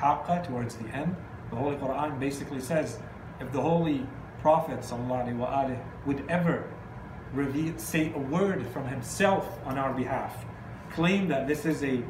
Al-Haqqa 0.00 0.46
towards 0.46 0.74
the 0.76 0.88
end. 0.88 1.14
The 1.50 1.56
Holy 1.56 1.76
Quran 1.76 2.18
basically 2.18 2.60
says, 2.60 2.98
if 3.40 3.50
the 3.52 3.60
Holy 3.60 4.06
Prophet 4.40 4.84
would 6.06 6.24
ever 6.28 6.64
reveal, 7.32 7.76
say 7.78 8.12
a 8.14 8.18
word 8.18 8.66
from 8.68 8.86
himself 8.86 9.58
on 9.64 9.78
our 9.78 9.92
behalf, 9.92 10.44
claim 10.92 11.28
that 11.28 11.46
this 11.46 11.64
is 11.64 11.82
a 11.84 12.02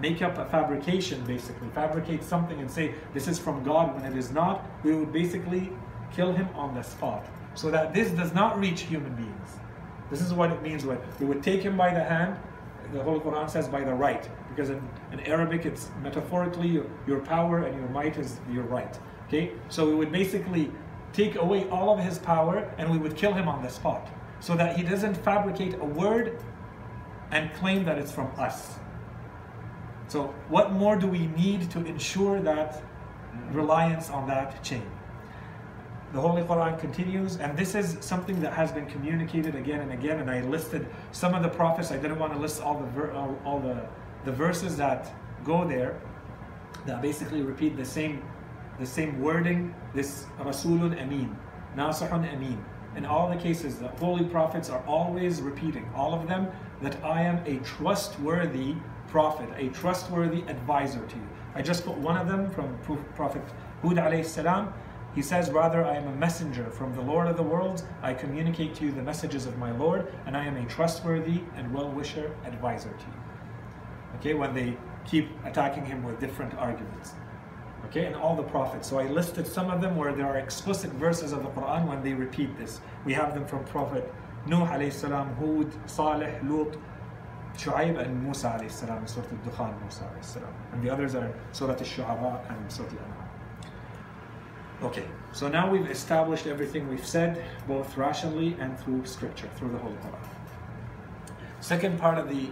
make 0.00 0.22
up 0.22 0.38
a 0.38 0.44
fabrication 0.44 1.24
basically, 1.24 1.68
fabricate 1.70 2.22
something 2.22 2.60
and 2.60 2.70
say 2.70 2.94
this 3.14 3.26
is 3.26 3.38
from 3.38 3.64
God 3.64 3.94
when 3.94 4.04
it 4.10 4.16
is 4.16 4.30
not, 4.30 4.64
we 4.84 4.94
would 4.94 5.12
basically 5.12 5.72
kill 6.12 6.32
him 6.32 6.48
on 6.54 6.74
the 6.74 6.82
spot. 6.82 7.26
So 7.54 7.70
that 7.70 7.92
this 7.92 8.10
does 8.10 8.32
not 8.32 8.58
reach 8.58 8.82
human 8.82 9.14
beings. 9.14 9.48
This 10.10 10.20
is 10.20 10.32
what 10.32 10.50
it 10.50 10.62
means 10.62 10.84
when 10.84 10.98
we 11.18 11.26
would 11.26 11.42
take 11.42 11.62
him 11.62 11.76
by 11.76 11.92
the 11.92 12.02
hand. 12.02 12.36
The 12.92 13.02
Holy 13.02 13.20
Quran 13.20 13.48
says 13.48 13.68
by 13.68 13.82
the 13.82 13.94
right, 13.94 14.28
because 14.48 14.70
in, 14.70 14.82
in 15.12 15.20
Arabic 15.20 15.64
it's 15.64 15.88
metaphorically 16.02 16.68
your, 16.68 16.84
your 17.06 17.20
power 17.20 17.64
and 17.64 17.76
your 17.76 17.88
might 17.88 18.18
is 18.18 18.38
your 18.50 18.64
right. 18.64 18.98
Okay, 19.28 19.52
so 19.70 19.86
we 19.86 19.94
would 19.94 20.12
basically 20.12 20.70
take 21.12 21.36
away 21.36 21.68
all 21.70 21.92
of 21.96 22.04
his 22.04 22.18
power 22.18 22.70
and 22.76 22.90
we 22.90 22.98
would 22.98 23.16
kill 23.16 23.32
him 23.32 23.48
on 23.48 23.62
the 23.62 23.68
spot, 23.68 24.08
so 24.42 24.54
that 24.56 24.76
he 24.76 24.82
doesn't 24.82 25.14
fabricate 25.14 25.74
a 25.74 25.84
word 25.84 26.38
and 27.30 27.50
claim 27.54 27.84
that 27.84 27.96
it's 27.96 28.12
from 28.12 28.30
us. 28.36 28.74
So, 30.08 30.34
what 30.50 30.72
more 30.72 30.96
do 30.96 31.06
we 31.06 31.28
need 31.28 31.70
to 31.70 31.78
ensure 31.86 32.38
that 32.42 32.82
reliance 33.52 34.10
on 34.10 34.28
that 34.28 34.62
chain? 34.62 34.84
the 36.12 36.20
Holy 36.20 36.42
Quran 36.42 36.78
continues, 36.78 37.38
and 37.38 37.56
this 37.56 37.74
is 37.74 37.96
something 38.00 38.38
that 38.42 38.52
has 38.52 38.70
been 38.70 38.86
communicated 38.86 39.54
again 39.54 39.80
and 39.80 39.92
again. 39.92 40.20
And 40.20 40.30
I 40.30 40.42
listed 40.42 40.86
some 41.10 41.34
of 41.34 41.42
the 41.42 41.48
prophets. 41.48 41.90
I 41.90 41.96
didn't 41.96 42.18
want 42.18 42.34
to 42.34 42.38
list 42.38 42.60
all 42.60 42.78
the 42.78 43.12
all, 43.12 43.38
all 43.44 43.60
the 43.60 43.86
the 44.24 44.32
verses 44.32 44.76
that 44.76 45.10
go 45.42 45.66
there 45.66 45.98
that 46.86 47.00
basically 47.00 47.40
repeat 47.42 47.76
the 47.76 47.84
same 47.84 48.22
the 48.78 48.86
same 48.86 49.22
wording. 49.22 49.74
This 49.94 50.26
Rasulun 50.38 51.00
Amin, 51.00 51.34
Nasihun 51.76 52.30
Amin. 52.30 52.62
In 52.96 53.06
all 53.06 53.28
the 53.28 53.36
cases, 53.36 53.78
the 53.78 53.88
holy 53.88 54.24
prophets 54.24 54.68
are 54.70 54.82
always 54.86 55.40
repeating, 55.40 55.88
all 55.94 56.14
of 56.14 56.28
them, 56.28 56.48
that 56.82 57.02
I 57.04 57.22
am 57.22 57.40
a 57.46 57.58
trustworthy 57.64 58.76
prophet, 59.08 59.48
a 59.56 59.68
trustworthy 59.68 60.42
advisor 60.42 61.04
to 61.06 61.16
you. 61.16 61.28
I 61.54 61.62
just 61.62 61.84
put 61.84 61.96
one 61.96 62.16
of 62.16 62.28
them 62.28 62.50
from 62.50 62.78
Prophet 63.14 63.42
Hud 63.82 63.96
alayhi 63.96 64.24
salam 64.24 64.72
he 65.14 65.20
says, 65.20 65.50
Rather, 65.50 65.84
I 65.84 65.96
am 65.96 66.08
a 66.08 66.14
messenger 66.14 66.70
from 66.70 66.94
the 66.94 67.02
Lord 67.02 67.28
of 67.28 67.36
the 67.36 67.42
worlds. 67.42 67.84
I 68.02 68.14
communicate 68.14 68.74
to 68.76 68.84
you 68.84 68.92
the 68.92 69.02
messages 69.02 69.46
of 69.46 69.58
my 69.58 69.70
Lord, 69.70 70.12
and 70.26 70.36
I 70.36 70.44
am 70.44 70.56
a 70.56 70.64
trustworthy 70.66 71.42
and 71.54 71.72
well 71.72 71.90
wisher 71.90 72.34
advisor 72.44 72.88
to 72.90 73.04
you. 73.04 74.16
Okay, 74.16 74.34
when 74.34 74.54
they 74.54 74.76
keep 75.04 75.28
attacking 75.44 75.84
him 75.84 76.02
with 76.02 76.18
different 76.18 76.54
arguments. 76.54 77.12
Okay, 77.86 78.06
and 78.06 78.16
all 78.16 78.34
the 78.36 78.42
prophets. 78.42 78.88
So 78.88 78.98
I 78.98 79.08
listed 79.08 79.46
some 79.46 79.70
of 79.70 79.80
them 79.80 79.96
where 79.96 80.12
there 80.12 80.26
are 80.26 80.38
explicit 80.38 80.90
verses 80.92 81.32
of 81.32 81.42
the 81.42 81.50
Quran 81.50 81.86
when 81.86 82.02
they 82.02 82.14
repeat 82.14 82.56
this. 82.56 82.80
We 83.04 83.12
have 83.12 83.34
them 83.34 83.46
from 83.46 83.64
Prophet 83.64 84.12
Nuh 84.46 84.66
alayhi 84.66 84.92
salam, 84.92 85.34
Hud, 85.36 85.70
Salih, 85.88 86.32
Lut, 86.44 86.76
Shu'aib, 87.56 87.98
and 87.98 88.22
Musa 88.24 88.58
alayhi 88.58 88.70
salam, 88.70 89.06
Surah 89.06 89.26
Al-Dukhan, 89.26 89.80
Musa 89.82 90.04
alayhi 90.04 90.24
salam. 90.24 90.54
And 90.72 90.82
the 90.82 90.90
others 90.90 91.14
are 91.14 91.32
Surah 91.52 91.74
Al-Shu'ara 91.74 92.50
and 92.50 92.72
Surah 92.72 92.88
Al-An'am. 92.88 93.22
Okay, 94.82 95.04
so 95.32 95.48
now 95.48 95.70
we've 95.70 95.88
established 95.88 96.48
everything 96.48 96.88
we've 96.88 97.06
said, 97.06 97.44
both 97.68 97.96
rationally 97.96 98.56
and 98.58 98.76
through 98.80 99.06
scripture, 99.06 99.48
through 99.56 99.70
the 99.70 99.78
Holy 99.78 99.94
Quran. 99.96 100.28
Second 101.60 102.00
part 102.00 102.18
of 102.18 102.28
the 102.28 102.50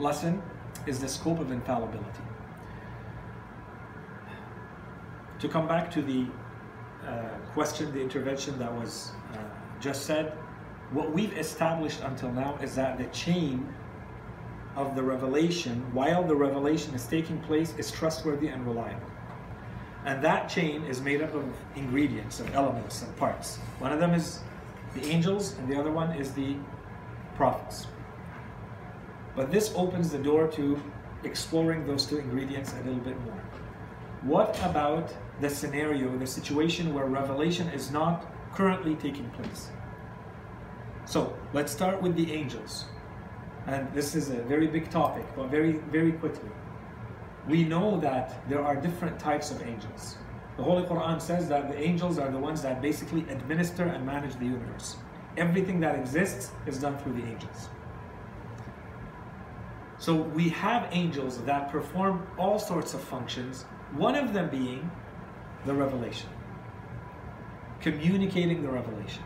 lesson 0.00 0.42
is 0.86 0.98
the 0.98 1.08
scope 1.08 1.38
of 1.38 1.52
infallibility. 1.52 2.27
To 5.40 5.48
come 5.48 5.68
back 5.68 5.90
to 5.92 6.02
the 6.02 6.26
uh, 7.06 7.28
question, 7.52 7.92
the 7.92 8.00
intervention 8.00 8.58
that 8.58 8.72
was 8.72 9.12
uh, 9.32 9.38
just 9.80 10.04
said, 10.04 10.32
what 10.90 11.12
we've 11.12 11.36
established 11.38 12.00
until 12.02 12.32
now 12.32 12.58
is 12.60 12.74
that 12.74 12.98
the 12.98 13.04
chain 13.06 13.72
of 14.74 14.96
the 14.96 15.02
revelation, 15.02 15.84
while 15.92 16.24
the 16.24 16.34
revelation 16.34 16.94
is 16.94 17.06
taking 17.06 17.38
place, 17.40 17.72
is 17.78 17.90
trustworthy 17.90 18.48
and 18.48 18.66
reliable. 18.66 19.10
And 20.04 20.22
that 20.24 20.48
chain 20.48 20.84
is 20.84 21.00
made 21.00 21.22
up 21.22 21.34
of 21.34 21.44
ingredients, 21.76 22.40
of 22.40 22.52
elements 22.54 23.02
and 23.02 23.16
parts. 23.16 23.58
One 23.78 23.92
of 23.92 24.00
them 24.00 24.14
is 24.14 24.40
the 24.94 25.04
angels, 25.04 25.56
and 25.58 25.68
the 25.68 25.78
other 25.78 25.92
one 25.92 26.12
is 26.12 26.32
the 26.32 26.56
prophets. 27.36 27.86
But 29.36 29.52
this 29.52 29.72
opens 29.76 30.10
the 30.10 30.18
door 30.18 30.48
to 30.48 30.80
exploring 31.22 31.86
those 31.86 32.06
two 32.06 32.18
ingredients 32.18 32.72
a 32.72 32.84
little 32.84 33.00
bit 33.00 33.20
more. 33.24 33.40
What 34.22 34.58
about 34.64 35.12
the 35.40 35.50
scenario, 35.50 36.16
the 36.18 36.26
situation 36.26 36.94
where 36.94 37.06
revelation 37.06 37.68
is 37.68 37.90
not 37.90 38.26
currently 38.54 38.94
taking 38.96 39.28
place? 39.30 39.70
So 41.04 41.36
let's 41.52 41.72
start 41.72 42.02
with 42.02 42.14
the 42.16 42.32
angels. 42.32 42.86
And 43.66 43.92
this 43.92 44.14
is 44.14 44.30
a 44.30 44.42
very 44.42 44.66
big 44.66 44.90
topic, 44.90 45.26
but 45.36 45.48
very, 45.48 45.72
very 45.90 46.12
quickly 46.12 46.50
we 47.48 47.64
know 47.64 47.98
that 48.00 48.46
there 48.48 48.62
are 48.62 48.76
different 48.76 49.18
types 49.18 49.50
of 49.50 49.62
angels. 49.62 50.18
The 50.56 50.62
Holy 50.62 50.84
Quran 50.84 51.20
says 51.20 51.48
that 51.48 51.70
the 51.70 51.78
angels 51.78 52.18
are 52.18 52.30
the 52.30 52.38
ones 52.38 52.62
that 52.62 52.82
basically 52.82 53.22
administer 53.30 53.84
and 53.84 54.04
manage 54.04 54.36
the 54.36 54.44
universe. 54.44 54.96
Everything 55.36 55.80
that 55.80 55.94
exists 55.94 56.50
is 56.66 56.78
done 56.78 56.98
through 56.98 57.14
the 57.14 57.24
angels. 57.24 57.70
So 59.98 60.14
we 60.14 60.48
have 60.50 60.88
angels 60.92 61.38
that 61.42 61.70
perform 61.70 62.26
all 62.38 62.58
sorts 62.58 62.92
of 62.94 63.00
functions, 63.00 63.64
one 63.96 64.14
of 64.14 64.32
them 64.32 64.50
being 64.50 64.90
the 65.66 65.74
revelation, 65.74 66.28
communicating 67.80 68.62
the 68.62 68.68
revelation. 68.68 69.22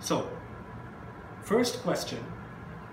So, 0.00 0.28
first 1.42 1.82
question 1.82 2.24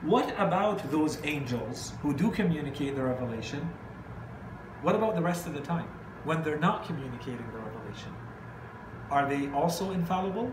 what 0.03 0.33
about 0.37 0.91
those 0.91 1.17
angels 1.23 1.93
who 2.01 2.13
do 2.13 2.29
communicate 2.29 2.95
the 2.95 3.03
revelation 3.03 3.69
What 4.81 4.95
about 4.95 5.15
the 5.15 5.21
rest 5.21 5.47
of 5.47 5.53
the 5.53 5.61
time? 5.61 5.87
When 6.25 6.43
they're 6.43 6.59
not 6.59 6.85
communicating 6.85 7.47
the 7.53 7.59
revelation? 7.59 8.13
Are 9.09 9.29
they 9.29 9.49
also 9.51 9.91
infallible? 9.91 10.51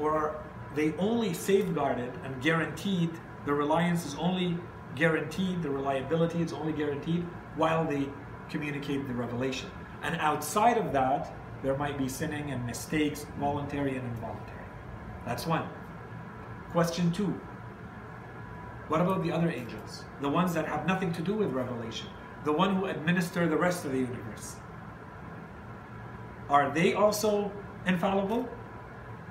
Or 0.00 0.18
are 0.18 0.44
they 0.74 0.94
only 0.94 1.32
safeguarded 1.32 2.12
and 2.24 2.42
guaranteed, 2.42 3.10
the 3.46 3.54
reliance 3.54 4.04
is 4.04 4.16
only 4.16 4.58
guaranteed, 4.96 5.62
the 5.62 5.70
reliability 5.70 6.42
is 6.42 6.52
only 6.52 6.72
guaranteed 6.72 7.24
while 7.54 7.84
they 7.84 8.08
communicate 8.50 9.06
the 9.06 9.14
revelation. 9.14 9.70
And 10.02 10.16
outside 10.16 10.78
of 10.78 10.92
that, 10.92 11.32
there 11.62 11.76
might 11.76 11.96
be 11.96 12.08
sinning 12.08 12.50
and 12.50 12.66
mistakes, 12.66 13.24
voluntary 13.38 13.96
and 13.96 14.06
involuntary. 14.06 14.66
That's 15.24 15.46
one. 15.46 15.68
Question 16.72 17.12
two 17.12 17.38
What 18.88 19.00
about 19.00 19.22
the 19.22 19.30
other 19.30 19.50
angels? 19.50 20.04
The 20.20 20.28
ones 20.28 20.52
that 20.54 20.66
have 20.66 20.86
nothing 20.86 21.12
to 21.12 21.22
do 21.22 21.34
with 21.34 21.52
revelation, 21.52 22.08
the 22.44 22.52
one 22.52 22.76
who 22.76 22.86
administer 22.86 23.46
the 23.48 23.56
rest 23.56 23.84
of 23.84 23.92
the 23.92 23.98
universe. 23.98 24.56
Are 26.48 26.70
they 26.70 26.94
also 26.94 27.52
infallible? 27.86 28.48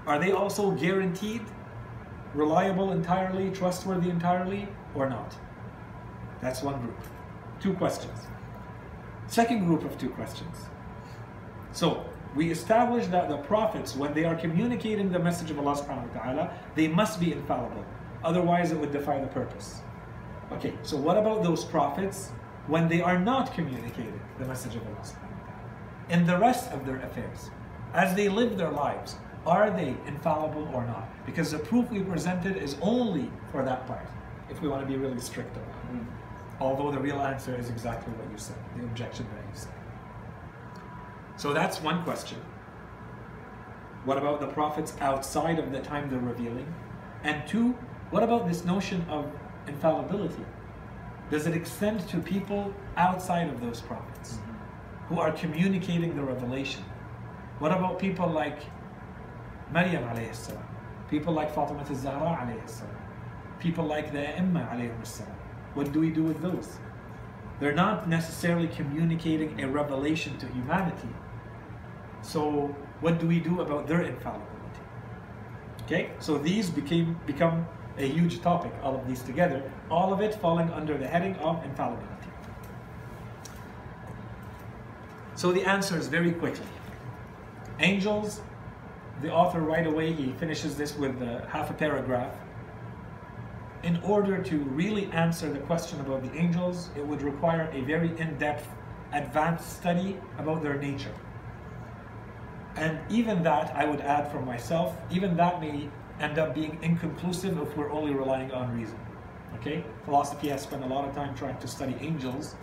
Are 0.08 0.18
they 0.18 0.32
also 0.32 0.72
guaranteed, 0.72 1.42
reliable 2.34 2.94
entirely, 2.94 3.52
trustworthy 3.52 4.10
entirely, 4.10 4.68
or 4.96 5.10
not? 5.10 5.36
That's 6.42 6.64
one 6.64 6.82
group. 6.82 7.00
Two 7.60 7.74
questions. 7.74 8.28
Second 9.32 9.66
group 9.66 9.86
of 9.86 9.98
two 9.98 10.10
questions. 10.10 10.58
So, 11.72 12.04
we 12.36 12.52
established 12.52 13.12
that 13.12 13.30
the 13.30 13.38
prophets, 13.38 13.96
when 13.96 14.14
they 14.14 14.26
are 14.26 14.36
communicating 14.36 15.10
the 15.10 15.20
message 15.20 15.50
of 15.50 15.58
Allah 15.58 15.78
subhanahu 15.78 16.14
wa 16.14 16.22
ta'ala, 16.22 16.54
they 16.76 16.90
must 16.90 17.18
be 17.18 17.32
infallible. 17.32 17.86
Otherwise, 18.26 18.74
it 18.74 18.78
would 18.78 18.92
defy 18.92 19.22
the 19.22 19.28
purpose. 19.28 19.84
Okay, 20.52 20.74
so 20.84 20.98
what 20.98 21.16
about 21.16 21.44
those 21.44 21.64
prophets 21.64 22.32
when 22.68 22.90
they 22.90 23.00
are 23.00 23.18
not 23.18 23.54
communicating 23.54 24.20
the 24.38 24.46
message 24.46 24.76
of 24.76 24.82
Allah 24.86 25.00
subhanahu 25.00 25.40
wa 25.40 25.48
ta'ala? 25.48 26.10
In 26.10 26.28
the 26.28 26.38
rest 26.38 26.70
of 26.74 26.86
their 26.86 26.98
affairs, 26.98 27.52
as 27.94 28.14
they 28.14 28.28
live 28.28 28.58
their 28.58 28.72
lives, 28.72 29.16
are 29.46 29.72
they 29.72 29.96
infallible 30.08 30.70
or 30.74 30.86
not? 30.86 31.08
Because 31.26 31.52
the 31.52 31.60
proof 31.60 31.90
we 31.90 32.04
presented 32.04 32.58
is 32.58 32.76
only 32.82 33.32
for 33.54 33.64
that 33.64 33.88
part, 33.88 34.08
if 34.50 34.62
we 34.62 34.68
want 34.68 34.82
to 34.82 34.88
be 34.92 34.98
really 34.98 35.22
strict 35.22 35.56
about 35.56 35.70
it. 35.70 35.96
Hmm. 35.96 36.21
Mm. 36.62 36.66
Although 36.66 36.92
the 36.92 37.00
real 37.00 37.20
answer 37.22 37.56
is 37.56 37.70
exactly 37.70 38.14
what 38.14 38.32
you 38.32 38.38
said, 38.38 38.58
the 38.78 38.84
objection 38.84 39.26
that 39.36 39.44
you 39.50 39.60
said. 39.60 39.74
So 41.38 41.54
that's 41.54 41.82
one 41.82 42.04
question. 42.04 42.38
What 44.06 44.18
about 44.18 44.40
the 44.40 44.48
prophets 44.48 44.96
outside 45.00 45.60
of 45.60 45.72
the 45.72 45.80
time 45.80 46.10
they're 46.10 46.20
revealing? 46.20 46.72
And 47.24 47.48
two, 47.48 47.72
what 48.10 48.24
about 48.24 48.48
this 48.48 48.66
notion 48.66 49.06
of 49.10 49.26
infallibility? 49.68 50.46
Does 51.30 51.48
it 51.48 51.56
extend 51.56 52.08
to 52.10 52.20
people 52.20 52.74
outside 52.98 53.48
of 53.50 53.62
those 53.62 53.80
prophets 53.82 54.38
who 55.08 55.20
are 55.20 55.32
communicating 55.32 56.16
the 56.16 56.24
revelation? 56.24 56.84
What 57.60 57.72
about 57.72 58.00
people 58.00 58.28
like 58.28 58.60
Maryam 59.72 60.04
alayhi 60.04 60.36
salam? 60.36 60.64
People 61.10 61.34
like 61.34 61.54
Fatima 61.54 61.86
al-Zahra 61.88 62.38
alayhi 62.42 62.70
salam? 62.70 62.98
People 63.60 63.86
like 63.86 64.12
the 64.12 64.38
Imma 64.38 64.68
alayhi 64.74 65.06
salam? 65.06 65.41
What 65.74 65.92
do 65.92 66.00
we 66.00 66.10
do 66.10 66.24
with 66.24 66.42
those? 66.42 66.78
They're 67.60 67.74
not 67.74 68.10
necessarily 68.10 68.68
communicating 68.68 69.62
a 69.62 69.68
revelation 69.68 70.38
to 70.40 70.48
humanity. 70.48 71.10
So 72.22 72.76
what 73.02 73.20
do 73.20 73.28
we 73.28 73.40
do 73.40 73.62
about 73.62 73.88
their 73.88 74.02
infallibility? 74.02 74.52
Okay, 75.84 76.12
so 76.20 76.38
these 76.38 76.70
became 76.70 77.20
become 77.26 77.68
a 77.98 78.08
huge 78.08 78.42
topic, 78.42 78.72
all 78.84 78.96
of 78.96 79.08
these 79.08 79.22
together, 79.22 79.62
all 79.90 80.14
of 80.14 80.22
it 80.22 80.36
falling 80.36 80.70
under 80.72 80.98
the 80.98 81.08
heading 81.08 81.36
of 81.38 81.64
infallibility. 81.64 82.30
So 85.36 85.52
the 85.52 85.64
answer 85.64 85.98
is 85.98 86.08
very 86.08 86.32
quickly. 86.32 86.68
Angels, 87.80 88.42
the 89.22 89.32
author 89.32 89.60
right 89.60 89.88
away, 89.88 90.14
he 90.14 90.34
finishes 90.34 90.76
this 90.78 90.96
with 90.96 91.22
uh, 91.22 91.46
half 91.48 91.70
a 91.70 91.74
paragraph. 91.74 92.36
In 93.84 94.00
order 94.04 94.44
to 94.44 94.58
really 94.60 95.06
answer 95.12 95.52
the 95.52 95.60
question 95.60 96.00
about 96.02 96.22
the 96.22 96.38
angels, 96.38 96.90
it 96.96 97.06
would 97.06 97.24
require 97.24 97.68
a 97.74 97.82
very 97.82 98.18
in-depth, 98.20 98.68
advanced 99.12 99.78
study 99.78 100.18
about 100.38 100.62
their 100.62 100.78
nature. 100.78 101.14
And 102.76 103.00
even 103.10 103.42
that, 103.44 103.76
I 103.76 103.86
would 103.86 104.02
add 104.02 104.32
from 104.32 104.46
myself, 104.46 104.96
even 105.10 105.36
that 105.38 105.60
may 105.60 105.90
end 106.20 106.38
up 106.38 106.54
being 106.54 106.78
inconclusive 106.84 107.58
if 107.60 107.76
we're 107.76 107.92
only 107.92 108.14
relying 108.14 108.52
on 108.52 108.78
reason. 108.78 109.00
Okay? 109.56 109.84
Philosophy 110.06 110.50
has 110.50 110.62
spent 110.62 110.84
a 110.84 110.88
lot 110.88 111.08
of 111.08 111.16
time 111.16 111.36
trying 111.36 111.58
to 111.58 111.68
study 111.68 111.96
angels, 112.00 112.56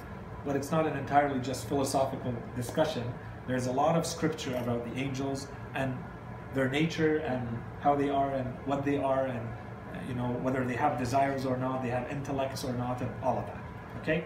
but 0.44 0.54
it's 0.54 0.70
not 0.70 0.86
an 0.86 0.96
entirely 0.96 1.40
just 1.40 1.66
philosophical 1.66 2.32
discussion. 2.54 3.02
There's 3.48 3.66
a 3.66 3.72
lot 3.72 3.96
of 3.96 4.06
scripture 4.06 4.54
about 4.56 4.84
the 4.84 4.98
angels 4.98 5.48
and 5.74 5.96
their 6.54 6.68
nature 6.70 7.18
and 7.18 7.58
how 7.80 7.96
they 7.96 8.08
are 8.08 8.30
and 8.30 8.54
what 8.66 8.84
they 8.84 8.98
are 8.98 9.26
and 9.26 9.46
you 10.08 10.14
know 10.14 10.28
whether 10.42 10.64
they 10.64 10.74
have 10.74 10.98
desires 10.98 11.44
or 11.46 11.56
not, 11.56 11.82
they 11.82 11.90
have 11.90 12.10
intellects 12.10 12.64
or 12.64 12.72
not, 12.72 13.00
and 13.00 13.10
all 13.22 13.38
of 13.38 13.46
that. 13.46 13.62
Okay? 14.02 14.24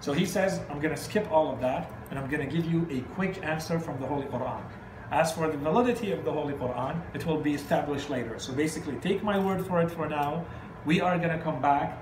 So 0.00 0.12
he 0.12 0.26
says, 0.26 0.60
I'm 0.68 0.80
going 0.80 0.94
to 0.94 1.00
skip 1.00 1.30
all 1.32 1.50
of 1.50 1.60
that 1.60 1.90
and 2.10 2.18
I'm 2.18 2.28
going 2.28 2.46
to 2.46 2.54
give 2.54 2.70
you 2.70 2.86
a 2.90 3.00
quick 3.14 3.42
answer 3.42 3.78
from 3.78 3.98
the 4.00 4.06
Holy 4.06 4.26
Quran. 4.26 4.62
As 5.10 5.32
for 5.32 5.48
the 5.48 5.56
validity 5.56 6.12
of 6.12 6.24
the 6.24 6.32
Holy 6.32 6.54
Quran, 6.54 7.00
it 7.14 7.24
will 7.24 7.40
be 7.40 7.54
established 7.54 8.10
later. 8.10 8.38
So 8.38 8.52
basically, 8.52 8.96
take 8.96 9.22
my 9.22 9.38
word 9.38 9.66
for 9.66 9.80
it 9.80 9.90
for 9.90 10.08
now. 10.08 10.44
We 10.84 11.00
are 11.00 11.16
going 11.18 11.36
to 11.36 11.42
come 11.42 11.62
back. 11.62 11.98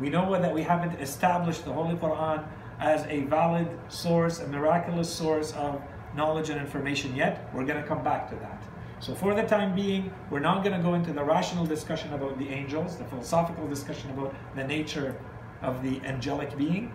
We 0.00 0.10
know 0.10 0.32
that 0.32 0.52
we 0.52 0.62
haven't 0.62 1.00
established 1.00 1.64
the 1.64 1.72
Holy 1.72 1.94
Quran 1.94 2.44
as 2.80 3.06
a 3.06 3.20
valid 3.24 3.68
source, 3.88 4.40
a 4.40 4.48
miraculous 4.48 5.12
source 5.12 5.52
of 5.52 5.80
knowledge 6.14 6.50
and 6.50 6.60
information 6.60 7.14
yet. 7.14 7.48
We're 7.54 7.64
going 7.64 7.80
to 7.80 7.86
come 7.86 8.02
back 8.02 8.28
to 8.30 8.36
that. 8.36 8.55
So 9.00 9.14
for 9.14 9.34
the 9.34 9.42
time 9.42 9.74
being, 9.74 10.10
we're 10.30 10.40
not 10.40 10.64
going 10.64 10.76
to 10.76 10.82
go 10.82 10.94
into 10.94 11.12
the 11.12 11.22
rational 11.22 11.66
discussion 11.66 12.12
about 12.14 12.38
the 12.38 12.48
angels, 12.48 12.96
the 12.96 13.04
philosophical 13.04 13.68
discussion 13.68 14.10
about 14.10 14.34
the 14.54 14.64
nature 14.64 15.16
of 15.62 15.82
the 15.82 16.00
angelic 16.06 16.56
being 16.56 16.92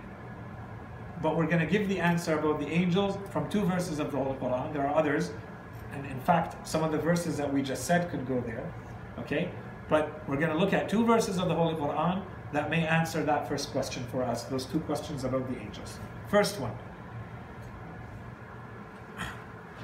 but 1.22 1.38
we're 1.38 1.46
going 1.46 1.60
to 1.60 1.66
give 1.66 1.88
the 1.88 2.00
answer 2.00 2.38
about 2.38 2.60
the 2.60 2.68
angels 2.68 3.18
from 3.32 3.50
two 3.50 3.62
verses 3.62 4.00
of 4.00 4.12
the 4.12 4.18
Holy 4.18 4.36
Quran. 4.38 4.74
There 4.74 4.88
are 4.88 4.96
others, 4.96 5.32
and 5.94 6.06
in 6.06 6.20
fact, 6.22 6.68
some 6.68 6.84
of 6.84 6.92
the 6.92 6.98
verses 6.98 7.38
that 7.38 7.52
we 7.52 7.62
just 7.62 7.86
said 7.86 8.10
could 8.10 8.28
go 8.28 8.42
there. 8.42 8.72
Okay? 9.20 9.50
But 9.88 10.28
we're 10.28 10.38
going 10.38 10.52
to 10.52 10.58
look 10.58 10.74
at 10.74 10.90
two 10.90 11.06
verses 11.06 11.38
of 11.38 11.48
the 11.48 11.54
Holy 11.54 11.76
Quran 11.76 12.24
that 12.54 12.70
may 12.70 12.86
answer 12.86 13.24
that 13.24 13.48
first 13.48 13.72
question 13.72 14.04
for 14.12 14.24
us, 14.24 14.44
those 14.46 14.66
two 14.66 14.80
questions 14.82 15.24
about 15.24 15.48
the 15.50 15.60
angels. 15.60 16.00
First 16.28 16.60
one. 16.60 16.72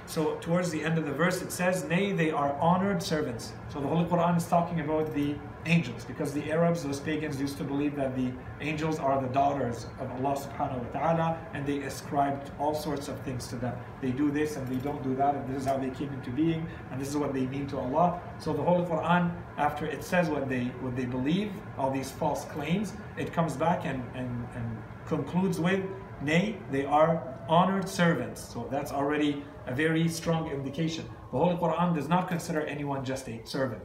So, 0.08 0.36
towards 0.36 0.72
the 0.72 0.82
end 0.82 0.98
of 0.98 1.06
the 1.06 1.12
verse, 1.12 1.42
it 1.42 1.52
says, 1.52 1.84
Nay, 1.84 2.14
they 2.14 2.32
are 2.32 2.54
honored 2.62 3.04
servants. 3.04 3.52
So, 3.68 3.82
the 3.82 3.88
Holy 3.88 4.06
Quran 4.06 4.38
is 4.38 4.48
talking 4.48 4.80
about 4.80 5.14
the 5.14 5.36
angels 5.66 6.06
because 6.06 6.32
the 6.32 6.50
Arabs, 6.50 6.82
those 6.82 7.02
pagans, 7.02 7.42
used 7.42 7.58
to 7.58 7.66
believe 7.66 7.94
that 7.98 8.16
the 8.16 8.32
angels 8.62 9.00
are 9.00 9.22
the 9.22 9.28
daughters 9.28 9.86
of 10.00 10.10
Allah 10.12 10.38
subhanahu 10.38 10.82
wa 10.82 11.00
ta'ala 11.00 11.38
and 11.54 11.66
they 11.66 11.80
ascribed 11.80 12.52
all 12.58 12.74
sorts 12.74 13.10
of 13.10 13.20
things 13.20 13.48
to 13.48 13.58
them. 13.58 13.76
They 14.00 14.12
do 14.12 14.32
this 14.32 14.56
and 14.56 14.66
they 14.70 14.78
don't 14.78 15.04
do 15.04 15.14
that, 15.18 15.36
and 15.36 15.46
this 15.54 15.64
is 15.64 15.68
how 15.68 15.76
they 15.76 15.90
came 15.90 16.14
into 16.14 16.30
being, 16.30 16.66
and 16.90 17.02
this 17.02 17.10
is 17.10 17.18
what 17.18 17.34
they 17.34 17.46
mean 17.46 17.68
to 17.68 17.78
Allah. 17.78 18.22
So, 18.40 18.54
the 18.54 18.64
Holy 18.64 18.86
Quran, 18.86 19.36
after 19.58 19.86
it 19.86 20.06
says 20.06 20.30
what 20.30 20.48
they 20.48 20.66
what 20.80 20.96
they 20.96 21.06
believe, 21.06 21.52
all 21.78 21.92
these 21.92 22.12
false 22.12 22.46
claims, 22.46 22.94
it 23.18 23.34
comes 23.34 23.58
back 23.58 23.86
and, 23.86 24.02
and, 24.16 24.48
and 24.56 24.78
concludes 25.06 25.60
with, 25.60 25.84
Nay, 26.22 26.56
they 26.72 26.86
are 26.86 27.22
honored 27.50 27.90
servants. 27.90 28.42
So, 28.42 28.70
that's 28.72 28.94
already 28.94 29.44
a 29.68 29.76
very 29.76 30.08
strong 30.08 30.50
indication. 30.50 31.06
The 31.32 31.38
Holy 31.38 31.56
Quran 31.56 31.94
does 31.94 32.08
not 32.08 32.28
consider 32.28 32.62
anyone 32.62 33.04
just 33.04 33.28
a 33.28 33.42
servant. 33.46 33.84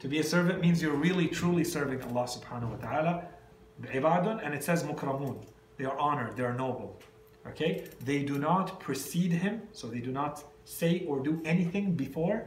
To 0.00 0.08
be 0.08 0.18
a 0.18 0.24
servant 0.24 0.60
means 0.60 0.82
you're 0.82 0.96
really 0.96 1.28
truly 1.28 1.62
serving 1.62 2.02
Allah 2.02 2.24
subhanahu 2.24 2.70
wa 2.70 2.76
ta'ala. 2.76 3.24
Ibadun, 3.82 4.44
and 4.44 4.54
it 4.54 4.64
says 4.64 4.82
mukramun. 4.82 5.44
They 5.76 5.84
are 5.84 5.98
honored, 5.98 6.36
they 6.36 6.42
are 6.42 6.54
noble. 6.54 7.00
Okay? 7.46 7.84
They 8.04 8.22
do 8.22 8.38
not 8.38 8.80
precede 8.80 9.32
him, 9.32 9.62
so 9.72 9.86
they 9.86 10.00
do 10.00 10.10
not 10.10 10.42
say 10.64 11.04
or 11.06 11.20
do 11.20 11.40
anything 11.44 11.94
before. 11.94 12.46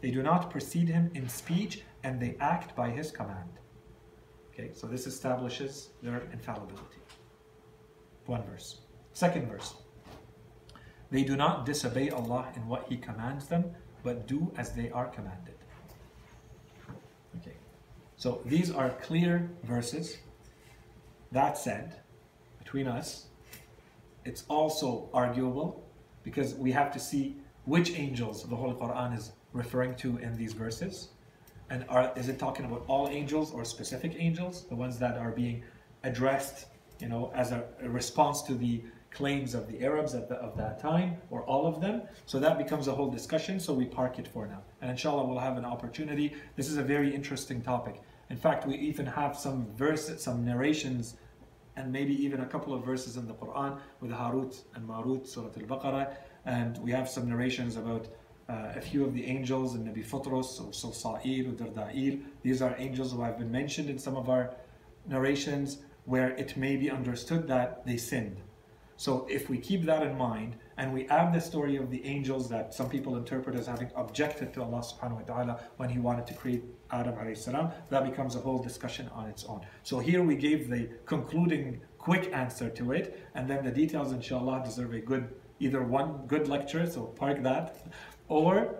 They 0.00 0.10
do 0.10 0.22
not 0.22 0.50
precede 0.50 0.88
him 0.88 1.10
in 1.14 1.28
speech, 1.28 1.82
and 2.02 2.20
they 2.20 2.36
act 2.40 2.76
by 2.76 2.90
his 2.90 3.10
command. 3.10 3.48
Okay, 4.52 4.70
so 4.72 4.86
this 4.86 5.06
establishes 5.06 5.90
their 6.02 6.22
infallibility. 6.32 7.00
One 8.26 8.42
verse. 8.44 8.80
Second 9.12 9.48
verse. 9.48 9.74
They 11.14 11.22
do 11.22 11.36
not 11.36 11.64
disobey 11.64 12.10
Allah 12.10 12.48
in 12.56 12.66
what 12.66 12.86
He 12.88 12.96
commands 12.96 13.46
them, 13.46 13.70
but 14.02 14.26
do 14.26 14.52
as 14.56 14.72
they 14.72 14.90
are 14.90 15.06
commanded. 15.06 15.54
Okay, 17.38 17.54
so 18.16 18.40
these 18.44 18.72
are 18.72 18.90
clear 18.90 19.48
verses. 19.62 20.18
That 21.30 21.56
said, 21.56 22.00
between 22.58 22.88
us, 22.88 23.26
it's 24.24 24.42
also 24.48 25.08
arguable 25.14 25.84
because 26.24 26.54
we 26.54 26.72
have 26.72 26.92
to 26.94 26.98
see 26.98 27.36
which 27.64 27.92
angels 27.92 28.42
the 28.42 28.56
Holy 28.56 28.74
Quran 28.74 29.16
is 29.16 29.30
referring 29.52 29.94
to 30.02 30.16
in 30.16 30.36
these 30.36 30.52
verses. 30.52 31.10
And 31.70 31.84
are, 31.88 32.12
is 32.16 32.28
it 32.28 32.40
talking 32.40 32.64
about 32.64 32.82
all 32.88 33.06
angels 33.08 33.52
or 33.52 33.64
specific 33.64 34.16
angels, 34.18 34.64
the 34.64 34.74
ones 34.74 34.98
that 34.98 35.16
are 35.16 35.30
being 35.30 35.62
addressed, 36.02 36.66
you 36.98 37.08
know, 37.08 37.30
as 37.36 37.52
a, 37.52 37.62
a 37.84 37.88
response 37.88 38.42
to 38.42 38.54
the 38.54 38.82
claims 39.14 39.54
of 39.54 39.70
the 39.70 39.82
Arabs 39.84 40.14
at 40.14 40.28
the, 40.28 40.34
of 40.36 40.56
that 40.56 40.80
time, 40.80 41.16
or 41.30 41.42
all 41.42 41.66
of 41.66 41.80
them. 41.80 42.02
So 42.26 42.38
that 42.40 42.58
becomes 42.58 42.88
a 42.88 42.94
whole 42.94 43.10
discussion, 43.10 43.60
so 43.60 43.72
we 43.72 43.86
park 43.86 44.18
it 44.18 44.28
for 44.28 44.46
now. 44.46 44.62
And 44.80 44.90
inshallah, 44.90 45.24
we'll 45.26 45.38
have 45.38 45.56
an 45.56 45.64
opportunity. 45.64 46.34
This 46.56 46.68
is 46.68 46.76
a 46.76 46.82
very 46.82 47.14
interesting 47.14 47.62
topic. 47.62 48.02
In 48.30 48.36
fact, 48.36 48.66
we 48.66 48.74
even 48.76 49.06
have 49.06 49.36
some 49.36 49.66
verses, 49.76 50.22
some 50.22 50.44
narrations, 50.44 51.16
and 51.76 51.92
maybe 51.92 52.14
even 52.24 52.40
a 52.40 52.46
couple 52.46 52.72
of 52.74 52.84
verses 52.84 53.16
in 53.16 53.26
the 53.26 53.34
Quran 53.34 53.78
with 54.00 54.10
Harut 54.10 54.62
and 54.74 54.86
Marut, 54.86 55.26
Surah 55.26 55.46
Al-Baqarah, 55.46 56.14
and 56.44 56.78
we 56.78 56.90
have 56.90 57.08
some 57.08 57.28
narrations 57.28 57.76
about 57.76 58.08
uh, 58.48 58.72
a 58.76 58.80
few 58.80 59.04
of 59.04 59.14
the 59.14 59.24
angels 59.24 59.74
and 59.74 59.86
Nabi 59.86 60.04
Futros, 60.04 60.60
or 60.60 60.70
Sulsa'il, 60.72 61.48
or 61.48 61.52
Darda'il. 61.52 62.22
These 62.42 62.62
are 62.62 62.74
angels 62.78 63.12
who 63.12 63.22
have 63.22 63.38
been 63.38 63.50
mentioned 63.50 63.88
in 63.88 63.98
some 63.98 64.16
of 64.16 64.28
our 64.28 64.54
narrations 65.06 65.78
where 66.04 66.30
it 66.30 66.56
may 66.56 66.76
be 66.76 66.90
understood 66.90 67.48
that 67.48 67.86
they 67.86 67.96
sinned. 67.96 68.36
So 68.96 69.26
if 69.28 69.48
we 69.48 69.58
keep 69.58 69.82
that 69.84 70.02
in 70.02 70.16
mind 70.16 70.56
and 70.76 70.92
we 70.92 71.08
add 71.08 71.32
the 71.32 71.40
story 71.40 71.76
of 71.76 71.90
the 71.90 72.04
angels 72.04 72.48
that 72.48 72.74
some 72.74 72.88
people 72.88 73.16
interpret 73.16 73.56
as 73.56 73.66
having 73.66 73.90
objected 73.96 74.52
to 74.54 74.62
Allah 74.62 74.80
subhanahu 74.80 75.20
wa 75.20 75.34
ta'ala 75.34 75.60
when 75.76 75.88
he 75.88 75.98
wanted 75.98 76.26
to 76.28 76.34
create 76.34 76.62
Adam 76.90 77.14
alayhi 77.14 77.36
salam, 77.36 77.70
that 77.90 78.04
becomes 78.04 78.36
a 78.36 78.40
whole 78.40 78.62
discussion 78.62 79.08
on 79.14 79.26
its 79.28 79.44
own. 79.44 79.60
So 79.82 79.98
here 79.98 80.22
we 80.22 80.36
gave 80.36 80.68
the 80.68 80.88
concluding 81.06 81.80
quick 81.98 82.30
answer 82.32 82.68
to 82.70 82.92
it 82.92 83.26
and 83.34 83.48
then 83.48 83.64
the 83.64 83.70
details 83.70 84.12
inshallah 84.12 84.62
deserve 84.64 84.92
a 84.92 85.00
good 85.00 85.34
either 85.60 85.82
one 85.82 86.26
good 86.26 86.48
lecture, 86.48 86.86
so 86.86 87.02
park 87.02 87.42
that, 87.42 87.76
or 88.28 88.76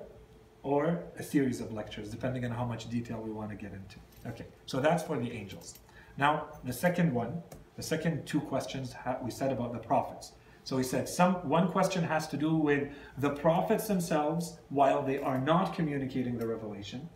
or 0.63 1.05
a 1.19 1.23
series 1.23 1.61
of 1.61 1.73
lectures, 1.73 2.09
depending 2.11 2.45
on 2.45 2.51
how 2.51 2.65
much 2.65 2.89
detail 2.89 3.21
we 3.21 3.31
want 3.31 3.51
to 3.51 3.57
get 3.57 3.73
into. 3.73 3.99
Okay, 4.27 4.47
so 4.65 4.81
that's 4.81 5.03
for 5.03 5.19
the 5.19 5.31
angels. 5.31 5.79
Now, 6.17 6.47
the 6.65 6.73
second 6.73 7.13
one, 7.13 7.43
the 7.77 7.83
second 7.83 8.27
two 8.27 8.41
questions 8.41 8.95
we 9.23 9.31
said 9.31 9.53
about 9.53 9.73
the 9.73 9.79
prophets. 9.79 10.33
So 10.65 10.79
he 10.79 10.83
said 10.83 11.09
some 11.09 11.35
one 11.49 11.71
question 11.71 12.03
has 12.05 12.27
to 12.29 12.37
do 12.37 12.57
with 12.57 12.89
the 13.19 13.31
prophets 13.31 13.87
themselves 13.87 14.59
while 14.71 15.03
they 15.03 15.19
are 15.19 15.39
not 15.39 15.75
communicating 15.75 16.39
the 16.39 16.47
revelation. 16.47 17.09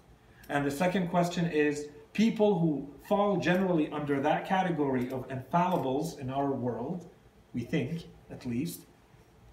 And 0.49 0.67
the 0.67 0.71
second 0.71 1.09
question 1.09 1.47
is 1.47 1.89
people 2.13 2.59
who 2.59 2.89
fall 3.09 3.37
generally 3.37 3.91
under 3.91 4.21
that 4.21 4.47
category 4.47 5.11
of 5.11 5.29
infallibles 5.29 6.19
in 6.19 6.31
our 6.31 6.51
world, 6.53 7.09
we 7.55 7.63
think 7.63 8.09
at 8.31 8.45
least, 8.45 8.83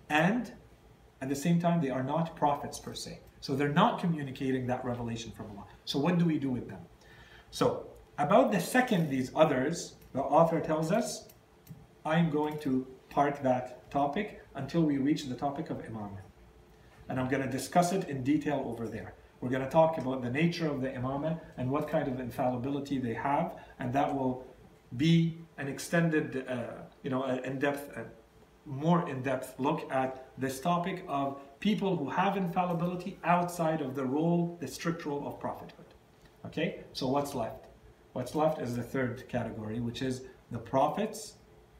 and 0.09 0.51
at 1.21 1.29
the 1.29 1.35
same 1.35 1.59
time 1.59 1.81
they 1.81 1.89
are 1.89 2.03
not 2.03 2.35
prophets 2.35 2.79
per 2.79 2.93
se. 2.93 3.19
So 3.39 3.55
they're 3.55 3.69
not 3.69 3.99
communicating 3.99 4.65
that 4.67 4.83
revelation 4.83 5.31
from 5.31 5.51
Allah. 5.51 5.65
So 5.85 5.99
what 5.99 6.17
do 6.17 6.25
we 6.25 6.39
do 6.39 6.49
with 6.49 6.67
them? 6.67 6.79
So 7.51 7.87
about 8.17 8.51
the 8.51 8.59
second, 8.59 9.09
these 9.09 9.31
others, 9.35 9.95
the 10.15 10.21
author 10.21 10.61
tells 10.61 10.91
us, 10.91 11.27
I'm 12.05 12.29
going 12.29 12.57
to 12.59 12.87
park 13.09 13.43
that 13.43 13.91
topic 13.91 14.41
until 14.55 14.81
we 14.81 14.97
reach 14.97 15.25
the 15.25 15.35
topic 15.35 15.69
of 15.69 15.77
Imamah. 15.79 16.23
And 17.09 17.19
I'm 17.19 17.27
going 17.27 17.43
to 17.43 17.49
discuss 17.49 17.91
it 17.91 18.07
in 18.07 18.23
detail 18.23 18.63
over 18.65 18.87
there. 18.87 19.13
We're 19.41 19.49
going 19.49 19.65
to 19.65 19.69
talk 19.69 19.97
about 19.97 20.21
the 20.21 20.29
nature 20.29 20.67
of 20.67 20.81
the 20.81 20.87
Imamah 20.87 21.39
and 21.57 21.69
what 21.69 21.89
kind 21.89 22.07
of 22.07 22.21
infallibility 22.21 22.97
they 22.97 23.13
have, 23.13 23.57
and 23.79 23.91
that 23.91 24.15
will 24.15 24.45
be 24.95 25.37
an 25.57 25.67
extended, 25.67 26.45
uh, 26.47 26.83
you 27.03 27.09
know, 27.09 27.25
in-depth, 27.25 27.97
uh, 27.97 28.03
more 28.65 29.07
in-depth 29.09 29.59
look 29.59 29.91
at 29.91 30.27
this 30.37 30.61
topic 30.61 31.03
of 31.09 31.41
people 31.59 31.97
who 31.97 32.09
have 32.09 32.37
infallibility 32.37 33.19
outside 33.25 33.81
of 33.81 33.95
the 33.95 34.05
role, 34.05 34.57
the 34.61 34.67
strict 34.67 35.05
role 35.05 35.27
of 35.27 35.39
prophethood. 35.41 35.85
Okay, 36.45 36.85
so 36.93 37.07
what's 37.07 37.35
left? 37.35 37.64
What's 38.15 38.33
left 38.33 38.61
is 38.61 38.77
the 38.77 38.81
third 38.81 39.27
category, 39.27 39.81
which 39.81 40.01
is 40.01 40.21
the 40.49 40.57
prophets. 40.57 41.33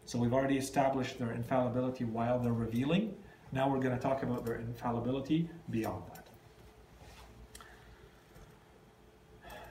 So 0.04 0.20
we've 0.20 0.34
already 0.34 0.58
established 0.58 1.18
their 1.18 1.32
infallibility 1.32 2.04
while 2.04 2.40
they're 2.40 2.52
revealing. 2.52 3.16
Now 3.54 3.70
we're 3.70 3.80
going 3.80 3.96
to 3.96 4.02
talk 4.02 4.22
about 4.22 4.46
their 4.46 4.58
infallibility 4.58 5.50
beyond 5.70 6.04
that. 6.14 6.28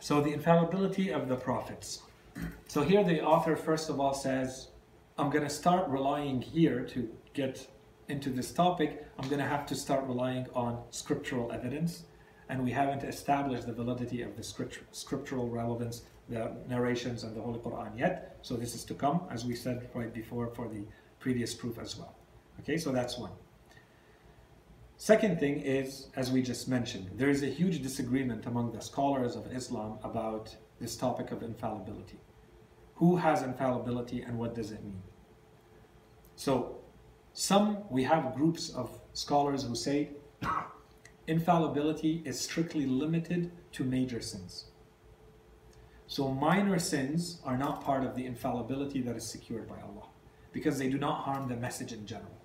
So 0.00 0.22
the 0.22 0.32
infallibility 0.32 1.10
of 1.10 1.28
the 1.28 1.36
prophets. 1.36 2.00
So 2.66 2.80
here 2.80 3.04
the 3.04 3.22
author 3.22 3.56
first 3.56 3.90
of 3.90 4.00
all 4.00 4.14
says, 4.14 4.68
I'm 5.18 5.28
going 5.28 5.44
to 5.44 5.50
start 5.50 5.86
relying 5.88 6.40
here 6.40 6.80
to 6.84 7.10
get 7.34 7.68
into 8.08 8.30
this 8.30 8.52
topic, 8.52 9.04
I'm 9.18 9.28
going 9.28 9.42
to 9.42 9.46
have 9.46 9.66
to 9.66 9.74
start 9.74 10.06
relying 10.06 10.46
on 10.54 10.82
scriptural 10.92 11.52
evidence. 11.52 12.04
And 12.48 12.64
we 12.64 12.70
haven't 12.70 13.04
established 13.04 13.66
the 13.66 13.74
validity 13.74 14.22
of 14.22 14.34
the 14.34 14.42
scriptural 14.92 15.50
relevance 15.50 16.04
the 16.28 16.52
narrations 16.68 17.22
and 17.24 17.36
the 17.36 17.40
Holy 17.40 17.58
Quran 17.58 17.98
yet. 17.98 18.38
So 18.42 18.56
this 18.56 18.74
is 18.74 18.84
to 18.84 18.94
come, 18.94 19.22
as 19.30 19.44
we 19.44 19.54
said 19.54 19.88
right 19.94 20.12
before 20.12 20.48
for 20.48 20.68
the 20.68 20.84
previous 21.20 21.54
proof 21.54 21.78
as 21.78 21.96
well. 21.96 22.14
Okay, 22.60 22.76
so 22.76 22.92
that's 22.92 23.18
one. 23.18 23.30
Second 24.96 25.40
thing 25.40 25.60
is, 25.60 26.08
as 26.16 26.30
we 26.30 26.40
just 26.40 26.68
mentioned, 26.68 27.10
there 27.16 27.28
is 27.28 27.42
a 27.42 27.46
huge 27.46 27.82
disagreement 27.82 28.46
among 28.46 28.72
the 28.72 28.80
scholars 28.80 29.36
of 29.36 29.52
Islam 29.52 29.98
about 30.02 30.54
this 30.80 30.96
topic 30.96 31.30
of 31.32 31.42
infallibility. 31.42 32.18
Who 32.96 33.16
has 33.16 33.42
infallibility 33.42 34.22
and 34.22 34.38
what 34.38 34.54
does 34.54 34.70
it 34.70 34.82
mean? 34.84 35.02
So, 36.36 36.76
some, 37.32 37.78
we 37.90 38.04
have 38.04 38.34
groups 38.34 38.70
of 38.70 39.00
scholars 39.12 39.64
who 39.64 39.74
say 39.74 40.10
infallibility 41.26 42.22
is 42.24 42.40
strictly 42.40 42.86
limited 42.86 43.50
to 43.72 43.84
major 43.84 44.20
sins. 44.20 44.66
So 46.06 46.28
minor 46.28 46.78
sins 46.78 47.40
are 47.44 47.56
not 47.56 47.82
part 47.82 48.04
of 48.04 48.14
the 48.14 48.26
infallibility 48.26 49.00
that 49.02 49.16
is 49.16 49.24
secured 49.24 49.68
by 49.68 49.76
Allah 49.80 50.08
because 50.52 50.78
they 50.78 50.88
do 50.88 50.98
not 50.98 51.24
harm 51.24 51.48
the 51.48 51.56
message 51.56 51.92
in 51.92 52.06
general. 52.06 52.40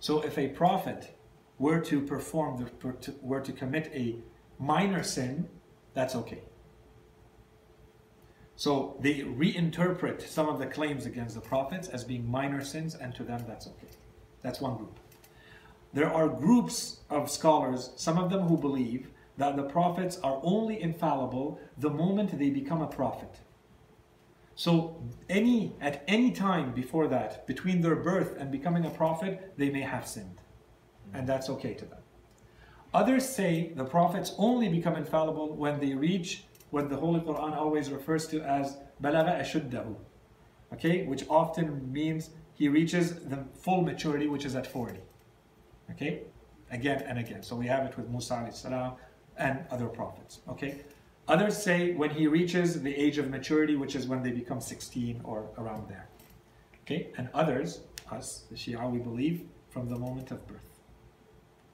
So 0.00 0.20
if 0.22 0.38
a 0.38 0.48
prophet 0.48 1.16
were 1.58 1.80
to 1.80 2.00
perform, 2.00 2.58
the, 2.58 3.14
were 3.22 3.40
to 3.40 3.52
commit 3.52 3.90
a 3.94 4.16
minor 4.58 5.02
sin, 5.02 5.48
that's 5.94 6.14
okay. 6.14 6.42
So 8.56 8.96
they 9.00 9.20
reinterpret 9.20 10.26
some 10.26 10.48
of 10.48 10.58
the 10.58 10.66
claims 10.66 11.06
against 11.06 11.34
the 11.34 11.40
prophets 11.40 11.88
as 11.88 12.04
being 12.04 12.30
minor 12.30 12.62
sins, 12.62 12.94
and 12.94 13.14
to 13.14 13.24
them 13.24 13.44
that's 13.46 13.66
okay. 13.66 13.88
That's 14.42 14.60
one 14.60 14.76
group. 14.76 15.00
There 15.92 16.12
are 16.12 16.28
groups 16.28 17.00
of 17.08 17.30
scholars, 17.30 17.90
some 17.96 18.18
of 18.18 18.30
them 18.30 18.42
who 18.42 18.56
believe 18.56 19.08
that 19.40 19.56
the 19.56 19.62
prophets 19.62 20.18
are 20.18 20.38
only 20.42 20.80
infallible 20.80 21.58
the 21.78 21.88
moment 21.88 22.38
they 22.38 22.50
become 22.50 22.82
a 22.82 22.86
prophet. 22.86 23.40
So 24.54 25.02
any 25.30 25.72
at 25.80 26.04
any 26.06 26.30
time 26.30 26.72
before 26.72 27.08
that, 27.08 27.46
between 27.46 27.80
their 27.80 27.96
birth 27.96 28.36
and 28.38 28.52
becoming 28.52 28.84
a 28.84 28.90
prophet, 28.90 29.54
they 29.56 29.70
may 29.70 29.80
have 29.80 30.06
sinned. 30.06 30.42
And 31.14 31.26
that's 31.26 31.48
okay 31.54 31.72
to 31.72 31.86
them. 31.86 32.02
Others 32.92 33.26
say 33.26 33.72
the 33.74 33.84
prophets 33.84 34.34
only 34.36 34.68
become 34.68 34.96
infallible 34.96 35.56
when 35.56 35.80
they 35.80 35.94
reach 35.94 36.44
what 36.68 36.90
the 36.90 36.96
Holy 36.96 37.20
Quran 37.20 37.56
always 37.56 37.90
refers 37.90 38.26
to 38.28 38.42
as 38.42 38.76
balagha 39.02 39.40
ashuddahu. 39.40 39.96
Okay, 40.74 41.06
which 41.06 41.24
often 41.30 41.90
means 41.90 42.30
he 42.52 42.68
reaches 42.68 43.14
the 43.32 43.38
full 43.54 43.80
maturity, 43.80 44.26
which 44.26 44.44
is 44.44 44.54
at 44.54 44.66
40. 44.66 45.00
Okay, 45.92 46.24
again 46.70 47.02
and 47.06 47.18
again. 47.18 47.42
So 47.42 47.56
we 47.56 47.66
have 47.66 47.86
it 47.86 47.96
with 47.96 48.08
Musa 48.08 48.34
alayhi 48.34 48.54
salam, 48.54 48.92
and 49.40 49.64
other 49.70 49.86
prophets. 49.86 50.40
Okay? 50.48 50.82
Others 51.26 51.60
say 51.60 51.92
when 51.94 52.10
he 52.10 52.26
reaches 52.26 52.80
the 52.80 52.94
age 52.94 53.18
of 53.18 53.30
maturity, 53.30 53.76
which 53.76 53.96
is 53.96 54.06
when 54.06 54.22
they 54.22 54.30
become 54.30 54.60
16 54.60 55.20
or 55.24 55.48
around 55.58 55.88
there. 55.88 56.08
Okay? 56.82 57.08
And 57.16 57.28
others, 57.34 57.80
us, 58.10 58.44
the 58.50 58.56
Shia, 58.56 58.90
we 58.90 58.98
believe 58.98 59.44
from 59.70 59.88
the 59.88 59.96
moment 59.96 60.30
of 60.30 60.46
birth. 60.46 60.80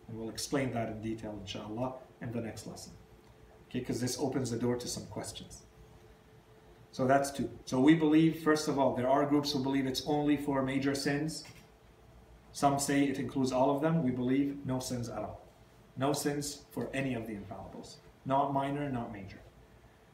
And 0.08 0.18
we'll 0.18 0.30
explain 0.30 0.72
that 0.72 0.88
in 0.88 1.02
detail, 1.02 1.36
inshallah, 1.40 1.94
in 2.22 2.32
the 2.32 2.40
next 2.40 2.66
lesson. 2.66 2.92
Okay? 3.68 3.80
Because 3.80 4.00
this 4.00 4.18
opens 4.18 4.50
the 4.50 4.58
door 4.58 4.76
to 4.76 4.86
some 4.86 5.06
questions. 5.06 5.62
So 6.92 7.06
that's 7.06 7.30
two. 7.30 7.50
So 7.64 7.80
we 7.80 7.94
believe, 7.94 8.42
first 8.42 8.68
of 8.68 8.78
all, 8.78 8.94
there 8.94 9.08
are 9.08 9.26
groups 9.26 9.52
who 9.52 9.62
believe 9.62 9.86
it's 9.86 10.06
only 10.06 10.36
for 10.36 10.62
major 10.62 10.94
sins. 10.94 11.44
Some 12.52 12.78
say 12.78 13.04
it 13.04 13.18
includes 13.18 13.52
all 13.52 13.74
of 13.74 13.82
them. 13.82 14.02
We 14.02 14.12
believe 14.12 14.64
no 14.64 14.78
sins 14.78 15.08
at 15.08 15.18
all. 15.18 15.45
No 15.97 16.12
sins 16.12 16.62
for 16.70 16.90
any 16.92 17.14
of 17.14 17.26
the 17.26 17.34
infallibles, 17.34 17.97
not 18.24 18.53
minor, 18.53 18.88
not 18.90 19.12
major. 19.12 19.40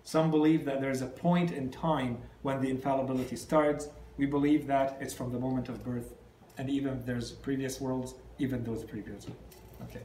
Some 0.04 0.30
believe 0.30 0.64
that 0.64 0.80
there's 0.80 1.02
a 1.02 1.06
point 1.06 1.52
in 1.52 1.70
time 1.70 2.18
when 2.42 2.60
the 2.60 2.70
infallibility 2.70 3.36
starts. 3.36 3.88
We 4.16 4.26
believe 4.26 4.66
that 4.66 4.98
it's 5.00 5.14
from 5.14 5.32
the 5.32 5.38
moment 5.38 5.68
of 5.68 5.84
birth, 5.84 6.14
and 6.58 6.68
even 6.68 6.98
if 6.98 7.06
there's 7.06 7.32
previous 7.32 7.80
worlds, 7.80 8.14
even 8.38 8.62
those 8.64 8.84
previous 8.84 9.26
worlds. 9.26 9.56
Okay. 9.82 10.02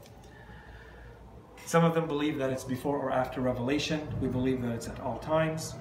Some 1.66 1.84
of 1.84 1.94
them 1.94 2.08
believe 2.08 2.38
that 2.38 2.50
it's 2.50 2.64
before 2.64 2.98
or 2.98 3.12
after 3.12 3.42
revelation. 3.42 4.08
We 4.22 4.30
believe 4.30 4.62
that 4.62 4.72
it's 4.72 4.88
at 4.88 5.00
all 5.02 5.20
times. 5.20 5.76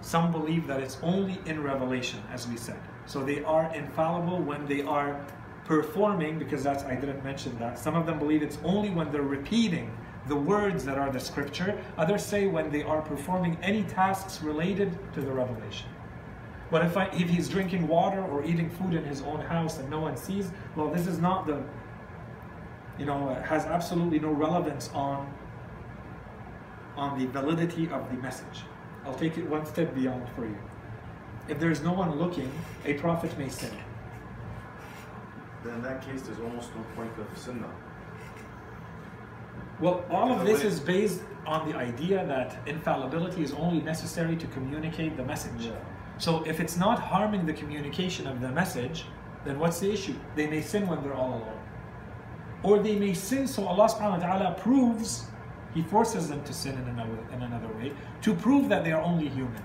Some 0.00 0.30
believe 0.30 0.66
that 0.66 0.80
it's 0.80 0.98
only 1.02 1.38
in 1.46 1.62
revelation, 1.62 2.22
as 2.30 2.46
we 2.46 2.56
said. 2.56 2.78
So 3.06 3.24
they 3.24 3.42
are 3.42 3.74
infallible 3.74 4.38
when 4.38 4.66
they 4.66 4.82
are 4.82 5.26
performing, 5.64 6.38
because 6.38 6.62
that's 6.62 6.84
I 6.84 6.94
didn't 6.94 7.24
mention 7.24 7.58
that. 7.58 7.78
Some 7.78 7.96
of 7.96 8.06
them 8.06 8.18
believe 8.18 8.42
it's 8.42 8.58
only 8.64 8.90
when 8.90 9.10
they're 9.10 9.22
repeating 9.22 9.90
the 10.26 10.36
words 10.36 10.84
that 10.84 10.98
are 10.98 11.10
the 11.10 11.20
scripture. 11.20 11.78
Others 11.98 12.24
say 12.24 12.46
when 12.46 12.70
they 12.70 12.82
are 12.82 13.02
performing 13.02 13.58
any 13.62 13.82
tasks 13.84 14.42
related 14.42 14.96
to 15.14 15.20
the 15.20 15.32
revelation. 15.32 15.88
But 16.70 16.84
if, 16.84 16.96
I, 16.96 17.06
if 17.08 17.28
he's 17.28 17.48
drinking 17.48 17.86
water 17.86 18.22
or 18.22 18.44
eating 18.44 18.70
food 18.70 18.94
in 18.94 19.04
his 19.04 19.22
own 19.22 19.40
house 19.40 19.78
and 19.78 19.88
no 19.90 20.00
one 20.00 20.16
sees, 20.16 20.50
well, 20.76 20.88
this 20.88 21.06
is 21.06 21.18
not 21.18 21.46
the, 21.46 21.62
you 22.98 23.06
know, 23.06 23.34
has 23.44 23.64
absolutely 23.66 24.18
no 24.18 24.30
relevance 24.30 24.90
on, 24.94 25.32
on 26.96 27.18
the 27.18 27.26
validity 27.26 27.88
of 27.90 28.08
the 28.10 28.16
message. 28.16 28.62
I'll 29.04 29.14
take 29.14 29.36
it 29.36 29.48
one 29.48 29.66
step 29.66 29.94
beyond 29.94 30.26
for 30.34 30.46
you. 30.46 30.56
If 31.48 31.60
there's 31.60 31.82
no 31.82 31.92
one 31.92 32.18
looking, 32.18 32.50
a 32.86 32.94
prophet 32.94 33.36
may 33.38 33.50
sin. 33.50 33.70
Then 35.64 35.74
in 35.74 35.82
that 35.82 36.04
case, 36.06 36.22
there's 36.22 36.40
almost 36.40 36.74
no 36.76 36.82
point 36.94 37.12
of 37.18 37.38
sunnah. 37.38 37.70
Well, 39.80 40.04
all 40.10 40.32
of 40.32 40.46
this 40.46 40.62
is 40.62 40.78
based 40.78 41.22
on 41.46 41.68
the 41.68 41.76
idea 41.76 42.24
that 42.26 42.56
infallibility 42.66 43.42
is 43.42 43.52
only 43.54 43.82
necessary 43.82 44.36
to 44.36 44.46
communicate 44.48 45.16
the 45.16 45.24
message. 45.24 45.70
So 46.18 46.44
if 46.46 46.60
it's 46.60 46.76
not 46.76 46.98
harming 47.00 47.44
the 47.46 47.52
communication 47.52 48.26
of 48.26 48.40
the 48.40 48.50
message, 48.50 49.06
then 49.44 49.58
what's 49.58 49.80
the 49.80 49.92
issue? 49.92 50.14
They 50.36 50.46
may 50.46 50.60
sin 50.60 50.86
when 50.86 51.02
they're 51.02 51.14
all 51.14 51.30
alone. 51.30 51.60
Or 52.62 52.78
they 52.78 52.98
may 52.98 53.14
sin 53.14 53.46
so 53.46 53.66
Allah 53.66 53.88
subhanahu 53.88 54.20
wa 54.22 54.26
ta'ala 54.26 54.54
proves, 54.58 55.26
He 55.74 55.82
forces 55.82 56.28
them 56.28 56.42
to 56.44 56.52
sin 56.52 56.78
in 56.78 56.88
another, 56.88 57.18
in 57.32 57.42
another 57.42 57.68
way, 57.74 57.92
to 58.22 58.34
prove 58.34 58.68
that 58.68 58.84
they 58.84 58.92
are 58.92 59.02
only 59.02 59.28
human. 59.28 59.62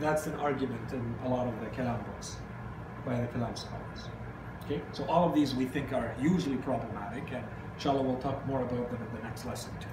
That's 0.00 0.26
an 0.26 0.34
argument 0.34 0.92
in 0.92 1.14
a 1.24 1.28
lot 1.28 1.46
of 1.46 1.60
the 1.60 1.66
Kalam 1.66 2.04
books 2.06 2.36
by 3.04 3.20
the 3.20 3.26
Kalam 3.28 3.56
scholars. 3.56 4.08
Okay, 4.66 4.82
so 4.92 5.04
all 5.04 5.28
of 5.28 5.34
these 5.34 5.54
we 5.54 5.64
think 5.64 5.92
are 5.92 6.12
hugely 6.18 6.56
problematic, 6.56 7.22
and 7.32 7.44
inshallah 7.74 8.02
we'll 8.02 8.18
talk 8.18 8.44
more 8.46 8.62
about 8.62 8.90
them 8.90 9.00
in 9.00 9.16
the 9.16 9.22
next 9.22 9.46
lesson 9.46 9.70
too. 9.80 9.86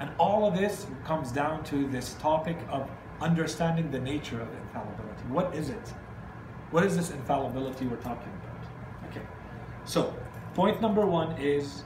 And 0.00 0.10
all 0.18 0.44
of 0.46 0.56
this 0.56 0.86
comes 1.04 1.30
down 1.30 1.62
to 1.64 1.86
this 1.86 2.14
topic 2.14 2.56
of 2.68 2.90
understanding 3.20 3.90
the 3.90 4.00
nature 4.00 4.40
of 4.40 4.48
infallibility. 4.52 5.22
What 5.28 5.54
is 5.54 5.68
it? 5.68 5.92
What 6.72 6.84
is 6.84 6.96
this 6.96 7.12
infallibility 7.12 7.86
we're 7.86 7.96
talking 7.96 8.32
about? 8.42 9.10
Okay, 9.10 9.24
so 9.84 10.12
point 10.54 10.80
number 10.80 11.06
one 11.06 11.36
is 11.38 11.84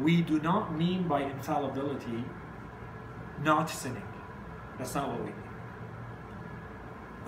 we 0.00 0.22
do 0.22 0.40
not 0.40 0.74
mean 0.74 1.06
by 1.06 1.22
infallibility 1.22 2.24
not 3.42 3.68
sinning. 3.68 4.02
That's 4.78 4.94
not 4.94 5.08
what 5.08 5.18
we 5.18 5.26
mean. 5.26 5.45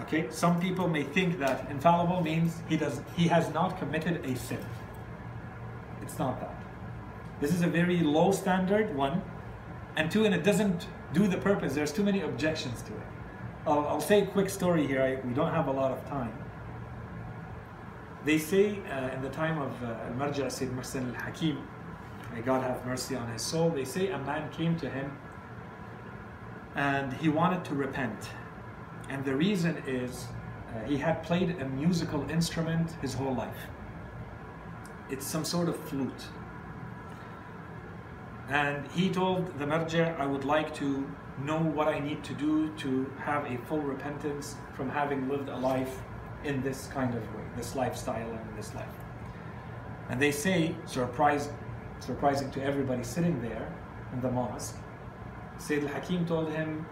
Okay, 0.03 0.26
some 0.30 0.61
people 0.61 0.88
may 0.88 1.03
think 1.03 1.38
that 1.38 1.70
infallible 1.70 2.22
means 2.22 2.62
he 2.68 2.76
does 2.76 3.01
he 3.16 3.28
has 3.28 3.53
not 3.53 3.78
committed 3.78 4.24
a 4.24 4.36
sin. 4.36 4.64
It's 6.03 6.18
not 6.18 6.40
that. 6.40 6.55
This 7.40 7.53
is 7.53 7.62
a 7.62 7.66
very 7.66 8.01
low 8.01 8.32
standard 8.32 8.94
one, 8.94 9.22
and 9.96 10.11
two, 10.11 10.24
and 10.24 10.34
it 10.34 10.44
doesn't 10.44 10.86
do 11.12 11.26
the 11.26 11.38
purpose. 11.38 11.74
There's 11.74 11.92
too 11.92 12.03
many 12.03 12.22
objections 12.22 12.82
to 12.82 12.92
it. 12.92 13.07
I'll, 13.66 13.86
I'll 13.86 14.01
say 14.01 14.22
a 14.22 14.26
quick 14.26 14.49
story 14.49 14.86
here. 14.86 15.03
I, 15.03 15.26
we 15.26 15.34
don't 15.34 15.53
have 15.53 15.68
a 15.68 15.72
lot 15.72 15.90
of 15.90 16.07
time. 16.09 16.32
They 18.24 18.38
say 18.38 18.78
uh, 18.90 19.14
in 19.14 19.22
the 19.22 19.28
time 19.30 19.61
of 19.61 19.72
uh, 19.82 19.96
Al-Marja 20.07 20.51
Sayyid 20.51 20.74
Muhsin 20.74 21.14
al-Hakim, 21.14 21.59
may 22.34 22.40
God 22.40 22.62
have 22.62 22.84
mercy 22.84 23.14
on 23.14 23.30
his 23.32 23.42
soul, 23.42 23.70
they 23.70 23.84
say 23.84 24.09
a 24.09 24.18
man 24.18 24.51
came 24.51 24.76
to 24.80 24.88
him 24.88 25.16
and 26.74 27.12
he 27.14 27.28
wanted 27.28 27.64
to 27.64 27.74
repent. 27.74 28.30
And 29.09 29.24
the 29.24 29.34
reason 29.34 29.82
is 29.86 30.26
uh, 30.74 30.86
he 30.86 30.96
had 30.98 31.22
played 31.22 31.61
a 31.61 31.68
musical 31.68 32.28
instrument 32.30 32.90
his 33.00 33.14
whole 33.14 33.34
life. 33.34 33.62
It's 35.11 35.26
some 35.26 35.44
sort 35.44 35.68
of 35.68 35.76
flute. 35.88 36.24
And 38.48 38.86
he 38.92 39.11
told 39.11 39.59
the 39.59 39.66
marja, 39.66 40.18
I 40.18 40.26
would 40.26 40.44
like 40.44 40.74
to 40.76 41.11
know 41.42 41.59
what 41.59 41.88
I 41.88 41.98
need 42.00 42.24
to 42.24 42.34
do 42.34 42.70
to 42.76 43.11
have 43.18 43.44
a 43.44 43.56
full 43.66 43.80
repentance 43.80 44.56
from 44.74 44.88
having 44.90 45.28
lived 45.28 45.48
a 45.48 45.56
life 45.56 45.98
in 46.44 46.62
this 46.62 46.88
kind 46.88 47.14
of 47.14 47.22
way, 47.34 47.42
this 47.56 47.74
lifestyle 47.74 48.30
and 48.30 48.59
this 48.59 48.74
life. 48.74 48.86
And 50.09 50.20
they 50.20 50.30
say, 50.30 50.74
surprise, 50.86 51.50
surprising 52.00 52.50
to 52.52 52.62
everybody 52.62 53.04
sitting 53.04 53.40
there 53.42 53.72
in 54.12 54.20
the 54.20 54.30
mosque, 54.30 54.76
Sayyid 55.59 55.84
al-Hakim 55.84 56.26
told 56.26 56.50
him, 56.50 56.86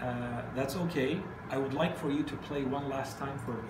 uh, 0.00 0.42
that's 0.54 0.76
okay, 0.76 1.20
I 1.54 1.56
would 1.56 1.72
like 1.72 1.96
for 1.96 2.10
you 2.10 2.24
to 2.24 2.36
play 2.48 2.64
one 2.64 2.88
last 2.88 3.16
time 3.16 3.38
for 3.44 3.52
me. 3.52 3.68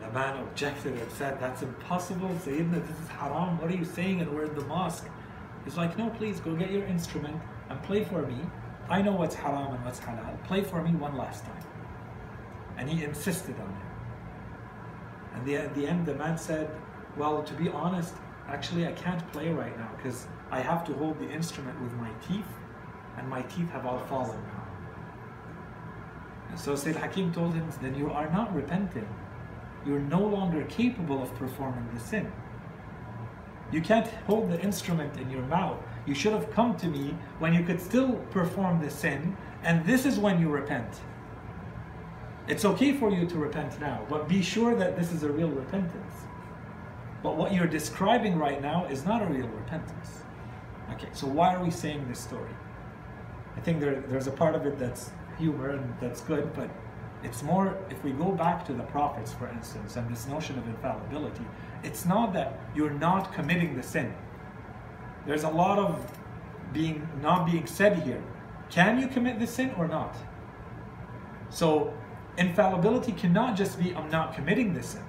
The 0.00 0.12
man 0.12 0.40
objected 0.44 0.96
and 0.96 1.10
said, 1.10 1.40
that's 1.40 1.62
impossible, 1.62 2.28
Sayyidina, 2.28 2.86
this 2.86 2.96
is 3.00 3.08
haram, 3.08 3.58
what 3.60 3.68
are 3.68 3.74
you 3.74 3.84
saying 3.84 4.20
and 4.20 4.32
we're 4.32 4.44
in 4.44 4.54
the 4.54 4.64
mosque? 4.66 5.08
He's 5.64 5.76
like, 5.76 5.98
no, 5.98 6.08
please 6.10 6.38
go 6.38 6.54
get 6.54 6.70
your 6.70 6.84
instrument 6.84 7.42
and 7.68 7.82
play 7.82 8.04
for 8.04 8.22
me. 8.22 8.38
I 8.88 9.02
know 9.02 9.10
what's 9.10 9.34
haram 9.34 9.74
and 9.74 9.84
what's 9.84 9.98
halal. 9.98 10.40
Play 10.44 10.62
for 10.62 10.80
me 10.84 10.92
one 10.92 11.16
last 11.16 11.44
time. 11.44 11.64
And 12.76 12.88
he 12.88 13.02
insisted 13.02 13.56
on 13.58 13.68
it. 13.68 15.34
And 15.34 15.44
the, 15.44 15.56
at 15.56 15.74
the 15.74 15.84
end, 15.84 16.06
the 16.06 16.14
man 16.14 16.38
said, 16.38 16.70
well, 17.16 17.42
to 17.42 17.54
be 17.54 17.70
honest, 17.70 18.14
actually 18.46 18.86
I 18.86 18.92
can't 18.92 19.32
play 19.32 19.48
right 19.48 19.76
now 19.76 19.90
because 19.96 20.28
I 20.52 20.60
have 20.60 20.84
to 20.84 20.92
hold 20.92 21.18
the 21.18 21.28
instrument 21.28 21.82
with 21.82 21.92
my 21.94 22.10
teeth 22.28 22.52
and 23.16 23.28
my 23.28 23.42
teeth 23.42 23.70
have 23.70 23.84
all 23.84 23.98
fallen 23.98 24.40
now. 24.54 24.67
And 26.50 26.58
so 26.58 26.74
Sayyid 26.74 26.96
Hakim 26.96 27.32
told 27.32 27.54
him, 27.54 27.68
then 27.80 27.94
you 27.94 28.10
are 28.10 28.30
not 28.30 28.54
repenting. 28.54 29.08
You're 29.86 30.00
no 30.00 30.20
longer 30.20 30.64
capable 30.64 31.22
of 31.22 31.34
performing 31.34 31.88
the 31.94 32.00
sin. 32.00 32.30
You 33.70 33.80
can't 33.82 34.06
hold 34.26 34.50
the 34.50 34.60
instrument 34.60 35.16
in 35.18 35.30
your 35.30 35.42
mouth. 35.42 35.78
You 36.06 36.14
should 36.14 36.32
have 36.32 36.50
come 36.52 36.76
to 36.78 36.86
me 36.86 37.14
when 37.38 37.52
you 37.52 37.62
could 37.62 37.80
still 37.80 38.14
perform 38.30 38.80
the 38.82 38.90
sin, 38.90 39.36
and 39.62 39.84
this 39.84 40.06
is 40.06 40.18
when 40.18 40.40
you 40.40 40.48
repent. 40.48 41.00
It's 42.46 42.64
okay 42.64 42.94
for 42.94 43.10
you 43.10 43.26
to 43.26 43.36
repent 43.36 43.78
now, 43.78 44.06
but 44.08 44.26
be 44.26 44.40
sure 44.40 44.74
that 44.74 44.96
this 44.96 45.12
is 45.12 45.22
a 45.22 45.30
real 45.30 45.50
repentance. 45.50 46.14
But 47.22 47.36
what 47.36 47.52
you're 47.52 47.66
describing 47.66 48.38
right 48.38 48.62
now 48.62 48.86
is 48.86 49.04
not 49.04 49.22
a 49.22 49.26
real 49.26 49.48
repentance. 49.48 50.22
Okay, 50.92 51.08
so 51.12 51.26
why 51.26 51.54
are 51.54 51.62
we 51.62 51.70
saying 51.70 52.08
this 52.08 52.20
story? 52.20 52.50
I 53.56 53.60
think 53.60 53.80
there, 53.80 54.00
there's 54.00 54.28
a 54.28 54.32
part 54.32 54.54
of 54.54 54.64
it 54.64 54.78
that's 54.78 55.10
humor 55.38 55.70
and 55.70 55.94
that's 56.00 56.20
good, 56.20 56.52
but 56.54 56.68
it's 57.22 57.42
more, 57.42 57.76
if 57.90 58.02
we 58.04 58.12
go 58.12 58.30
back 58.32 58.64
to 58.66 58.72
the 58.72 58.84
prophets, 58.84 59.32
for 59.32 59.48
instance, 59.48 59.96
and 59.96 60.08
this 60.10 60.26
notion 60.28 60.58
of 60.58 60.66
infallibility, 60.68 61.44
it's 61.82 62.04
not 62.04 62.32
that 62.34 62.60
you're 62.74 62.90
not 62.90 63.32
committing 63.32 63.76
the 63.76 63.82
sin. 63.82 64.14
There's 65.26 65.44
a 65.44 65.50
lot 65.50 65.78
of 65.78 66.10
being 66.72 67.08
not 67.22 67.46
being 67.46 67.66
said 67.66 68.02
here. 68.02 68.22
Can 68.70 69.00
you 69.00 69.08
commit 69.08 69.38
the 69.38 69.46
sin 69.46 69.72
or 69.78 69.88
not? 69.88 70.14
So 71.50 71.92
infallibility 72.36 73.12
cannot 73.12 73.56
just 73.56 73.78
be 73.78 73.94
I'm 73.94 74.10
not 74.10 74.34
committing 74.34 74.74
the 74.74 74.82
sin. 74.82 75.02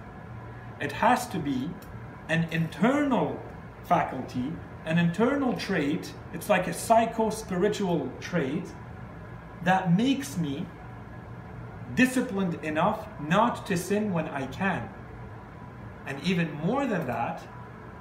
It 0.80 0.92
has 0.94 1.28
to 1.28 1.40
be 1.40 1.70
an 2.30 2.48
internal 2.52 3.40
faculty, 3.84 4.54
an 4.86 4.98
internal 4.98 5.54
trait. 5.54 6.14
It's 6.34 6.50
like 6.50 6.68
a 6.68 6.74
psycho-spiritual 6.74 8.12
trait 8.20 8.66
that 9.64 9.96
makes 9.96 10.38
me 10.38 10.66
disciplined 11.96 12.56
enough 12.64 13.08
not 13.28 13.66
to 13.68 13.78
sin 13.78 14.14
when 14.14 14.28
I 14.30 14.46
can. 14.48 14.90
And 16.06 16.22
even 16.24 16.52
more 16.54 16.86
than 16.86 17.06
that, 17.08 17.42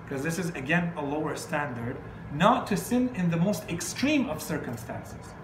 because 0.05 0.23
this 0.23 0.39
is 0.39 0.51
again 0.51 0.93
a 0.97 1.03
lower 1.03 1.37
standard, 1.37 1.97
not 2.33 2.67
to 2.69 2.77
sin 2.77 3.11
in 3.15 3.31
the 3.31 3.37
most 3.37 3.69
extreme 3.69 4.29
of 4.29 4.43
circumstances. 4.43 5.35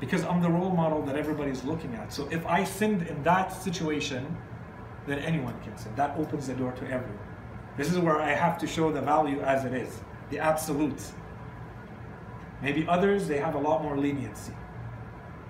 Because 0.00 0.24
I'm 0.24 0.42
the 0.42 0.50
role 0.50 0.70
model 0.70 1.02
that 1.02 1.16
everybody's 1.16 1.64
looking 1.64 1.94
at. 1.94 2.12
So 2.12 2.28
if 2.30 2.44
I 2.46 2.64
sinned 2.64 3.06
in 3.06 3.22
that 3.22 3.52
situation, 3.52 4.36
then 5.06 5.18
anyone 5.20 5.58
can 5.62 5.76
sin. 5.78 5.92
That 5.96 6.16
opens 6.18 6.46
the 6.46 6.54
door 6.54 6.72
to 6.72 6.84
everyone. 6.84 7.18
This 7.76 7.90
is 7.90 7.98
where 7.98 8.20
I 8.20 8.30
have 8.30 8.58
to 8.58 8.66
show 8.66 8.92
the 8.92 9.00
value 9.00 9.40
as 9.40 9.64
it 9.64 9.72
is, 9.72 10.00
the 10.30 10.38
absolutes. 10.38 11.12
Maybe 12.62 12.86
others, 12.86 13.26
they 13.26 13.38
have 13.38 13.54
a 13.54 13.58
lot 13.58 13.82
more 13.82 13.96
leniency 13.96 14.52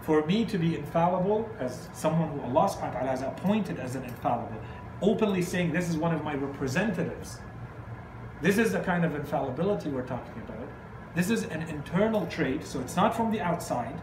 for 0.05 0.25
me 0.27 0.45
to 0.45 0.59
be 0.59 0.77
infallible 0.77 1.49
as 1.59 1.89
someone 1.95 2.29
who 2.29 2.41
Allah 2.43 2.69
subhanahu 2.69 2.95
wa 2.95 3.01
ta'ala 3.01 3.09
has 3.09 3.23
appointed 3.23 3.79
as 3.79 3.95
an 3.95 4.05
infallible, 4.05 4.61
openly 5.01 5.41
saying 5.41 5.73
this 5.73 5.89
is 5.89 5.97
one 5.97 6.15
of 6.15 6.23
my 6.23 6.35
representatives. 6.35 7.39
This 8.43 8.59
is 8.59 8.73
the 8.73 8.81
kind 8.81 9.05
of 9.05 9.15
infallibility 9.15 9.89
we're 9.89 10.07
talking 10.07 10.43
about. 10.43 10.69
This 11.15 11.31
is 11.31 11.45
an 11.45 11.63
internal 11.63 12.27
trait, 12.27 12.67
so 12.67 12.81
it's 12.81 12.97
not 12.97 13.17
from 13.17 13.31
the 13.31 13.41
outside. 13.41 13.99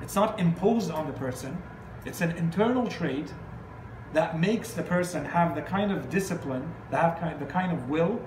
It's 0.00 0.14
not 0.14 0.40
imposed 0.40 0.90
on 0.90 1.06
the 1.06 1.12
person. 1.12 1.60
It's 2.06 2.22
an 2.22 2.30
internal 2.38 2.86
trait 2.86 3.34
that 4.14 4.40
makes 4.40 4.72
the 4.72 4.82
person 4.82 5.24
have 5.26 5.54
the 5.54 5.62
kind 5.62 5.92
of 5.92 6.08
discipline, 6.08 6.72
have 6.90 7.38
the 7.38 7.44
kind 7.46 7.72
of 7.72 7.90
will 7.90 8.18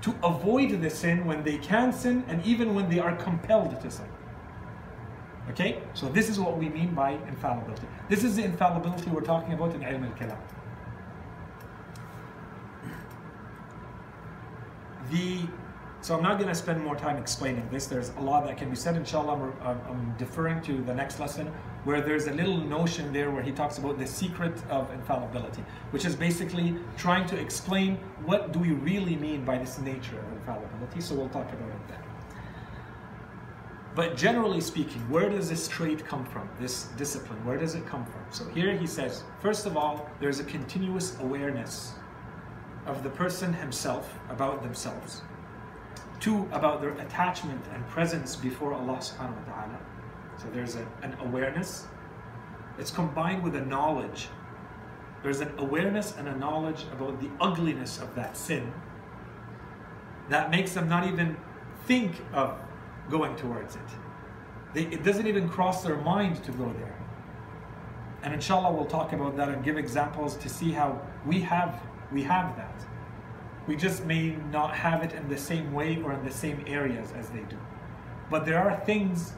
to 0.00 0.14
avoid 0.24 0.80
the 0.80 0.90
sin 0.90 1.24
when 1.24 1.44
they 1.44 1.58
can 1.58 1.92
sin 1.92 2.24
and 2.26 2.44
even 2.44 2.74
when 2.74 2.88
they 2.88 2.98
are 2.98 3.14
compelled 3.16 3.80
to 3.80 3.90
sin. 3.90 4.06
Okay? 5.50 5.80
So 5.94 6.08
this 6.08 6.28
is 6.28 6.38
what 6.38 6.58
we 6.58 6.68
mean 6.68 6.94
by 6.94 7.12
infallibility. 7.28 7.86
This 8.08 8.24
is 8.24 8.36
the 8.36 8.44
infallibility 8.44 9.10
we're 9.10 9.20
talking 9.20 9.52
about 9.54 9.74
in 9.74 9.80
Ilm 9.80 10.04
al-Kalam. 10.04 10.38
The 15.10 15.48
So 16.00 16.14
I'm 16.16 16.22
not 16.22 16.38
going 16.38 16.48
to 16.48 16.54
spend 16.54 16.84
more 16.84 16.94
time 16.94 17.16
explaining 17.16 17.66
this. 17.70 17.86
There's 17.86 18.10
a 18.18 18.20
lot 18.20 18.46
that 18.46 18.56
can 18.56 18.70
be 18.70 18.76
said. 18.76 18.94
Inshallah, 18.96 19.52
I'm, 19.62 19.80
I'm- 19.88 20.14
deferring 20.18 20.60
to 20.62 20.82
the 20.82 20.94
next 20.94 21.18
lesson 21.18 21.46
where 21.84 22.00
there's 22.00 22.26
a 22.26 22.32
little 22.32 22.58
notion 22.58 23.12
there 23.12 23.30
where 23.30 23.42
he 23.42 23.52
talks 23.52 23.78
about 23.78 23.98
the 23.98 24.06
secret 24.06 24.56
of 24.68 24.90
infallibility, 24.92 25.64
which 25.92 26.04
is 26.04 26.14
basically 26.14 26.76
trying 26.96 27.26
to 27.26 27.36
explain 27.38 27.96
what 28.24 28.52
do 28.52 28.58
we 28.58 28.72
really 28.72 29.16
mean 29.16 29.44
by 29.44 29.56
this 29.58 29.78
nature 29.78 30.18
of 30.18 30.32
infallibility. 30.32 31.00
So 31.00 31.14
we'll 31.14 31.28
talk 31.30 31.50
about 31.52 31.68
it 31.68 31.88
then. 31.88 32.07
But 33.98 34.16
generally 34.16 34.60
speaking, 34.60 35.00
where 35.10 35.28
does 35.28 35.48
this 35.48 35.66
trait 35.66 36.06
come 36.06 36.24
from? 36.24 36.48
This 36.60 36.84
discipline, 36.96 37.44
where 37.44 37.56
does 37.56 37.74
it 37.74 37.84
come 37.84 38.04
from? 38.04 38.20
So 38.30 38.48
here 38.50 38.76
he 38.76 38.86
says, 38.86 39.24
first 39.40 39.66
of 39.66 39.76
all, 39.76 40.08
there's 40.20 40.38
a 40.38 40.44
continuous 40.44 41.16
awareness 41.18 41.94
of 42.86 43.02
the 43.02 43.10
person 43.10 43.52
himself 43.52 44.16
about 44.30 44.62
themselves. 44.62 45.22
Two, 46.20 46.48
about 46.52 46.80
their 46.80 46.92
attachment 46.92 47.60
and 47.74 47.84
presence 47.88 48.36
before 48.36 48.72
Allah 48.72 48.98
subhanahu 48.98 49.48
wa 49.48 49.52
ta'ala. 49.52 49.78
So 50.40 50.46
there's 50.54 50.76
a, 50.76 50.86
an 51.02 51.16
awareness. 51.18 51.88
It's 52.78 52.92
combined 52.92 53.42
with 53.42 53.56
a 53.56 53.62
knowledge. 53.62 54.28
There's 55.24 55.40
an 55.40 55.52
awareness 55.58 56.14
and 56.16 56.28
a 56.28 56.36
knowledge 56.36 56.84
about 56.92 57.20
the 57.20 57.30
ugliness 57.40 57.98
of 57.98 58.14
that 58.14 58.36
sin 58.36 58.72
that 60.28 60.52
makes 60.52 60.72
them 60.72 60.88
not 60.88 61.04
even 61.08 61.36
think 61.86 62.22
of 62.32 62.60
going 63.10 63.36
towards 63.36 63.76
it. 63.76 63.82
They, 64.74 64.82
it 64.84 65.02
doesn't 65.02 65.26
even 65.26 65.48
cross 65.48 65.82
their 65.82 65.96
mind 65.96 66.42
to 66.44 66.52
go 66.52 66.72
there. 66.78 66.94
And 68.22 68.34
inshallah 68.34 68.74
we'll 68.74 68.86
talk 68.86 69.12
about 69.12 69.36
that 69.36 69.48
and 69.48 69.64
give 69.64 69.78
examples 69.78 70.36
to 70.36 70.48
see 70.48 70.72
how 70.72 71.00
we 71.26 71.40
have 71.40 71.80
we 72.10 72.22
have 72.22 72.56
that. 72.56 72.84
We 73.66 73.76
just 73.76 74.04
may 74.06 74.30
not 74.50 74.74
have 74.74 75.02
it 75.02 75.12
in 75.12 75.28
the 75.28 75.36
same 75.36 75.72
way 75.72 76.00
or 76.02 76.12
in 76.14 76.24
the 76.24 76.30
same 76.30 76.64
areas 76.66 77.12
as 77.12 77.28
they 77.28 77.42
do. 77.42 77.58
But 78.30 78.46
there 78.46 78.58
are 78.58 78.80
things 78.84 79.34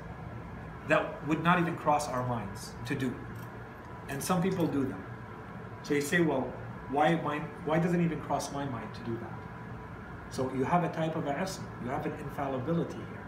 that 0.89 1.27
would 1.27 1.43
not 1.43 1.59
even 1.59 1.77
cross 1.77 2.09
our 2.09 2.27
minds 2.27 2.73
to 2.87 2.95
do. 2.95 3.15
And 4.09 4.23
some 4.23 4.41
people 4.43 4.67
do 4.67 4.85
them. 4.85 5.05
So 5.83 5.95
you 5.95 6.01
say, 6.01 6.21
well, 6.21 6.53
why, 6.91 7.15
why, 7.17 7.39
why 7.65 7.79
doesn't 7.79 8.01
it 8.01 8.05
even 8.05 8.21
cross 8.21 8.53
my 8.53 8.65
mind 8.65 8.93
to 8.95 9.01
do 9.01 9.17
that? 9.19 9.33
So 10.31 10.53
you 10.55 10.65
have 10.65 10.85
a 10.85 10.89
type 10.91 11.17
of 11.17 11.25
isma, 11.25 11.65
you 11.85 11.91
have 11.91 12.07
an 12.07 12.13
infallibility 12.21 12.95
here. 12.95 13.20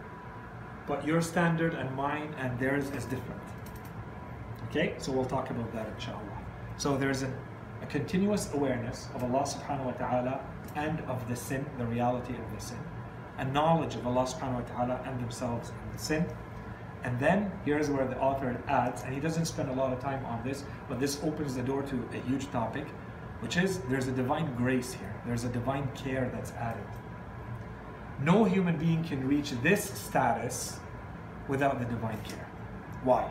But 0.87 1.05
your 1.05 1.21
standard 1.21 1.73
and 1.73 1.93
mine 1.95 2.33
and 2.37 2.57
theirs 2.59 2.89
is 2.91 3.05
different. 3.05 3.41
Okay, 4.69 4.95
so 4.97 5.11
we'll 5.11 5.25
talk 5.25 5.49
about 5.49 5.71
that 5.73 5.87
inshallah. 5.95 6.19
So 6.77 6.97
there's 6.97 7.23
a, 7.23 7.31
a 7.81 7.85
continuous 7.85 8.53
awareness 8.53 9.07
of 9.13 9.23
Allah 9.23 9.43
subhanahu 9.43 9.85
wa 9.85 9.91
ta'ala 9.91 10.41
and 10.75 10.99
of 11.01 11.27
the 11.29 11.35
sin, 11.35 11.65
the 11.77 11.85
reality 11.85 12.33
of 12.33 12.55
the 12.55 12.59
sin, 12.59 12.79
a 13.37 13.45
knowledge 13.45 13.95
of 13.95 14.07
Allah 14.07 14.23
subhanahu 14.25 14.67
wa 14.67 14.75
ta'ala 14.75 15.01
and 15.05 15.19
themselves 15.21 15.69
and 15.69 15.93
the 15.93 16.03
sin. 16.03 16.25
And 17.03 17.19
then 17.19 17.51
here's 17.65 17.89
where 17.89 18.07
the 18.07 18.17
author 18.19 18.57
adds, 18.67 19.03
and 19.03 19.13
he 19.13 19.19
doesn't 19.19 19.45
spend 19.45 19.69
a 19.69 19.73
lot 19.73 19.93
of 19.93 19.99
time 19.99 20.25
on 20.25 20.41
this, 20.43 20.63
but 20.89 20.99
this 20.99 21.21
opens 21.23 21.55
the 21.55 21.61
door 21.61 21.83
to 21.83 22.09
a 22.13 22.19
huge 22.27 22.49
topic, 22.51 22.87
which 23.41 23.57
is 23.57 23.79
there's 23.89 24.07
a 24.07 24.11
divine 24.11 24.55
grace 24.55 24.93
here. 24.93 25.13
There's 25.25 25.43
a 25.43 25.49
divine 25.49 25.87
care 25.93 26.29
that's 26.33 26.51
added. 26.53 26.85
No 28.21 28.43
human 28.43 28.77
being 28.77 29.03
can 29.03 29.27
reach 29.27 29.51
this 29.61 29.83
status 29.83 30.79
without 31.47 31.79
the 31.79 31.85
divine 31.85 32.21
care. 32.23 32.47
Why? 33.03 33.29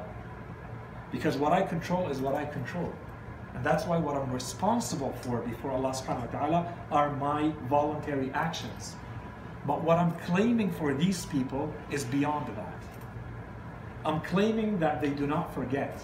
Because 1.10 1.36
what 1.36 1.52
I 1.52 1.62
control 1.62 2.08
is 2.08 2.20
what 2.20 2.34
I 2.34 2.44
control. 2.44 2.92
And 3.54 3.64
that's 3.64 3.84
why 3.86 3.98
what 3.98 4.16
I'm 4.16 4.32
responsible 4.32 5.12
for 5.20 5.40
before 5.40 5.70
Allah 5.70 5.90
subhanahu 5.90 6.32
wa 6.32 6.38
ta'ala 6.38 6.74
are 6.90 7.14
my 7.16 7.52
voluntary 7.68 8.30
actions. 8.32 8.96
But 9.66 9.82
what 9.82 9.98
I'm 9.98 10.12
claiming 10.26 10.72
for 10.72 10.94
these 10.94 11.26
people 11.26 11.72
is 11.90 12.04
beyond 12.04 12.48
that. 12.56 12.82
I'm 14.04 14.20
claiming 14.22 14.78
that 14.80 15.00
they 15.00 15.10
do 15.10 15.26
not 15.26 15.54
forget. 15.54 16.02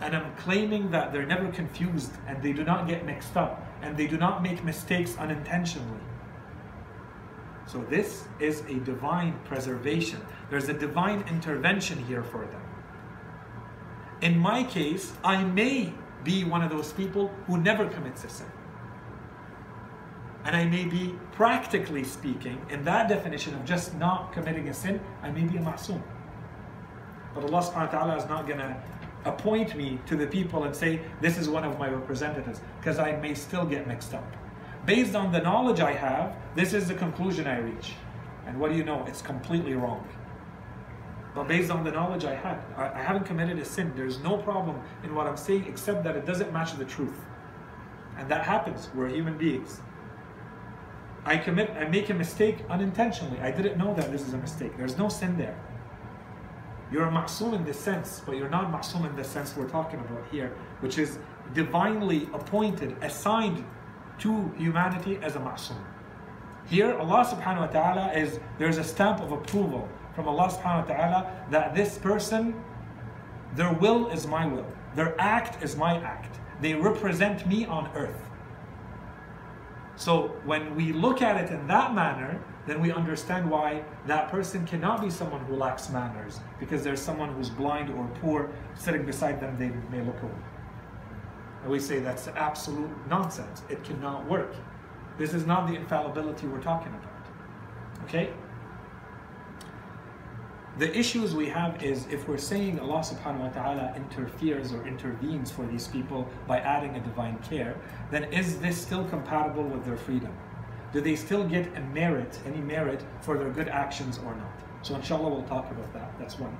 And 0.00 0.14
I'm 0.14 0.34
claiming 0.36 0.90
that 0.90 1.12
they're 1.12 1.26
never 1.26 1.50
confused 1.50 2.12
and 2.28 2.42
they 2.42 2.52
do 2.52 2.62
not 2.62 2.86
get 2.86 3.04
mixed 3.04 3.36
up 3.36 3.66
and 3.82 3.96
they 3.96 4.06
do 4.06 4.16
not 4.16 4.42
make 4.42 4.62
mistakes 4.62 5.16
unintentionally. 5.18 6.03
So 7.66 7.78
this 7.88 8.26
is 8.40 8.60
a 8.68 8.74
divine 8.80 9.38
preservation. 9.44 10.20
There's 10.50 10.68
a 10.68 10.74
divine 10.74 11.24
intervention 11.28 11.98
here 12.04 12.22
for 12.22 12.46
them. 12.46 12.60
In 14.20 14.38
my 14.38 14.64
case, 14.64 15.12
I 15.24 15.44
may 15.44 15.92
be 16.22 16.44
one 16.44 16.62
of 16.62 16.70
those 16.70 16.92
people 16.92 17.30
who 17.46 17.58
never 17.58 17.86
commits 17.86 18.24
a 18.24 18.28
sin. 18.28 18.46
And 20.44 20.54
I 20.54 20.66
may 20.66 20.84
be, 20.84 21.14
practically 21.32 22.04
speaking, 22.04 22.64
in 22.68 22.84
that 22.84 23.08
definition 23.08 23.54
of 23.54 23.64
just 23.64 23.94
not 23.94 24.32
committing 24.32 24.68
a 24.68 24.74
sin, 24.74 25.00
I 25.22 25.30
may 25.30 25.42
be 25.42 25.56
a 25.56 25.60
ma'soom. 25.60 26.02
But 27.34 27.44
Allah 27.44 27.62
subhanahu 27.62 27.92
wa 27.92 27.98
ta'ala 27.98 28.16
is 28.16 28.28
not 28.28 28.46
going 28.46 28.60
to 28.60 28.76
appoint 29.24 29.74
me 29.74 29.98
to 30.06 30.16
the 30.16 30.26
people 30.26 30.64
and 30.64 30.76
say, 30.76 31.00
this 31.22 31.38
is 31.38 31.48
one 31.48 31.64
of 31.64 31.78
my 31.78 31.88
representatives, 31.88 32.60
because 32.78 32.98
I 32.98 33.16
may 33.16 33.34
still 33.34 33.64
get 33.64 33.86
mixed 33.86 34.12
up. 34.12 34.36
Based 34.86 35.14
on 35.14 35.32
the 35.32 35.40
knowledge 35.40 35.80
I 35.80 35.92
have, 35.92 36.36
this 36.54 36.74
is 36.74 36.88
the 36.88 36.94
conclusion 36.94 37.46
I 37.46 37.58
reach. 37.58 37.94
And 38.46 38.60
what 38.60 38.70
do 38.70 38.76
you 38.76 38.84
know? 38.84 39.04
It's 39.06 39.22
completely 39.22 39.74
wrong. 39.74 40.06
But 41.34 41.48
based 41.48 41.70
on 41.70 41.82
the 41.82 41.90
knowledge 41.90 42.24
I 42.24 42.34
had, 42.34 42.58
I 42.76 43.02
haven't 43.02 43.24
committed 43.24 43.58
a 43.58 43.64
sin. 43.64 43.92
There's 43.96 44.20
no 44.20 44.36
problem 44.36 44.80
in 45.02 45.14
what 45.14 45.26
I'm 45.26 45.36
saying 45.36 45.64
except 45.66 46.04
that 46.04 46.16
it 46.16 46.26
doesn't 46.26 46.52
match 46.52 46.76
the 46.76 46.84
truth. 46.84 47.18
And 48.16 48.28
that 48.30 48.44
happens. 48.44 48.88
We're 48.94 49.08
human 49.08 49.36
beings. 49.36 49.80
I 51.24 51.38
commit, 51.38 51.70
I 51.70 51.88
make 51.88 52.10
a 52.10 52.14
mistake 52.14 52.58
unintentionally. 52.68 53.40
I 53.40 53.50
didn't 53.50 53.78
know 53.78 53.94
that 53.94 54.12
this 54.12 54.20
is 54.20 54.34
a 54.34 54.38
mistake. 54.38 54.76
There's 54.76 54.98
no 54.98 55.08
sin 55.08 55.36
there. 55.38 55.58
You're 56.92 57.08
a 57.08 57.10
ma'soom 57.10 57.54
in 57.54 57.64
this 57.64 57.80
sense, 57.80 58.22
but 58.24 58.36
you're 58.36 58.50
not 58.50 58.70
ma'soom 58.70 59.08
in 59.08 59.16
the 59.16 59.24
sense 59.24 59.56
we're 59.56 59.68
talking 59.68 59.98
about 60.00 60.24
here, 60.30 60.54
which 60.80 60.98
is 60.98 61.18
divinely 61.54 62.28
appointed, 62.34 62.94
assigned 63.02 63.64
to 64.24 64.50
humanity 64.56 65.18
as 65.20 65.36
a 65.36 65.38
ma'soom. 65.38 65.76
Here, 66.66 66.96
Allah 66.96 67.26
subhanahu 67.26 67.60
wa 67.60 67.66
ta'ala 67.66 68.12
is, 68.14 68.40
there's 68.58 68.78
a 68.78 68.84
stamp 68.84 69.20
of 69.20 69.32
approval 69.32 69.86
from 70.14 70.26
Allah 70.26 70.48
subhanahu 70.48 70.88
wa 70.88 70.94
ta'ala 70.94 71.46
that 71.50 71.74
this 71.74 71.98
person, 71.98 72.54
their 73.54 73.74
will 73.74 74.08
is 74.08 74.26
my 74.26 74.46
will, 74.46 74.66
their 74.94 75.14
act 75.20 75.62
is 75.62 75.76
my 75.76 75.98
act. 75.98 76.40
They 76.62 76.74
represent 76.74 77.46
me 77.46 77.66
on 77.66 77.90
earth. 77.94 78.30
So 79.96 80.28
when 80.46 80.74
we 80.74 80.94
look 80.94 81.20
at 81.20 81.36
it 81.36 81.52
in 81.52 81.66
that 81.66 81.94
manner, 81.94 82.40
then 82.66 82.80
we 82.80 82.92
understand 82.92 83.50
why 83.50 83.84
that 84.06 84.30
person 84.30 84.64
cannot 84.64 85.02
be 85.02 85.10
someone 85.10 85.44
who 85.44 85.54
lacks 85.54 85.90
manners 85.90 86.40
because 86.58 86.82
there's 86.82 87.02
someone 87.02 87.34
who's 87.34 87.50
blind 87.50 87.90
or 87.90 88.08
poor 88.22 88.48
sitting 88.74 89.04
beside 89.04 89.38
them, 89.38 89.58
they 89.58 89.68
may 89.94 90.02
look 90.02 90.22
away. 90.22 90.32
And 91.64 91.72
we 91.72 91.80
say 91.80 91.98
that's 91.98 92.28
absolute 92.28 92.90
nonsense. 93.08 93.62
It 93.70 93.82
cannot 93.84 94.28
work. 94.28 94.54
This 95.16 95.32
is 95.32 95.46
not 95.46 95.66
the 95.66 95.74
infallibility 95.74 96.46
we're 96.46 96.60
talking 96.60 96.92
about. 96.92 97.26
Okay? 98.04 98.34
The 100.76 100.94
issues 100.94 101.34
we 101.34 101.48
have 101.48 101.82
is 101.82 102.06
if 102.08 102.28
we're 102.28 102.36
saying 102.36 102.80
Allah 102.80 103.00
subhanahu 103.00 103.38
wa 103.38 103.48
ta'ala 103.48 103.94
interferes 103.96 104.74
or 104.74 104.86
intervenes 104.86 105.50
for 105.50 105.64
these 105.64 105.88
people 105.88 106.28
by 106.46 106.58
adding 106.58 106.96
a 106.96 107.00
divine 107.00 107.38
care, 107.38 107.76
then 108.10 108.24
is 108.24 108.58
this 108.58 108.76
still 108.76 109.04
compatible 109.06 109.62
with 109.62 109.86
their 109.86 109.96
freedom? 109.96 110.36
Do 110.92 111.00
they 111.00 111.16
still 111.16 111.44
get 111.44 111.74
a 111.78 111.80
merit, 111.80 112.38
any 112.44 112.60
merit 112.60 113.02
for 113.22 113.38
their 113.38 113.50
good 113.50 113.68
actions 113.68 114.18
or 114.18 114.34
not? 114.34 114.52
So 114.82 114.96
inshallah 114.96 115.30
we'll 115.30 115.44
talk 115.44 115.70
about 115.70 115.90
that. 115.94 116.12
That's 116.18 116.38
one. 116.38 116.58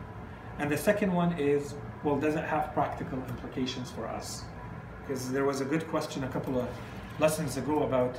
And 0.59 0.71
the 0.71 0.79
second 0.79 1.13
one 1.13 1.37
is, 1.39 1.75
well, 2.05 2.17
does 2.17 2.37
it 2.37 2.45
have 2.45 2.73
practical 2.73 3.19
implications 3.19 3.91
for 3.91 4.07
us? 4.07 4.45
Because 5.07 5.31
there 5.31 5.45
was 5.45 5.61
a 5.61 5.65
good 5.65 5.87
question 5.89 6.25
a 6.25 6.29
couple 6.29 6.59
of 6.59 6.69
lessons 7.19 7.57
ago 7.57 7.83
about 7.83 8.17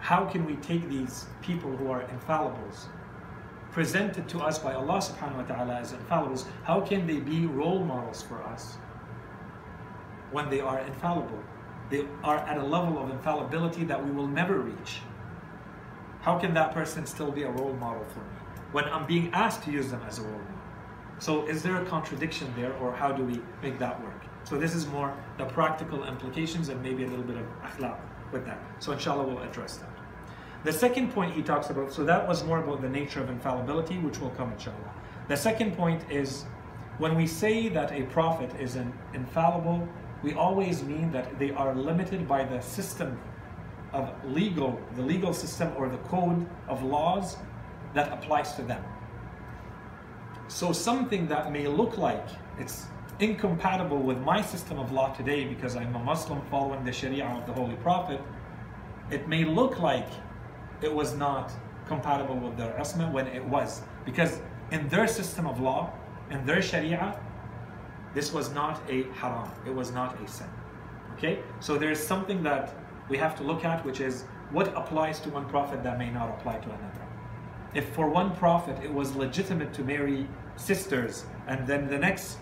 how 0.00 0.24
can 0.24 0.44
we 0.44 0.56
take 0.56 0.88
these 0.88 1.26
people 1.42 1.76
who 1.76 1.90
are 1.90 2.02
infallibles 2.04 2.86
presented 3.76 4.26
to 4.26 4.38
us 4.38 4.58
by 4.58 4.72
Allah 4.72 5.00
subhanahu 5.04 5.36
wa 5.36 5.42
ta'ala 5.42 5.74
as 5.74 5.92
infallibles, 5.92 6.46
how 6.64 6.80
can 6.80 7.06
they 7.06 7.20
be 7.20 7.44
role 7.44 7.84
models 7.84 8.22
for 8.22 8.42
us 8.42 8.78
when 10.30 10.48
they 10.48 10.60
are 10.60 10.80
infallible? 10.80 11.42
They 11.90 12.06
are 12.24 12.38
at 12.38 12.56
a 12.56 12.62
level 12.62 12.96
of 12.98 13.10
infallibility 13.10 13.84
that 13.84 14.02
we 14.02 14.10
will 14.12 14.28
never 14.28 14.60
reach. 14.60 15.02
How 16.22 16.38
can 16.38 16.54
that 16.54 16.72
person 16.72 17.04
still 17.04 17.30
be 17.30 17.42
a 17.42 17.50
role 17.50 17.74
model 17.74 18.06
for 18.14 18.20
me 18.20 18.36
when 18.72 18.86
I'm 18.86 19.04
being 19.04 19.30
asked 19.34 19.62
to 19.64 19.70
use 19.70 19.90
them 19.90 20.00
as 20.08 20.20
a 20.20 20.22
role 20.22 20.32
model? 20.32 20.62
So 21.18 21.46
is 21.46 21.62
there 21.62 21.76
a 21.76 21.84
contradiction 21.84 22.50
there 22.56 22.72
or 22.78 22.94
how 22.94 23.12
do 23.12 23.24
we 23.24 23.42
make 23.62 23.78
that 23.78 24.02
work? 24.02 24.15
So 24.46 24.56
this 24.56 24.76
is 24.76 24.86
more 24.86 25.12
the 25.38 25.44
practical 25.44 26.04
implications 26.04 26.68
and 26.68 26.80
maybe 26.80 27.02
a 27.02 27.08
little 27.08 27.24
bit 27.24 27.36
of 27.36 27.46
akhlaq 27.62 27.98
with 28.30 28.46
that. 28.46 28.60
So 28.78 28.92
inshallah 28.92 29.24
we'll 29.24 29.42
address 29.42 29.76
that. 29.78 29.90
The 30.62 30.72
second 30.72 31.12
point 31.12 31.34
he 31.34 31.42
talks 31.42 31.70
about, 31.70 31.92
so 31.92 32.04
that 32.04 32.26
was 32.26 32.44
more 32.44 32.58
about 32.62 32.80
the 32.80 32.88
nature 32.88 33.20
of 33.20 33.28
infallibility, 33.28 33.98
which 33.98 34.20
will 34.20 34.30
come 34.30 34.52
inshallah. 34.52 34.92
The 35.26 35.36
second 35.36 35.76
point 35.76 36.08
is 36.08 36.44
when 36.98 37.16
we 37.16 37.26
say 37.26 37.68
that 37.70 37.90
a 37.90 38.04
prophet 38.04 38.50
is 38.60 38.76
an 38.76 38.92
infallible, 39.14 39.86
we 40.22 40.34
always 40.34 40.84
mean 40.84 41.10
that 41.10 41.40
they 41.40 41.50
are 41.50 41.74
limited 41.74 42.28
by 42.28 42.44
the 42.44 42.60
system 42.60 43.18
of 43.92 44.12
legal, 44.32 44.80
the 44.94 45.02
legal 45.02 45.34
system 45.34 45.72
or 45.76 45.88
the 45.88 45.98
code 45.98 46.46
of 46.68 46.84
laws 46.84 47.36
that 47.94 48.12
applies 48.12 48.52
to 48.54 48.62
them. 48.62 48.82
So 50.46 50.72
something 50.72 51.26
that 51.26 51.50
may 51.50 51.66
look 51.66 51.98
like 51.98 52.28
it's 52.60 52.86
incompatible 53.18 53.98
with 53.98 54.18
my 54.18 54.42
system 54.42 54.78
of 54.78 54.92
law 54.92 55.12
today 55.14 55.44
because 55.44 55.76
I'm 55.76 55.94
a 55.94 55.98
Muslim 55.98 56.42
following 56.50 56.84
the 56.84 56.92
Sharia 56.92 57.24
of 57.24 57.46
the 57.46 57.52
Holy 57.52 57.76
Prophet, 57.76 58.20
it 59.10 59.26
may 59.28 59.44
look 59.44 59.78
like 59.78 60.08
it 60.82 60.92
was 60.92 61.14
not 61.14 61.50
compatible 61.86 62.36
with 62.36 62.56
their 62.56 62.72
Isma 62.72 63.10
when 63.10 63.26
it 63.28 63.44
was. 63.44 63.82
Because 64.04 64.40
in 64.70 64.88
their 64.88 65.06
system 65.06 65.46
of 65.46 65.60
law, 65.60 65.92
in 66.30 66.44
their 66.44 66.60
Sharia, 66.60 67.18
this 68.14 68.32
was 68.32 68.52
not 68.52 68.80
a 68.90 69.04
haram, 69.14 69.50
it 69.66 69.74
was 69.74 69.92
not 69.92 70.20
a 70.22 70.28
sin. 70.28 70.48
Okay? 71.16 71.38
So 71.60 71.78
there's 71.78 72.00
something 72.00 72.42
that 72.42 72.74
we 73.08 73.16
have 73.16 73.36
to 73.36 73.42
look 73.42 73.64
at, 73.64 73.84
which 73.84 74.00
is 74.00 74.24
what 74.50 74.68
applies 74.76 75.20
to 75.20 75.30
one 75.30 75.48
prophet 75.48 75.82
that 75.82 75.98
may 75.98 76.10
not 76.10 76.28
apply 76.28 76.58
to 76.58 76.68
another. 76.68 77.06
If 77.74 77.88
for 77.90 78.08
one 78.08 78.34
prophet 78.36 78.82
it 78.82 78.92
was 78.92 79.14
legitimate 79.14 79.72
to 79.74 79.84
marry 79.84 80.26
sisters, 80.56 81.24
and 81.46 81.66
then 81.66 81.88
the 81.88 81.98
next 81.98 82.38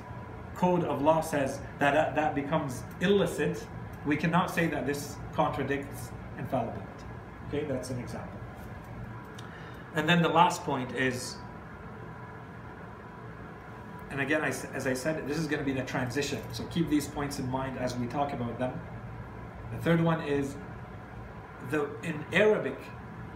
code 0.55 0.85
of 0.85 1.02
law 1.02 1.20
says 1.20 1.60
that 1.78 1.94
that, 1.94 2.14
that 2.14 2.35
becomes 2.35 2.82
illicit, 3.01 3.66
we 4.06 4.16
cannot 4.16 4.51
say 4.51 4.66
that 4.68 4.86
this 4.86 5.16
contradicts 5.32 6.10
infallibility. 6.39 6.82
Okay, 7.48 7.64
that's 7.64 7.90
an 7.90 7.98
example. 7.98 8.39
And 9.94 10.09
then 10.09 10.22
the 10.22 10.28
last 10.28 10.62
point 10.64 10.94
is, 10.94 11.36
and 14.10 14.20
again, 14.20 14.43
I, 14.43 14.48
as 14.48 14.86
I 14.86 14.94
said, 14.94 15.26
this 15.26 15.39
is 15.39 15.47
going 15.47 15.59
to 15.59 15.64
be 15.64 15.72
the 15.72 15.86
transition. 15.86 16.40
So 16.52 16.64
keep 16.64 16.89
these 16.89 17.09
points 17.09 17.39
in 17.39 17.51
mind 17.51 17.78
as 17.78 17.97
we 17.97 18.06
talk 18.06 18.32
about 18.32 18.59
them. 18.59 18.81
The 19.72 19.78
third 19.78 20.01
one 20.01 20.22
is 20.22 20.55
the 21.70 21.89
in 22.02 22.24
Arabic, 22.32 22.78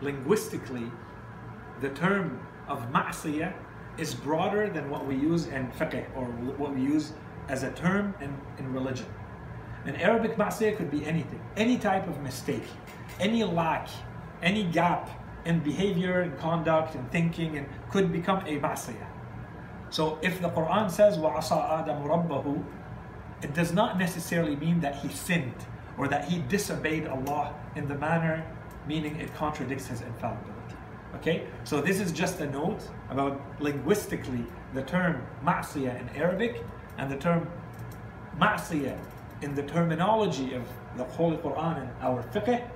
linguistically, 0.00 0.90
the 1.80 1.90
term 1.90 2.40
of 2.68 2.90
ma'siyah 2.92 3.54
is 3.97 4.13
broader 4.15 4.69
than 4.69 4.89
what 4.89 5.05
we 5.05 5.15
use 5.15 5.47
in 5.47 5.67
fiqh 5.71 6.05
or 6.15 6.25
what 6.57 6.73
we 6.73 6.81
use 6.81 7.13
as 7.47 7.63
a 7.63 7.71
term 7.71 8.13
in, 8.21 8.35
in 8.57 8.73
religion. 8.73 9.05
In 9.85 9.95
Arabic, 9.97 10.37
ma'siyah 10.37 10.77
could 10.77 10.89
be 10.89 11.05
anything, 11.05 11.41
any 11.57 11.77
type 11.77 12.07
of 12.07 12.21
mistake, 12.21 12.63
any 13.19 13.43
lack, 13.43 13.89
any 14.41 14.63
gap 14.63 15.09
in 15.45 15.59
behavior 15.59 16.21
and 16.21 16.37
conduct 16.39 16.95
and 16.95 17.11
thinking 17.11 17.57
and 17.57 17.67
could 17.91 18.11
become 18.11 18.39
a 18.47 18.59
ma'siyah. 18.59 19.07
So 19.89 20.17
if 20.21 20.41
the 20.41 20.49
Quran 20.49 20.89
says 20.89 21.17
وَعَصَى 21.17 21.85
آدَمُ 21.85 22.07
رَبَّهُ 22.07 22.63
it 23.43 23.53
does 23.53 23.73
not 23.73 23.99
necessarily 23.99 24.55
mean 24.55 24.79
that 24.79 24.95
he 24.95 25.09
sinned 25.09 25.65
or 25.97 26.07
that 26.07 26.29
he 26.29 26.39
disobeyed 26.39 27.07
Allah 27.07 27.53
in 27.75 27.87
the 27.89 27.95
manner 27.95 28.43
meaning 28.87 29.15
it 29.17 29.33
contradicts 29.35 29.87
his 29.87 30.01
infallibility. 30.01 30.51
Okay? 31.16 31.46
So 31.64 31.80
this 31.80 32.00
is 32.00 32.12
just 32.12 32.40
a 32.40 32.50
note 32.50 32.82
about 33.10 33.40
linguistically 33.60 34.44
the 34.74 34.82
term 34.82 35.22
ma'siyah 35.44 36.00
in 36.00 36.08
Arabic 36.16 36.64
and 36.98 37.10
the 37.10 37.16
term 37.16 37.48
ma'siyah 38.38 38.98
in 39.42 39.54
the 39.54 39.62
terminology 39.62 40.54
of 40.54 40.62
the 40.96 41.04
Holy 41.04 41.36
Quran 41.36 41.82
and 41.82 41.90
our 42.02 42.22
fiqh, 42.24 42.68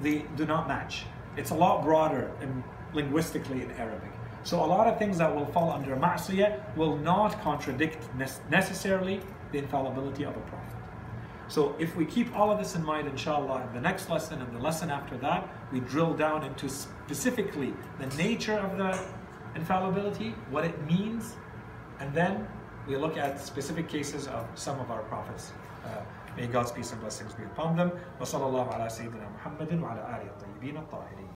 they 0.00 0.24
do 0.36 0.46
not 0.46 0.68
match. 0.68 1.04
It's 1.36 1.50
a 1.50 1.54
lot 1.54 1.82
broader 1.82 2.30
in, 2.40 2.62
linguistically 2.92 3.62
in 3.62 3.70
Arabic. 3.72 4.10
So 4.44 4.62
a 4.62 4.66
lot 4.66 4.86
of 4.86 4.98
things 4.98 5.18
that 5.18 5.34
will 5.34 5.46
fall 5.46 5.70
under 5.72 5.96
ma'siyah 5.96 6.76
will 6.76 6.96
not 6.96 7.40
contradict 7.42 8.08
necessarily 8.50 9.20
the 9.52 9.58
infallibility 9.58 10.24
of 10.24 10.36
a 10.36 10.40
prophet. 10.40 10.63
So 11.47 11.75
if 11.79 11.95
we 11.95 12.05
keep 12.05 12.35
all 12.35 12.51
of 12.51 12.59
this 12.59 12.75
in 12.75 12.85
mind, 12.85 13.07
inshallah, 13.07 13.67
in 13.67 13.73
the 13.73 13.81
next 13.81 14.09
lesson 14.09 14.41
and 14.41 14.55
the 14.55 14.59
lesson 14.59 14.91
after 14.91 15.17
that, 15.17 15.49
we 15.71 15.79
drill 15.79 16.13
down 16.13 16.43
into 16.43 16.69
specifically 16.69 17.73
the 17.99 18.05
nature 18.17 18.59
of 18.59 18.77
the 18.77 18.99
infallibility, 19.55 20.35
what 20.51 20.63
it 20.63 20.79
means, 20.85 21.35
and 21.99 22.13
then 22.13 22.47
we 22.87 22.95
look 22.95 23.17
at 23.17 23.41
specific 23.41 23.89
cases 23.89 24.27
of 24.27 24.45
some 24.55 24.79
of 24.79 24.91
our 24.91 25.01
prophets. 25.03 25.51
Uh, 25.85 26.01
may 26.37 26.47
God's 26.47 26.71
peace 26.71 26.91
and 26.91 27.01
blessings 27.01 27.33
be 27.33 27.43
upon 27.43 27.75
them. 27.75 27.91
وصلى 28.21 28.45
الله 28.45 28.73
على 28.73 28.89
سيدنا 28.89 29.29
محمد 29.35 29.81
وعلى 29.81 30.01
آله 30.01 30.29
الطيبين 30.29 30.77
الطاهرين. 30.77 31.22